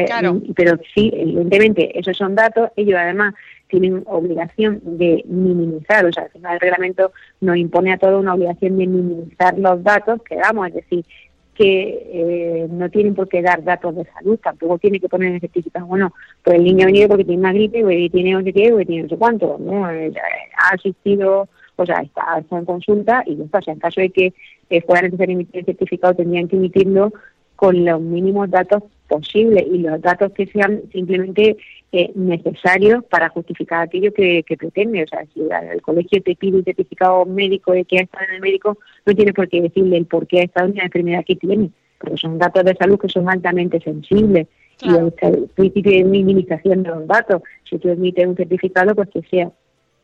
Claro. 0.05 0.35
Mm, 0.35 0.53
Pero 0.55 0.77
sí, 0.93 1.11
evidentemente, 1.13 1.97
esos 1.97 2.17
son 2.17 2.35
datos. 2.35 2.69
Ellos 2.75 2.97
además 2.97 3.33
tienen 3.69 4.03
obligación 4.07 4.81
de 4.83 5.23
minimizar, 5.27 6.05
o 6.05 6.11
sea, 6.11 6.23
al 6.23 6.31
final 6.31 6.55
el 6.55 6.59
reglamento 6.59 7.11
nos 7.39 7.55
impone 7.55 7.93
a 7.93 7.97
todos 7.97 8.19
una 8.19 8.33
obligación 8.33 8.77
de 8.77 8.87
minimizar 8.87 9.57
los 9.57 9.83
datos 9.83 10.21
que 10.23 10.35
damos, 10.35 10.67
es 10.69 10.73
decir, 10.73 11.05
que 11.53 12.09
eh, 12.13 12.67
no 12.69 12.89
tienen 12.89 13.13
por 13.13 13.27
qué 13.27 13.41
dar 13.41 13.63
datos 13.63 13.95
de 13.95 14.05
salud, 14.05 14.39
tampoco 14.41 14.77
tiene 14.79 14.99
que 14.99 15.09
poner 15.09 15.27
en 15.27 15.35
el 15.35 15.41
certificado, 15.41 15.85
bueno, 15.85 16.13
pues 16.43 16.57
el 16.57 16.63
niño 16.63 16.83
ha 16.83 16.85
venido 16.87 17.09
porque 17.09 17.25
tiene 17.25 17.41
una 17.41 17.53
gripe, 17.53 17.81
porque 17.81 18.09
tiene 18.11 18.31
no 18.31 18.41
sé 18.41 18.53
qué, 18.53 18.69
porque 18.69 18.85
tiene 18.85 19.03
no 19.03 19.09
sé 19.09 19.17
cuánto, 19.17 19.57
¿no? 19.59 19.91
Eh, 19.91 20.13
ha 20.57 20.73
asistido, 20.73 21.49
o 21.75 21.85
sea, 21.85 21.99
está, 21.99 22.39
está 22.39 22.57
en 22.57 22.65
consulta 22.65 23.23
y 23.25 23.41
está, 23.41 23.59
o 23.59 23.61
sea, 23.61 23.73
en 23.73 23.79
caso 23.79 24.01
de 24.01 24.09
que 24.09 24.33
eh, 24.69 24.81
fuera 24.81 25.01
necesario 25.01 25.35
emitir 25.35 25.59
el 25.59 25.65
certificado, 25.65 26.15
tendrían 26.15 26.47
que 26.47 26.55
emitirlo 26.55 27.11
con 27.55 27.83
los 27.83 27.99
mínimos 28.01 28.49
datos 28.49 28.83
posibles 29.09 29.65
y 29.69 29.79
los 29.79 29.99
datos 30.01 30.31
que 30.31 30.45
sean 30.45 30.83
simplemente 30.93 31.57
eh, 31.91 32.11
necesarios 32.15 33.03
para 33.05 33.29
justificar 33.29 33.81
aquello 33.81 34.13
que, 34.13 34.43
que 34.43 34.55
pretende. 34.55 35.03
O 35.03 35.07
sea, 35.07 35.25
si 35.33 35.41
el 35.41 35.81
colegio 35.81 36.21
te 36.21 36.35
pide 36.35 36.57
un 36.57 36.63
certificado 36.63 37.25
médico 37.25 37.73
de 37.73 37.83
que 37.83 37.97
ha 37.97 38.03
estado 38.03 38.25
en 38.29 38.35
el 38.35 38.41
médico, 38.41 38.77
no 39.05 39.13
tiene 39.13 39.33
por 39.33 39.49
qué 39.49 39.61
decirle 39.61 39.97
el 39.97 40.05
por 40.05 40.27
qué 40.27 40.41
ha 40.41 40.43
estado 40.43 40.67
en 40.69 40.75
la 40.75 40.83
enfermedad 40.83 41.25
que 41.25 41.35
tiene, 41.35 41.71
pero 41.99 42.15
son 42.15 42.37
datos 42.37 42.63
de 42.63 42.75
salud 42.75 42.99
que 42.99 43.09
son 43.09 43.27
altamente 43.27 43.81
sensibles. 43.81 44.47
Y 44.81 44.89
el, 44.89 45.13
el 45.21 45.49
principio 45.55 45.91
de 45.91 46.03
minimización 46.05 46.83
de 46.83 46.89
los 46.89 47.05
datos, 47.05 47.41
si 47.69 47.77
tú 47.79 47.89
emites 47.89 48.25
un 48.25 48.37
certificado, 48.37 48.95
pues 48.95 49.09
que 49.09 49.21
sea 49.23 49.51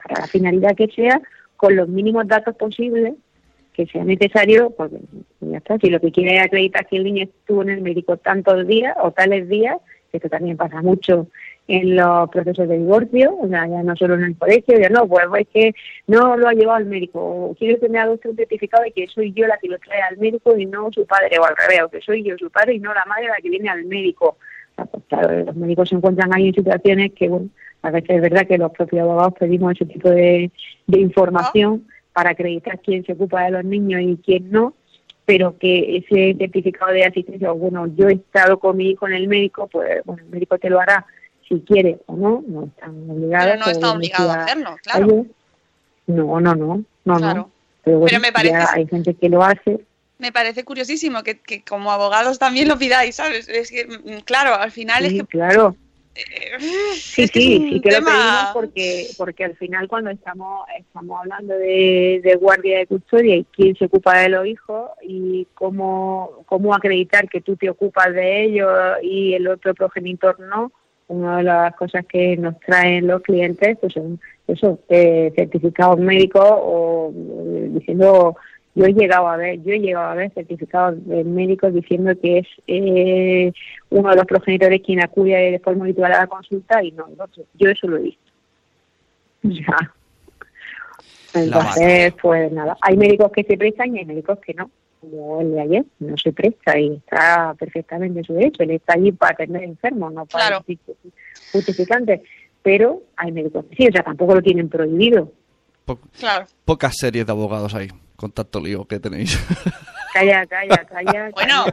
para 0.03 0.21
la 0.21 0.27
finalidad 0.27 0.75
que 0.75 0.87
sea, 0.87 1.21
con 1.55 1.75
los 1.75 1.87
mínimos 1.87 2.27
datos 2.27 2.55
posibles 2.55 3.13
que 3.75 3.85
sea 3.85 4.03
necesario, 4.03 4.69
pues 4.71 4.91
ya 5.41 5.57
está. 5.57 5.77
Si 5.77 5.89
lo 5.89 5.99
que 5.99 6.11
quiere 6.11 6.39
acreditar 6.39 6.87
que 6.87 6.97
el 6.97 7.03
niño 7.03 7.23
estuvo 7.23 7.61
en 7.61 7.69
el 7.69 7.81
médico 7.81 8.17
tantos 8.17 8.65
días 8.65 8.95
o 9.01 9.11
tales 9.11 9.49
días, 9.49 9.77
esto 10.13 10.29
también 10.29 10.55
pasa 10.55 10.81
mucho 10.81 11.27
en 11.67 11.95
los 11.95 12.29
procesos 12.29 12.69
de 12.69 12.77
divorcio, 12.77 13.35
o 13.37 13.47
sea, 13.47 13.67
ya 13.67 13.81
no 13.81 13.95
solo 13.95 14.13
en 14.13 14.23
el 14.23 14.37
colegio, 14.37 14.79
ya 14.79 14.87
no, 14.89 15.07
pues 15.07 15.25
es 15.39 15.47
que 15.47 15.73
no 16.07 16.37
lo 16.37 16.47
ha 16.47 16.53
llevado 16.53 16.77
al 16.77 16.85
médico, 16.85 17.19
o 17.19 17.55
quiero 17.55 17.79
que 17.79 17.89
me 17.89 17.97
haga 17.97 18.13
usted 18.13 18.29
un 18.29 18.35
certificado 18.35 18.83
de 18.83 18.91
que 18.91 19.07
soy 19.07 19.33
yo 19.33 19.47
la 19.47 19.57
que 19.57 19.67
lo 19.67 19.79
trae 19.79 19.99
al 20.01 20.17
médico 20.17 20.55
y 20.55 20.67
no 20.67 20.91
su 20.91 21.05
padre, 21.07 21.37
o 21.39 21.43
al 21.43 21.55
revés, 21.57 21.81
o 21.83 21.89
que 21.89 22.01
soy 22.01 22.23
yo 22.23 22.37
su 22.37 22.51
padre 22.51 22.75
y 22.75 22.79
no 22.79 22.93
la 22.93 23.03
madre 23.05 23.27
la 23.27 23.37
que 23.41 23.49
viene 23.49 23.67
al 23.67 23.83
médico. 23.85 24.37
Sea, 24.75 24.85
pues, 24.85 25.03
claro, 25.07 25.43
los 25.43 25.55
médicos 25.55 25.89
se 25.89 25.95
encuentran 25.95 26.33
ahí 26.35 26.49
en 26.49 26.53
situaciones 26.53 27.11
que, 27.13 27.29
bueno, 27.29 27.49
a 27.81 27.89
veces 27.89 28.11
es 28.11 28.21
verdad 28.21 28.47
que 28.47 28.57
los 28.59 28.71
propios 28.71 29.01
abogados 29.01 29.33
pedimos 29.39 29.73
ese 29.73 29.85
tipo 29.85 30.09
de 30.09 30.51
información 30.87 31.87
para 32.15 32.29
acreditar 32.29 32.79
quién 32.79 33.05
se 33.05 33.11
ocupa 33.11 33.43
de 33.43 33.51
los 33.51 33.65
niños 33.65 34.01
y 34.01 34.15
quién 34.25 34.49
no, 34.49 34.73
pero 35.25 35.57
que 35.57 35.97
ese 35.97 36.33
certificado 36.37 36.93
de 36.93 37.03
asistencia, 37.03 37.51
bueno, 37.51 37.87
yo 37.93 38.07
he 38.07 38.13
estado 38.13 38.57
con 38.57 38.77
mi 38.77 38.91
hijo 38.91 39.05
en 39.05 39.15
el 39.15 39.27
médico, 39.27 39.67
pues 39.67 40.01
bueno, 40.05 40.23
el 40.23 40.29
médico 40.29 40.57
te 40.57 40.69
lo 40.69 40.79
hará 40.79 41.05
si 41.45 41.59
quiere 41.59 41.99
o 42.05 42.15
no, 42.15 42.41
no 42.47 42.63
están 42.67 43.09
obligados. 43.09 43.51
Pero 43.51 43.65
no 43.65 43.69
está 43.71 43.91
obligado 43.91 44.31
a 44.31 44.43
hacerlo, 44.45 44.77
claro. 44.81 45.25
No, 46.07 46.39
no, 46.39 46.55
no, 46.55 46.83
no, 47.03 47.17
Claro. 47.17 47.35
no. 47.35 47.51
Pero, 47.83 47.99
bueno, 47.99 48.07
Pero 48.09 48.21
me 48.21 48.31
parece- 48.31 48.55
hay 48.73 48.87
gente 48.87 49.13
que 49.13 49.27
lo 49.29 49.43
hace. 49.43 49.81
Me 50.17 50.31
parece 50.31 50.63
curiosísimo 50.63 51.21
que, 51.23 51.37
que 51.39 51.61
como 51.65 51.91
abogados 51.91 52.39
también 52.39 52.69
lo 52.69 52.77
pidáis, 52.77 53.15
¿sabes? 53.17 53.49
Es 53.49 53.69
que, 53.69 53.85
mm, 53.85 54.21
claro, 54.23 54.55
al 54.55 54.71
final 54.71 55.03
Sí, 55.03 55.17
es 55.17 55.21
que... 55.23 55.27
claro. 55.27 55.75
Sí, 56.15 57.27
sí, 57.27 57.27
sí 57.27 57.81
que 57.81 57.91
lo 57.91 58.05
pedimos 58.05 58.49
porque, 58.53 59.07
porque 59.17 59.43
al 59.43 59.55
final 59.57 59.87
cuando 59.89 60.11
estamos, 60.11 60.65
estamos 60.77 61.19
hablando 61.19 61.53
de, 61.57 62.21
de 62.23 62.35
guardia 62.35 62.79
de 62.79 62.87
custodia 62.87 63.35
y 63.35 63.43
quién 63.45 63.75
se 63.75 63.85
ocupa 63.85 64.19
de 64.19 64.29
los 64.29 64.47
hijos 64.47 64.91
y 65.01 65.45
cómo, 65.53 66.43
cómo 66.45 66.73
acreditar 66.73 67.27
que 67.27 67.41
tú 67.41 67.57
te 67.57 67.69
ocupas 67.69 68.13
de 68.13 68.45
ellos 68.45 68.71
y 69.03 69.33
el 69.33 69.47
otro 69.47 69.73
progenitor 69.73 70.39
no, 70.39 70.71
una 71.07 71.37
de 71.37 71.43
las 71.43 71.75
cosas 71.75 72.05
que 72.05 72.37
nos 72.37 72.59
traen 72.61 73.07
los 73.07 73.21
clientes 73.21 73.77
pues 73.81 73.93
son 73.93 74.19
eso, 74.47 74.79
eh, 74.89 75.33
certificados 75.35 75.99
médicos 75.99 76.47
o 76.47 77.11
eh, 77.13 77.69
diciendo 77.71 78.37
yo 78.75 78.85
he 78.85 78.93
llegado 78.93 79.27
a 79.27 79.37
ver, 79.37 79.61
yo 79.63 79.71
he 79.73 79.79
llegado 79.79 80.09
a 80.09 80.15
ver 80.15 80.31
certificados 80.33 81.05
de 81.07 81.23
médicos 81.23 81.73
diciendo 81.73 82.11
que 82.21 82.39
es 82.39 82.47
eh, 82.67 83.51
uno 83.89 84.09
de 84.09 84.15
los 84.17 84.25
progenitores 84.25 84.81
quien 84.81 85.01
acude 85.01 85.51
de 85.51 85.59
forma 85.59 85.85
habitual 85.85 86.11
a 86.13 86.19
la 86.19 86.27
consulta 86.27 86.83
y 86.83 86.91
no 86.91 87.07
el 87.07 87.19
otro. 87.19 87.43
Yo 87.53 87.69
eso 87.69 87.87
lo 87.87 87.97
he 87.97 88.01
visto. 88.01 88.21
Ya. 89.43 89.93
Entonces, 91.33 92.13
pues 92.21 92.51
nada, 92.51 92.77
hay 92.81 92.95
médicos 92.95 93.31
que 93.31 93.43
se 93.43 93.57
prestan 93.57 93.95
y 93.95 93.99
hay 93.99 94.05
médicos 94.05 94.39
que 94.39 94.53
no, 94.53 94.71
como 95.01 95.41
el 95.41 95.51
de 95.51 95.61
ayer, 95.61 95.85
no 95.99 96.15
se 96.17 96.31
presta 96.31 96.79
y 96.79 96.93
está 96.95 97.53
perfectamente 97.59 98.19
en 98.19 98.25
su 98.25 98.33
derecho. 98.33 98.63
Él 98.63 98.71
está 98.71 98.93
allí 98.93 99.11
para 99.11 99.33
atender 99.33 99.63
enfermos, 99.63 100.13
no 100.13 100.25
para 100.25 100.47
Claro. 100.47 100.65
justificantes. 101.51 102.21
Pero 102.63 103.03
hay 103.17 103.31
médicos 103.31 103.65
que 103.65 103.75
sí, 103.75 103.87
o 103.87 103.91
sea, 103.91 104.01
tampoco 104.03 104.35
lo 104.35 104.41
tienen 104.41 104.69
prohibido. 104.69 105.31
Po- 105.83 105.99
Claro. 106.17 106.45
pocas 106.63 106.95
series 106.97 107.25
de 107.25 107.31
abogados 107.31 107.75
hay, 107.75 107.89
con 108.15 108.31
tanto 108.31 108.59
lío 108.61 108.85
que 108.85 108.99
tenéis. 108.99 109.37
Calla, 110.13 110.45
calla, 110.45 110.85
calla. 110.85 111.29
Bueno, 111.33 111.65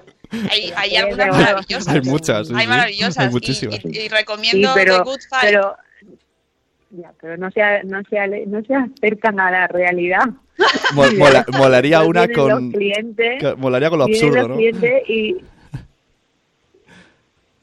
hay, 0.51 0.73
hay 0.77 0.91
Sí, 0.91 0.97
algunas 0.97 1.27
pero- 1.29 1.35
maravillosas. 1.39 1.89
hay 1.95 2.01
muchas, 2.01 2.49
sí, 2.49 2.55
Hay 2.57 2.63
sí. 2.63 2.69
maravillosas. 2.69 3.19
Hay 3.19 3.27
y- 3.27 3.31
muchísimas. 3.31 3.85
y, 3.85 3.89
y 3.89 3.95
Sí, 3.95 4.09
recomiendo 4.09 4.71
pero, 4.75 4.97
The 4.97 5.03
Good 5.05 5.21
Fight. 5.31 5.43
pero, 5.45 5.77
ya, 6.91 7.13
pero 7.21 7.37
no 7.37 7.51
se, 7.53 7.85
no, 7.85 8.03
se, 8.11 8.47
no 8.47 8.63
se 8.65 8.75
acercan 8.75 9.39
a 9.39 9.51
la 9.51 9.67
realidad. 9.69 10.25
Mo- 10.95 11.05
mola- 11.17 11.47
molaría 11.57 12.03
una 12.03 12.27
con... 12.29 12.49
Los 12.49 12.73
clientes, 12.75 13.41
que- 13.41 13.55
molaría 13.55 13.91
con 13.91 13.99
lo 14.01 14.05
absurdo, 14.07 14.49
los 14.49 14.59
¿no? 14.59 14.61
y... 14.61 15.37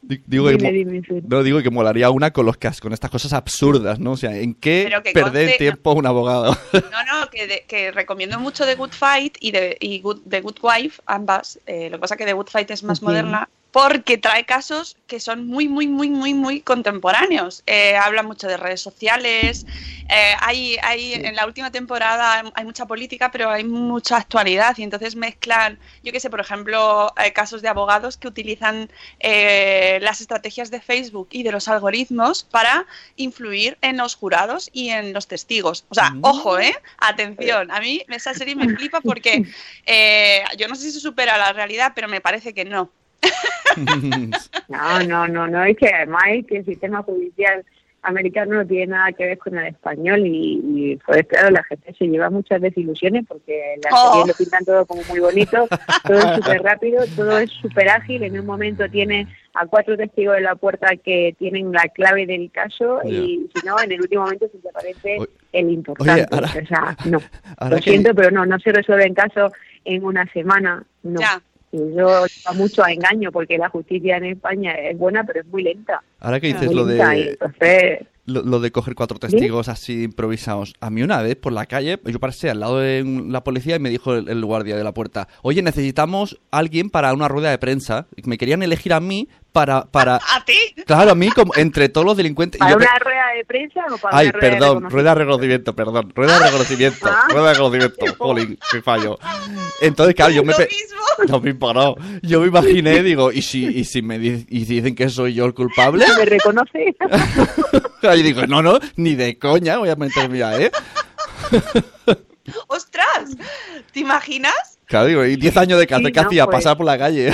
Di- 0.09 0.21
Digo 0.25 0.47
que, 0.47 0.57
Dime, 0.57 0.85
mo- 0.85 0.91
dime, 0.91 1.21
no, 1.27 1.43
digo 1.43 1.61
que 1.61 1.69
molaría 1.69 2.09
una 2.09 2.31
con 2.31 2.45
los 2.45 2.57
cas- 2.57 2.81
con 2.81 2.91
estas 2.93 3.11
cosas 3.11 3.31
absurdas, 3.31 3.99
¿no? 3.99 4.13
O 4.13 4.17
sea, 4.17 4.35
¿en 4.35 4.55
qué 4.55 4.91
que 5.03 5.11
perder 5.11 5.49
conste- 5.51 5.57
tiempo 5.59 5.93
un 5.93 6.05
abogado? 6.07 6.57
No, 6.73 6.81
no, 7.21 7.29
que, 7.31 7.45
de- 7.47 7.65
que 7.67 7.91
recomiendo 7.91 8.39
mucho 8.39 8.65
The 8.65 8.73
Good 8.75 8.91
Fight 8.91 9.37
y, 9.39 9.51
de, 9.51 9.77
y 9.79 10.01
Good- 10.01 10.23
The 10.27 10.41
Good 10.41 10.57
Wife, 10.63 11.01
ambas. 11.05 11.59
Eh, 11.67 11.89
lo 11.91 11.97
que 11.97 12.01
pasa 12.01 12.15
es 12.15 12.17
que 12.17 12.25
The 12.25 12.33
Good 12.33 12.47
Fight 12.47 12.71
es 12.71 12.83
más 12.83 12.97
Sí. 12.99 13.05
moderna 13.05 13.47
porque 13.71 14.17
trae 14.17 14.45
casos 14.45 14.97
que 15.05 15.19
son 15.19 15.45
muy, 15.45 15.67
muy, 15.67 15.87
muy, 15.87 16.09
muy, 16.09 16.33
muy 16.33 16.61
contemporáneos. 16.61 17.63
Eh, 17.67 17.95
habla 17.95 18.23
mucho 18.23 18.47
de 18.47 18.57
redes 18.57 18.81
sociales. 18.81 19.65
eh, 20.09 20.33
hay, 20.39 20.77
hay, 20.81 21.13
en 21.13 21.35
la 21.35 21.45
última 21.45 21.71
temporada 21.71 22.51
hay 22.55 22.65
mucha 22.65 22.87
política, 22.87 23.29
pero 23.31 23.49
hay 23.51 23.63
mucha 23.63 24.17
actualidad 24.17 24.75
y 24.77 24.83
entonces 24.83 25.15
mezclan, 25.15 25.77
yo 26.03 26.11
qué 26.11 26.19
sé, 26.19 26.29
por 26.31 26.39
ejemplo, 26.39 27.13
eh, 27.23 27.31
casos 27.31 27.61
de 27.61 27.67
abogados 27.67 28.17
que 28.17 28.27
utilizan 28.27 28.89
eh, 29.19 29.99
las 30.01 30.21
estrategias 30.21 30.71
de 30.71 30.81
Facebook 30.81 31.29
y 31.31 31.43
de 31.43 31.51
los 31.51 31.67
algoritmos 31.67 32.43
para 32.43 32.87
influir 33.17 33.77
en 33.81 33.97
los 33.97 34.15
jurados 34.15 34.69
y 34.73 34.89
en 34.89 35.13
los 35.13 35.27
testigos. 35.27 35.85
O 35.89 35.95
sea, 35.95 36.15
ojo, 36.21 36.59
¿eh? 36.59 36.75
Atención, 36.97 37.69
a 37.71 37.79
mí 37.79 38.03
esa 38.09 38.33
serie 38.33 38.55
me 38.55 38.67
flipa 38.75 39.01
porque 39.01 39.43
yo 40.57 40.67
no 40.67 40.75
sé 40.75 40.83
si 40.83 40.91
se 40.91 40.99
supera 40.99 41.37
la 41.37 41.53
realidad, 41.53 41.93
pero 41.95 42.07
me 42.07 42.21
parece 42.21 42.53
que 42.53 42.65
no. 42.65 42.89
No, 44.67 44.99
no, 45.07 45.27
no, 45.27 45.47
no, 45.47 45.63
es 45.63 45.77
que 45.77 45.87
además 45.89 46.23
es 46.29 46.45
que 46.47 46.57
el 46.57 46.65
sistema 46.65 47.01
judicial 47.03 47.63
americano 48.01 48.55
no 48.55 48.65
tiene 48.65 48.87
nada 48.87 49.11
que 49.11 49.25
ver 49.25 49.37
con 49.37 49.57
el 49.57 49.67
español 49.67 50.25
y, 50.25 50.61
y 50.63 50.95
pues 51.05 51.25
claro, 51.27 51.49
la 51.49 51.63
gente 51.65 51.93
se 51.97 52.05
lleva 52.07 52.29
muchas 52.29 52.61
desilusiones 52.61 53.25
porque 53.27 53.75
la 53.83 53.89
Oh. 53.91 54.11
serie 54.13 54.27
lo 54.27 54.37
pintan 54.37 54.63
todo 54.63 54.85
como 54.85 55.01
muy 55.09 55.19
bonito, 55.19 55.67
todo 56.07 56.17
es 56.17 56.35
súper 56.37 56.61
rápido, 56.63 57.03
todo 57.17 57.37
es 57.39 57.49
súper 57.51 57.89
ágil, 57.89 58.23
en 58.23 58.39
un 58.39 58.45
momento 58.45 58.87
tiene 58.89 59.27
a 59.53 59.65
cuatro 59.65 59.97
testigos 59.97 60.35
de 60.35 60.41
la 60.41 60.55
puerta 60.55 60.95
que 60.95 61.35
tienen 61.37 61.73
la 61.73 61.83
clave 61.93 62.25
del 62.25 62.49
caso 62.51 63.01
y 63.05 63.49
si 63.53 63.65
no, 63.67 63.77
en 63.81 63.91
el 63.91 63.99
último 64.01 64.23
momento 64.23 64.47
se 64.49 64.59
te 64.59 64.69
aparece 64.69 65.17
el 65.51 65.69
importante. 65.69 66.25
ahora- 66.31 66.47
o 66.47 66.67
sea, 66.67 66.97
no, 67.05 67.19
lo 67.69 67.75
que- 67.77 67.81
siento, 67.81 68.15
pero 68.15 68.31
no, 68.31 68.45
no 68.45 68.57
se 68.59 68.71
resuelven 68.71 69.13
casos 69.13 69.51
en 69.83 70.05
una 70.05 70.25
semana, 70.31 70.83
no. 71.03 71.19
Ya. 71.19 71.41
Y 71.71 71.77
yo 71.95 72.25
lleva 72.25 72.53
mucho 72.55 72.83
a 72.83 72.91
engaño 72.91 73.31
porque 73.31 73.57
la 73.57 73.69
justicia 73.69 74.17
en 74.17 74.25
España 74.25 74.73
es 74.73 74.97
buena, 74.97 75.23
pero 75.23 75.41
es 75.41 75.47
muy 75.47 75.63
lenta. 75.63 76.01
Ahora 76.19 76.39
que 76.39 76.47
dices 76.47 76.71
lo 76.71 76.85
lenta, 76.85 77.09
de 77.11 77.29
entonces, 77.29 78.07
lo, 78.25 78.41
lo 78.43 78.59
de 78.59 78.71
coger 78.71 78.95
cuatro 78.95 79.19
testigos 79.19 79.69
así 79.69 80.03
improvisados. 80.03 80.73
A 80.79 80.89
mí 80.89 81.03
una 81.03 81.21
vez 81.21 81.35
por 81.35 81.53
la 81.53 81.65
calle, 81.65 81.99
yo 82.03 82.19
pasé 82.19 82.49
al 82.49 82.59
lado 82.59 82.79
de 82.79 83.03
la 83.27 83.43
policía 83.43 83.75
y 83.75 83.79
me 83.79 83.89
dijo 83.89 84.15
el, 84.15 84.29
el 84.29 84.43
guardia 84.45 84.77
de 84.77 84.83
la 84.83 84.93
puerta, 84.93 85.27
oye, 85.41 85.61
necesitamos 85.61 86.39
alguien 86.51 86.89
para 86.89 87.13
una 87.13 87.27
rueda 87.27 87.51
de 87.51 87.57
prensa. 87.57 88.07
Me 88.23 88.37
querían 88.37 88.63
elegir 88.63 88.93
a 88.93 88.99
mí 88.99 89.29
para, 89.51 89.85
para... 89.85 90.15
¿A 90.35 90.43
ti? 90.45 90.57
Claro, 90.85 91.11
a 91.11 91.15
mí, 91.15 91.29
como 91.29 91.53
entre 91.55 91.89
todos 91.89 92.05
los 92.05 92.15
delincuentes... 92.17 92.59
¿Para 92.59 92.71
yo 92.71 92.77
una 92.77 92.99
rueda 92.99 93.25
de 93.37 93.45
prensa 93.45 93.81
o 93.91 93.97
para 93.97 94.17
Ay, 94.17 94.27
una 94.27 94.31
rueda 94.33 94.45
de 94.45 94.51
perdón, 94.51 94.59
reconocimiento? 94.83 94.89
rueda 94.95 95.09
de 95.09 95.15
reconocimiento, 95.19 95.75
perdón, 95.75 96.11
rueda 96.15 96.39
de 96.39 96.45
reconocimiento, 96.45 97.05
Ah. 97.09 97.27
rueda 97.29 97.47
de 97.47 97.53
reconocimiento, 97.53 98.05
jolín, 98.17 98.59
qué 98.71 98.81
fallo. 98.81 99.19
Entonces, 99.81 100.15
claro, 100.15 100.31
yo 100.33 100.43
me... 100.43 100.53
Pe- 100.53 100.67
mismo. 100.67 100.99
Lo 101.27 101.39
mismo, 101.41 101.73
no. 101.73 101.95
Yo 102.21 102.39
me 102.41 102.47
imaginé, 102.47 103.03
digo, 103.03 103.31
¿y 103.31 103.41
si, 103.41 103.65
y 103.65 103.83
si 103.83 104.01
me 104.01 104.17
di- 104.19 104.45
y 104.49 104.65
si 104.65 104.75
dicen 104.75 104.95
que 104.95 105.09
soy 105.09 105.33
yo 105.33 105.45
el 105.45 105.53
culpable? 105.53 106.05
¿Me 106.17 106.25
reconoce? 106.25 106.95
Y 108.15 108.21
digo, 108.23 108.47
no, 108.47 108.61
no, 108.61 108.79
ni 108.95 109.15
de 109.15 109.37
coña 109.37 109.77
voy 109.77 109.89
a 109.89 109.95
meterme 109.97 110.41
a, 110.43 110.57
¿eh? 110.59 110.71
¡Ostras! 112.67 113.35
¿Te 113.91 113.99
imaginas? 113.99 114.53
Claro, 114.85 115.07
digo, 115.07 115.25
y 115.25 115.35
10 115.35 115.57
años 115.57 115.79
de 115.79 115.87
cárcel, 115.87 116.07
Sí, 116.07 116.11
¿qué 116.13 116.21
no, 116.21 116.27
hacía? 116.27 116.45
pues. 116.45 116.55
Pasar 116.57 116.77
por 116.77 116.85
la 116.85 116.97
calle. 116.97 117.33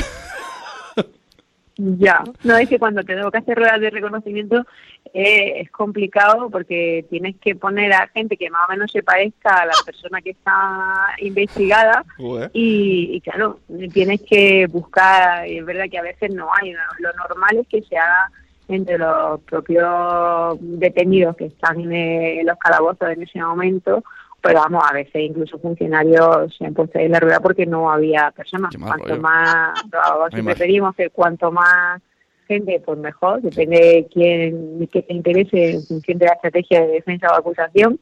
Ya, 1.78 2.24
no 2.44 2.56
es 2.56 2.70
que 2.70 2.80
cuando 2.80 3.04
te 3.04 3.16
tengo 3.16 3.30
que 3.30 3.40
hacer 3.40 3.58
ruedas 3.58 3.82
de 3.82 3.90
reconocimiento 3.90 4.66
eh, 5.14 5.60
es 5.60 5.72
complicado 5.72 6.50
porque 6.50 7.06
tienes 7.10 7.36
que 7.42 7.54
poner 7.56 7.92
a 7.92 8.08
gente 8.08 8.38
que 8.38 8.50
más 8.50 8.62
o 8.68 8.72
menos 8.72 8.92
se 8.92 9.04
parezca 9.04 9.62
a 9.62 9.66
la 9.66 9.74
persona 9.86 10.22
que 10.22 10.30
está 10.30 11.16
investigada 11.20 12.06
y, 12.54 13.10
y 13.16 13.22
claro, 13.22 13.60
tienes 13.94 14.22
que 14.22 14.68
buscar, 14.68 15.46
y 15.48 15.58
es 15.58 15.66
verdad 15.66 15.90
que 15.92 15.98
a 15.98 16.04
veces 16.04 16.34
no 16.34 16.48
hay, 16.54 16.74
lo 17.00 17.14
normal 17.14 17.58
es 17.58 17.68
que 17.68 17.82
se 17.82 17.98
haga 17.98 18.32
entre 18.68 18.98
los 18.98 19.42
propios 19.42 20.58
detenidos 20.60 21.36
que 21.36 21.46
están 21.46 21.82
en, 21.82 21.92
eh, 21.94 22.42
los 22.44 22.58
calabozos 22.58 23.10
en 23.10 23.22
ese 23.22 23.40
momento, 23.40 24.04
pero 24.46 24.60
vamos, 24.60 24.84
a 24.88 24.94
veces 24.94 25.16
incluso 25.16 25.58
funcionarios 25.58 26.56
se 26.56 26.68
han 26.68 26.76
puesto 26.76 27.00
ahí 27.00 27.06
en 27.06 27.14
la 27.14 27.20
rueda 27.20 27.40
porque 27.40 27.66
no 27.66 27.90
había 27.90 28.30
personas. 28.30 28.76
Cuanto 28.78 29.08
rollo. 29.08 29.22
más, 29.22 29.84
siempre 30.32 30.56
pedimos 30.56 30.96
que 30.96 31.10
cuanto 31.10 31.52
más 31.52 32.00
gente, 32.48 32.80
pues 32.86 33.00
mejor, 33.00 33.42
depende 33.42 33.78
de 33.78 34.08
quién 34.14 34.88
que 34.92 35.02
te 35.02 35.14
interese 35.14 35.72
en 35.72 35.84
función 35.84 36.20
de 36.20 36.28
la 36.28 36.34
estrategia 36.34 36.82
de 36.82 36.94
defensa 36.94 37.28
o 37.32 37.34
acusación. 37.34 38.00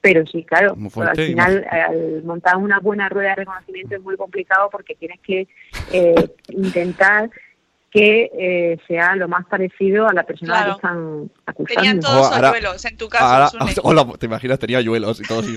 Pero 0.00 0.26
sí, 0.26 0.42
claro, 0.42 0.76
pero 0.92 1.08
al 1.08 1.16
final, 1.16 1.64
al 1.70 2.22
montar 2.24 2.56
una 2.56 2.80
buena 2.80 3.08
rueda 3.08 3.30
de 3.30 3.36
reconocimiento 3.36 3.94
es 3.94 4.02
muy 4.02 4.16
complicado 4.16 4.68
porque 4.70 4.96
tienes 4.96 5.20
que 5.20 5.46
eh, 5.92 6.14
intentar 6.48 7.30
que 7.96 8.30
eh, 8.38 8.78
sea 8.86 9.16
lo 9.16 9.26
más 9.28 9.46
parecido 9.46 10.06
a 10.08 10.12
la 10.12 10.22
persona 10.24 10.52
Claro. 10.52 10.72
que 10.72 10.76
están 10.86 11.30
acusando. 11.46 11.74
Tenían 11.80 12.00
todos 12.00 12.26
Oh, 12.30 12.34
ahora- 12.34 12.50
hoyuelos, 12.50 12.84
en 12.84 12.96
tu 12.96 13.08
caso, 13.08 13.24
Ahora, 13.24 13.50
hola, 13.82 14.06
te 14.18 14.26
imaginas, 14.26 14.58
tenía 14.58 14.80
yuelos 14.80 15.20
y 15.20 15.22
todo 15.24 15.40
así. 15.40 15.56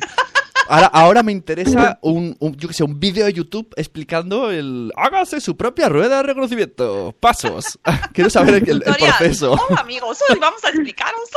Ahora, 0.71 0.85
ahora 0.87 1.23
me 1.23 1.31
interesa 1.31 1.97
un, 2.03 2.35
un, 2.39 2.55
yo 2.55 2.67
que 2.67 2.73
sé, 2.75 2.83
un 2.83 2.99
vídeo 2.99 3.25
de 3.25 3.33
YouTube 3.33 3.73
explicando 3.75 4.51
el... 4.51 4.91
Hágase 4.95 5.41
su 5.41 5.57
propia 5.57 5.89
rueda 5.89 6.17
de 6.17 6.23
reconocimiento. 6.23 7.13
Pasos. 7.19 7.79
Quiero 8.13 8.29
saber 8.29 8.53
el, 8.55 8.69
el 8.69 8.79
Tutorial. 8.83 9.15
proceso. 9.17 9.53
Hola 9.67 9.81
amigos, 9.81 10.19
hoy 10.29 10.37
vamos 10.39 10.63
a 10.63 10.69
explicaros. 10.69 11.29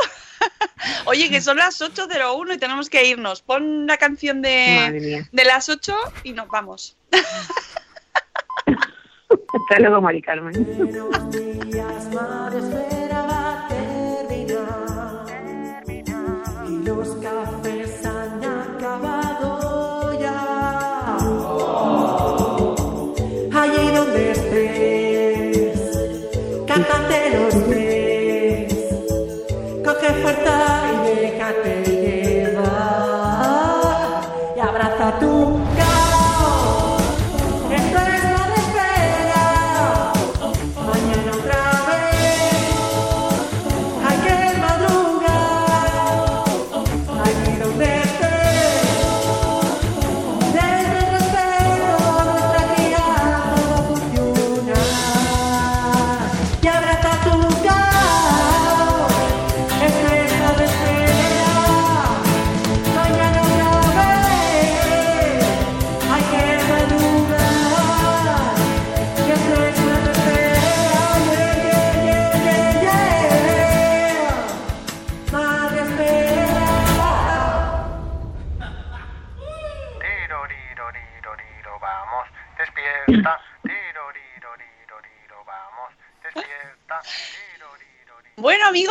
Oye, 1.05 1.29
que 1.29 1.41
son 1.41 1.57
las 1.57 1.81
8.01 1.81 2.53
y 2.53 2.57
tenemos 2.59 2.89
que 2.89 3.07
irnos. 3.07 3.41
Pon 3.41 3.87
la 3.87 3.97
canción 3.97 4.41
de, 4.43 5.25
de 5.31 5.43
las 5.45 5.67
8 5.67 5.95
y 6.25 6.33
nos 6.33 6.47
vamos. 6.49 6.95
Hasta 9.33 9.79
luego, 9.79 10.01
Mari 10.01 10.21
Carmen. 10.21 10.53
Los 16.85 17.09
cafés 17.15 18.05
han 18.05 18.43
acabado 18.43 20.19
ya. 20.19 21.17
Allí 23.53 23.95
donde 23.95 24.31
estés, 24.31 25.79
cántate 26.67 27.37
los 27.37 27.69
tres. 27.69 27.92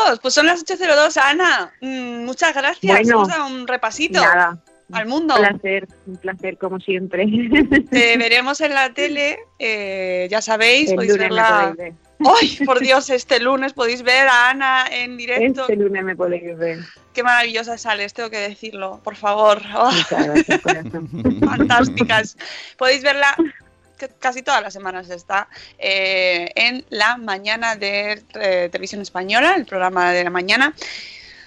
Amigos, 0.03 0.18
pues 0.20 0.34
son 0.34 0.46
las 0.46 0.64
8.02. 0.64 1.16
Ana, 1.16 1.72
mm, 1.80 2.24
muchas 2.24 2.55
gracias. 2.55 2.92
Bueno, 2.92 3.11
Hemos 3.16 3.28
dado 3.28 3.46
un 3.46 3.66
repasito 3.66 4.20
Nada, 4.20 4.59
al 4.92 5.07
mundo. 5.07 5.34
un 5.34 5.40
placer, 5.40 5.88
un 6.07 6.16
placer 6.16 6.59
como 6.59 6.80
siempre. 6.80 7.26
Te 7.90 8.16
veremos 8.16 8.61
en 8.61 8.74
la 8.74 8.92
tele, 8.92 9.38
eh, 9.59 10.26
ya 10.30 10.40
sabéis, 10.42 10.90
El 10.90 10.96
podéis 10.96 11.18
verla. 11.18 11.74
¡Ay, 12.40 12.59
por 12.64 12.78
Dios! 12.78 13.11
Este 13.11 13.40
lunes 13.40 13.72
podéis 13.72 14.03
ver 14.03 14.28
a 14.28 14.50
Ana 14.50 14.86
en 14.88 15.16
directo. 15.16 15.62
Este 15.62 15.76
lunes 15.76 16.05
me 16.05 16.14
podéis 16.14 16.57
ver. 16.57 16.78
Qué 17.12 17.22
maravillosa 17.22 17.76
sales, 17.76 18.14
tengo 18.14 18.30
que 18.30 18.38
decirlo, 18.38 19.00
por 19.03 19.16
favor. 19.16 19.61
Oh, 19.74 19.90
gracias, 20.09 20.61
fantásticas. 21.44 22.36
Podéis 22.78 23.03
verla 23.03 23.34
que 24.09 24.14
casi 24.18 24.42
todas 24.42 24.62
las 24.62 24.72
semanas 24.72 25.09
está 25.11 25.48
eh, 25.78 26.50
en 26.55 26.84
la 26.90 27.16
mañana 27.16 27.76
de 27.76 28.22
eh, 28.34 28.68
Televisión 28.70 29.00
Española, 29.00 29.55
el 29.57 29.66
programa 29.66 30.12
de 30.12 30.24
la 30.24 30.30
mañana. 30.30 30.74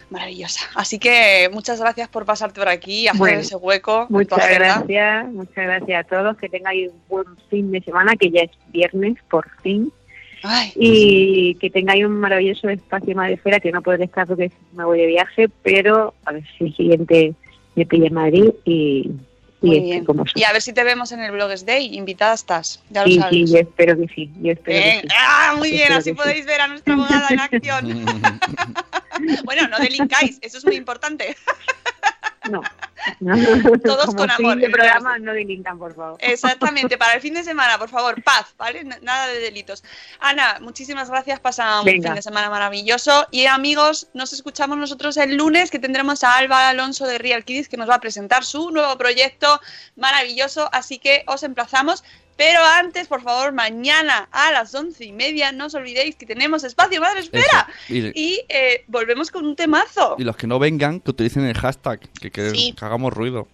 Maravillosa. 0.10 0.62
Así 0.76 1.00
que 1.00 1.50
muchas 1.52 1.80
gracias 1.80 2.08
por 2.10 2.26
pasarte 2.26 2.60
por 2.60 2.70
aquí 2.70 3.02
y 3.02 3.08
hacer 3.08 3.20
Bueno, 3.20 3.40
ese 3.40 3.56
hueco. 3.56 4.06
Muchas 4.10 4.50
gracias, 4.50 5.28
muchas 5.30 5.66
gracias 5.66 6.06
a 6.06 6.08
todos. 6.08 6.38
Que 6.38 6.48
tengáis 6.48 6.92
un 6.92 7.02
buen 7.10 7.38
fin 7.50 7.72
de 7.72 7.82
semana, 7.82 8.16
que 8.16 8.30
ya 8.30 8.42
es 8.42 8.52
viernes, 8.68 9.18
por 9.30 9.50
fin. 9.62 9.92
Ay, 10.44 10.72
Y 10.76 11.56
que 11.56 11.72
tengáis 11.72 12.06
un 12.06 12.20
maravilloso 12.20 12.70
espacio 12.70 13.20
de 13.20 13.34
esfera, 13.34 13.60
que 13.60 13.72
no 13.72 13.82
podré 13.82 14.06
estar 14.06 14.28
porque 14.28 14.52
me 14.74 14.86
voy 14.86 15.00
de 15.00 15.08
viaje, 15.08 15.50
pero 15.64 16.14
a 16.24 16.34
ver 16.34 16.44
si 16.56 16.66
el 16.66 16.76
siguiente 16.76 17.34
me 17.74 17.86
pilla 17.88 18.08
en 18.08 18.14
Madrid 18.14 18.50
y 18.64 19.10
muy 19.62 19.80
bien. 19.80 20.06
como 20.06 20.24
Y 20.36 20.44
a 20.44 20.52
ver 20.54 20.62
si 20.62 20.74
te 20.74 20.84
vemos 20.84 21.12
en 21.12 21.22
el 21.22 21.32
Blogs 21.32 21.66
Day. 21.66 21.96
Invitada 21.96 22.34
estás. 22.34 22.82
Ya 22.90 23.02
lo 23.04 23.08
Sí, 23.08 23.20
sabes. 23.20 23.34
sí, 23.34 23.54
yo 23.54 23.60
espero 23.60 23.98
que 23.98 24.08
sí, 24.14 24.32
yo 24.42 24.52
espero 24.52 24.78
Bien. 24.80 25.02
que 25.02 25.08
sí. 25.10 25.16
Ah, 25.18 25.56
muy 25.58 25.70
Yo 25.72 25.76
bien, 25.78 25.92
así 25.94 26.12
que 26.12 26.16
sí. 26.18 26.22
podéis 26.24 26.46
ver 26.46 26.62
a 26.62 26.68
nuestra 26.68 26.94
abogada 26.94 27.28
en 27.30 27.40
acción. 27.40 28.06
bueno, 29.46 29.68
no 29.70 29.80
delincáis, 29.80 30.38
eso 30.42 30.58
es 30.58 30.66
muy 30.66 30.76
importante. 30.76 31.36
No. 32.52 32.62
Todos 33.84 34.16
con 34.16 34.30
amor, 34.30 34.64
el 34.64 34.72
programa, 34.72 35.18
no 35.20 35.34
delincan, 35.34 35.78
por 35.78 35.96
favor. 35.96 36.18
Exactamente, 36.20 36.98
para 36.98 37.14
el 37.14 37.22
fin 37.22 37.34
de 37.34 37.44
semana, 37.44 37.78
por 37.78 37.90
favor, 37.90 38.22
paz, 38.24 38.54
¿vale? 38.58 38.84
Nada 38.84 39.28
de 39.28 39.40
delitos. 39.40 39.84
Ana, 40.20 40.58
muchísimas 40.62 41.10
gracias, 41.10 41.40
pasa 41.40 41.80
un 41.80 41.86
Venga. 41.86 42.10
fin 42.10 42.16
de 42.16 42.22
semana 42.22 42.50
maravilloso. 42.50 43.28
Y 43.32 43.46
amigos, 43.46 44.08
nos 44.14 44.34
escuchamos 44.34 44.78
nosotros 44.78 45.18
el 45.18 45.36
lunes, 45.36 45.72
que 45.72 45.80
tendremos 45.80 46.24
a 46.24 46.36
Alba 46.38 46.70
Alonso 46.70 47.06
de 47.06 47.18
Real 47.18 47.44
Kids, 47.44 47.70
que 47.70 47.78
nos 47.78 47.90
va 47.90 47.96
a 47.96 48.02
presentar 48.02 48.44
su 48.44 48.72
nuevo 48.72 48.98
proyecto 48.98 49.60
maravilloso. 49.96 50.70
Así 50.72 51.00
que 51.00 51.24
os 51.28 51.44
emplazamos. 51.44 52.04
Pero 52.38 52.60
antes, 52.64 53.08
por 53.08 53.22
favor, 53.22 53.54
mañana 53.54 54.28
a 54.32 54.52
las 54.52 54.76
once 54.76 55.06
y 55.06 55.12
media, 55.14 55.52
no 55.54 55.68
os 55.68 55.74
olvidéis 55.76 56.16
que 56.18 56.26
tenemos 56.26 56.64
espacio 56.66 57.00
Madre 57.00 57.22
Espera. 57.22 57.68
Eso. 57.88 57.94
Y, 57.94 58.12
Y 58.16 58.46
eh, 58.50 58.84
volvemos 58.88 59.32
con 59.32 59.46
un 59.46 59.56
temazo. 59.56 60.16
y 60.20 60.24
los 60.26 60.36
que 60.36 60.46
no 60.48 60.60
vengan, 60.60 61.00
que 61.00 61.12
utilicen 61.12 61.46
el 61.46 61.58
hashtag, 61.58 62.00
que, 62.20 62.32
que- 62.32 62.50
Sí. 62.50 62.76
que 62.78 62.84
hagamos 62.86 63.14
ruido. 63.14 63.48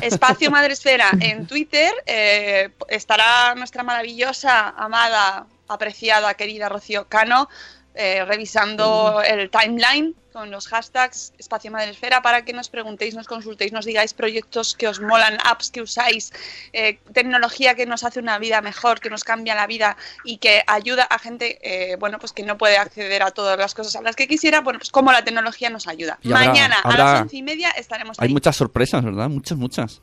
Espacio 0.00 0.50
Madresfera 0.50 1.10
en 1.20 1.46
Twitter. 1.46 1.92
eh, 2.06 2.70
estará 2.88 3.54
nuestra 3.54 3.82
maravillosa, 3.82 4.70
amada, 4.70 5.46
apreciada, 5.68 6.34
querida 6.34 6.68
Rocío 6.68 7.06
Cano 7.08 7.48
eh, 7.96 8.24
revisando 8.24 9.22
el 9.26 9.50
timeline 9.50 10.14
con 10.32 10.50
los 10.50 10.68
hashtags 10.68 11.32
Espacio 11.38 11.70
Madresfera 11.70 12.20
para 12.20 12.44
que 12.44 12.52
nos 12.52 12.68
preguntéis, 12.68 13.14
nos 13.14 13.26
consultéis, 13.26 13.72
nos 13.72 13.86
digáis 13.86 14.12
proyectos 14.12 14.76
que 14.76 14.86
os 14.86 15.00
molan, 15.00 15.38
apps 15.42 15.70
que 15.70 15.80
usáis, 15.80 16.30
eh, 16.74 16.98
tecnología 17.14 17.74
que 17.74 17.86
nos 17.86 18.04
hace 18.04 18.20
una 18.20 18.38
vida 18.38 18.60
mejor, 18.60 19.00
que 19.00 19.08
nos 19.08 19.24
cambia 19.24 19.54
la 19.54 19.66
vida 19.66 19.96
y 20.24 20.36
que 20.36 20.62
ayuda 20.66 21.04
a 21.04 21.18
gente, 21.18 21.58
eh, 21.62 21.96
bueno, 21.96 22.18
pues 22.18 22.32
que 22.34 22.42
no 22.42 22.58
puede 22.58 22.76
acceder 22.76 23.22
a 23.22 23.30
todas 23.30 23.58
las 23.58 23.74
cosas 23.74 23.96
a 23.96 24.02
las 24.02 24.14
que 24.14 24.28
quisiera, 24.28 24.60
bueno, 24.60 24.78
pues 24.78 24.90
cómo 24.90 25.10
la 25.10 25.24
tecnología 25.24 25.70
nos 25.70 25.88
ayuda. 25.88 26.18
Y 26.22 26.32
habrá- 26.32 26.46
Mañana 26.48 26.76
a 26.84 26.96
las 26.98 27.20
once 27.22 27.36
y 27.38 27.42
media 27.42 27.70
estaremos 27.70 28.20
Hay 28.20 28.28
ahí. 28.28 28.32
muchas 28.34 28.56
sorpresas, 28.56 29.02
¿verdad? 29.02 29.30
Muchas, 29.30 29.56
muchas. 29.56 30.02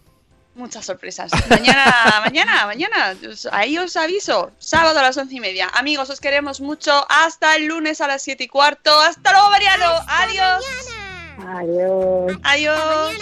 Muchas 0.56 0.86
sorpresas. 0.86 1.32
Mañana, 1.50 1.86
mañana, 2.24 2.66
mañana. 2.68 3.16
Ahí 3.52 3.78
os 3.78 3.98
aviso. 3.98 4.52
Sábado 4.60 5.00
a 5.00 5.02
las 5.02 5.18
once 5.18 5.36
y 5.36 5.40
media. 5.40 5.68
Amigos, 5.74 6.10
os 6.10 6.20
queremos 6.20 6.62
mucho. 6.62 6.92
Hasta 7.10 7.56
el 7.56 7.66
lunes 7.66 8.02
a 8.02 8.08
las 8.08 8.22
siete 8.22 8.44
y 8.44 8.48
cuarto. 8.48 8.92
Hasta 9.00 9.32
luego, 9.32 9.50
Mariano. 9.50 9.86
Adiós. 10.08 10.66
Adiós. 11.48 12.38
Adiós. 12.44 13.16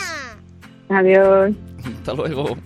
Adiós. 0.89 1.51
Hasta 1.85 2.13
luego. 2.13 2.57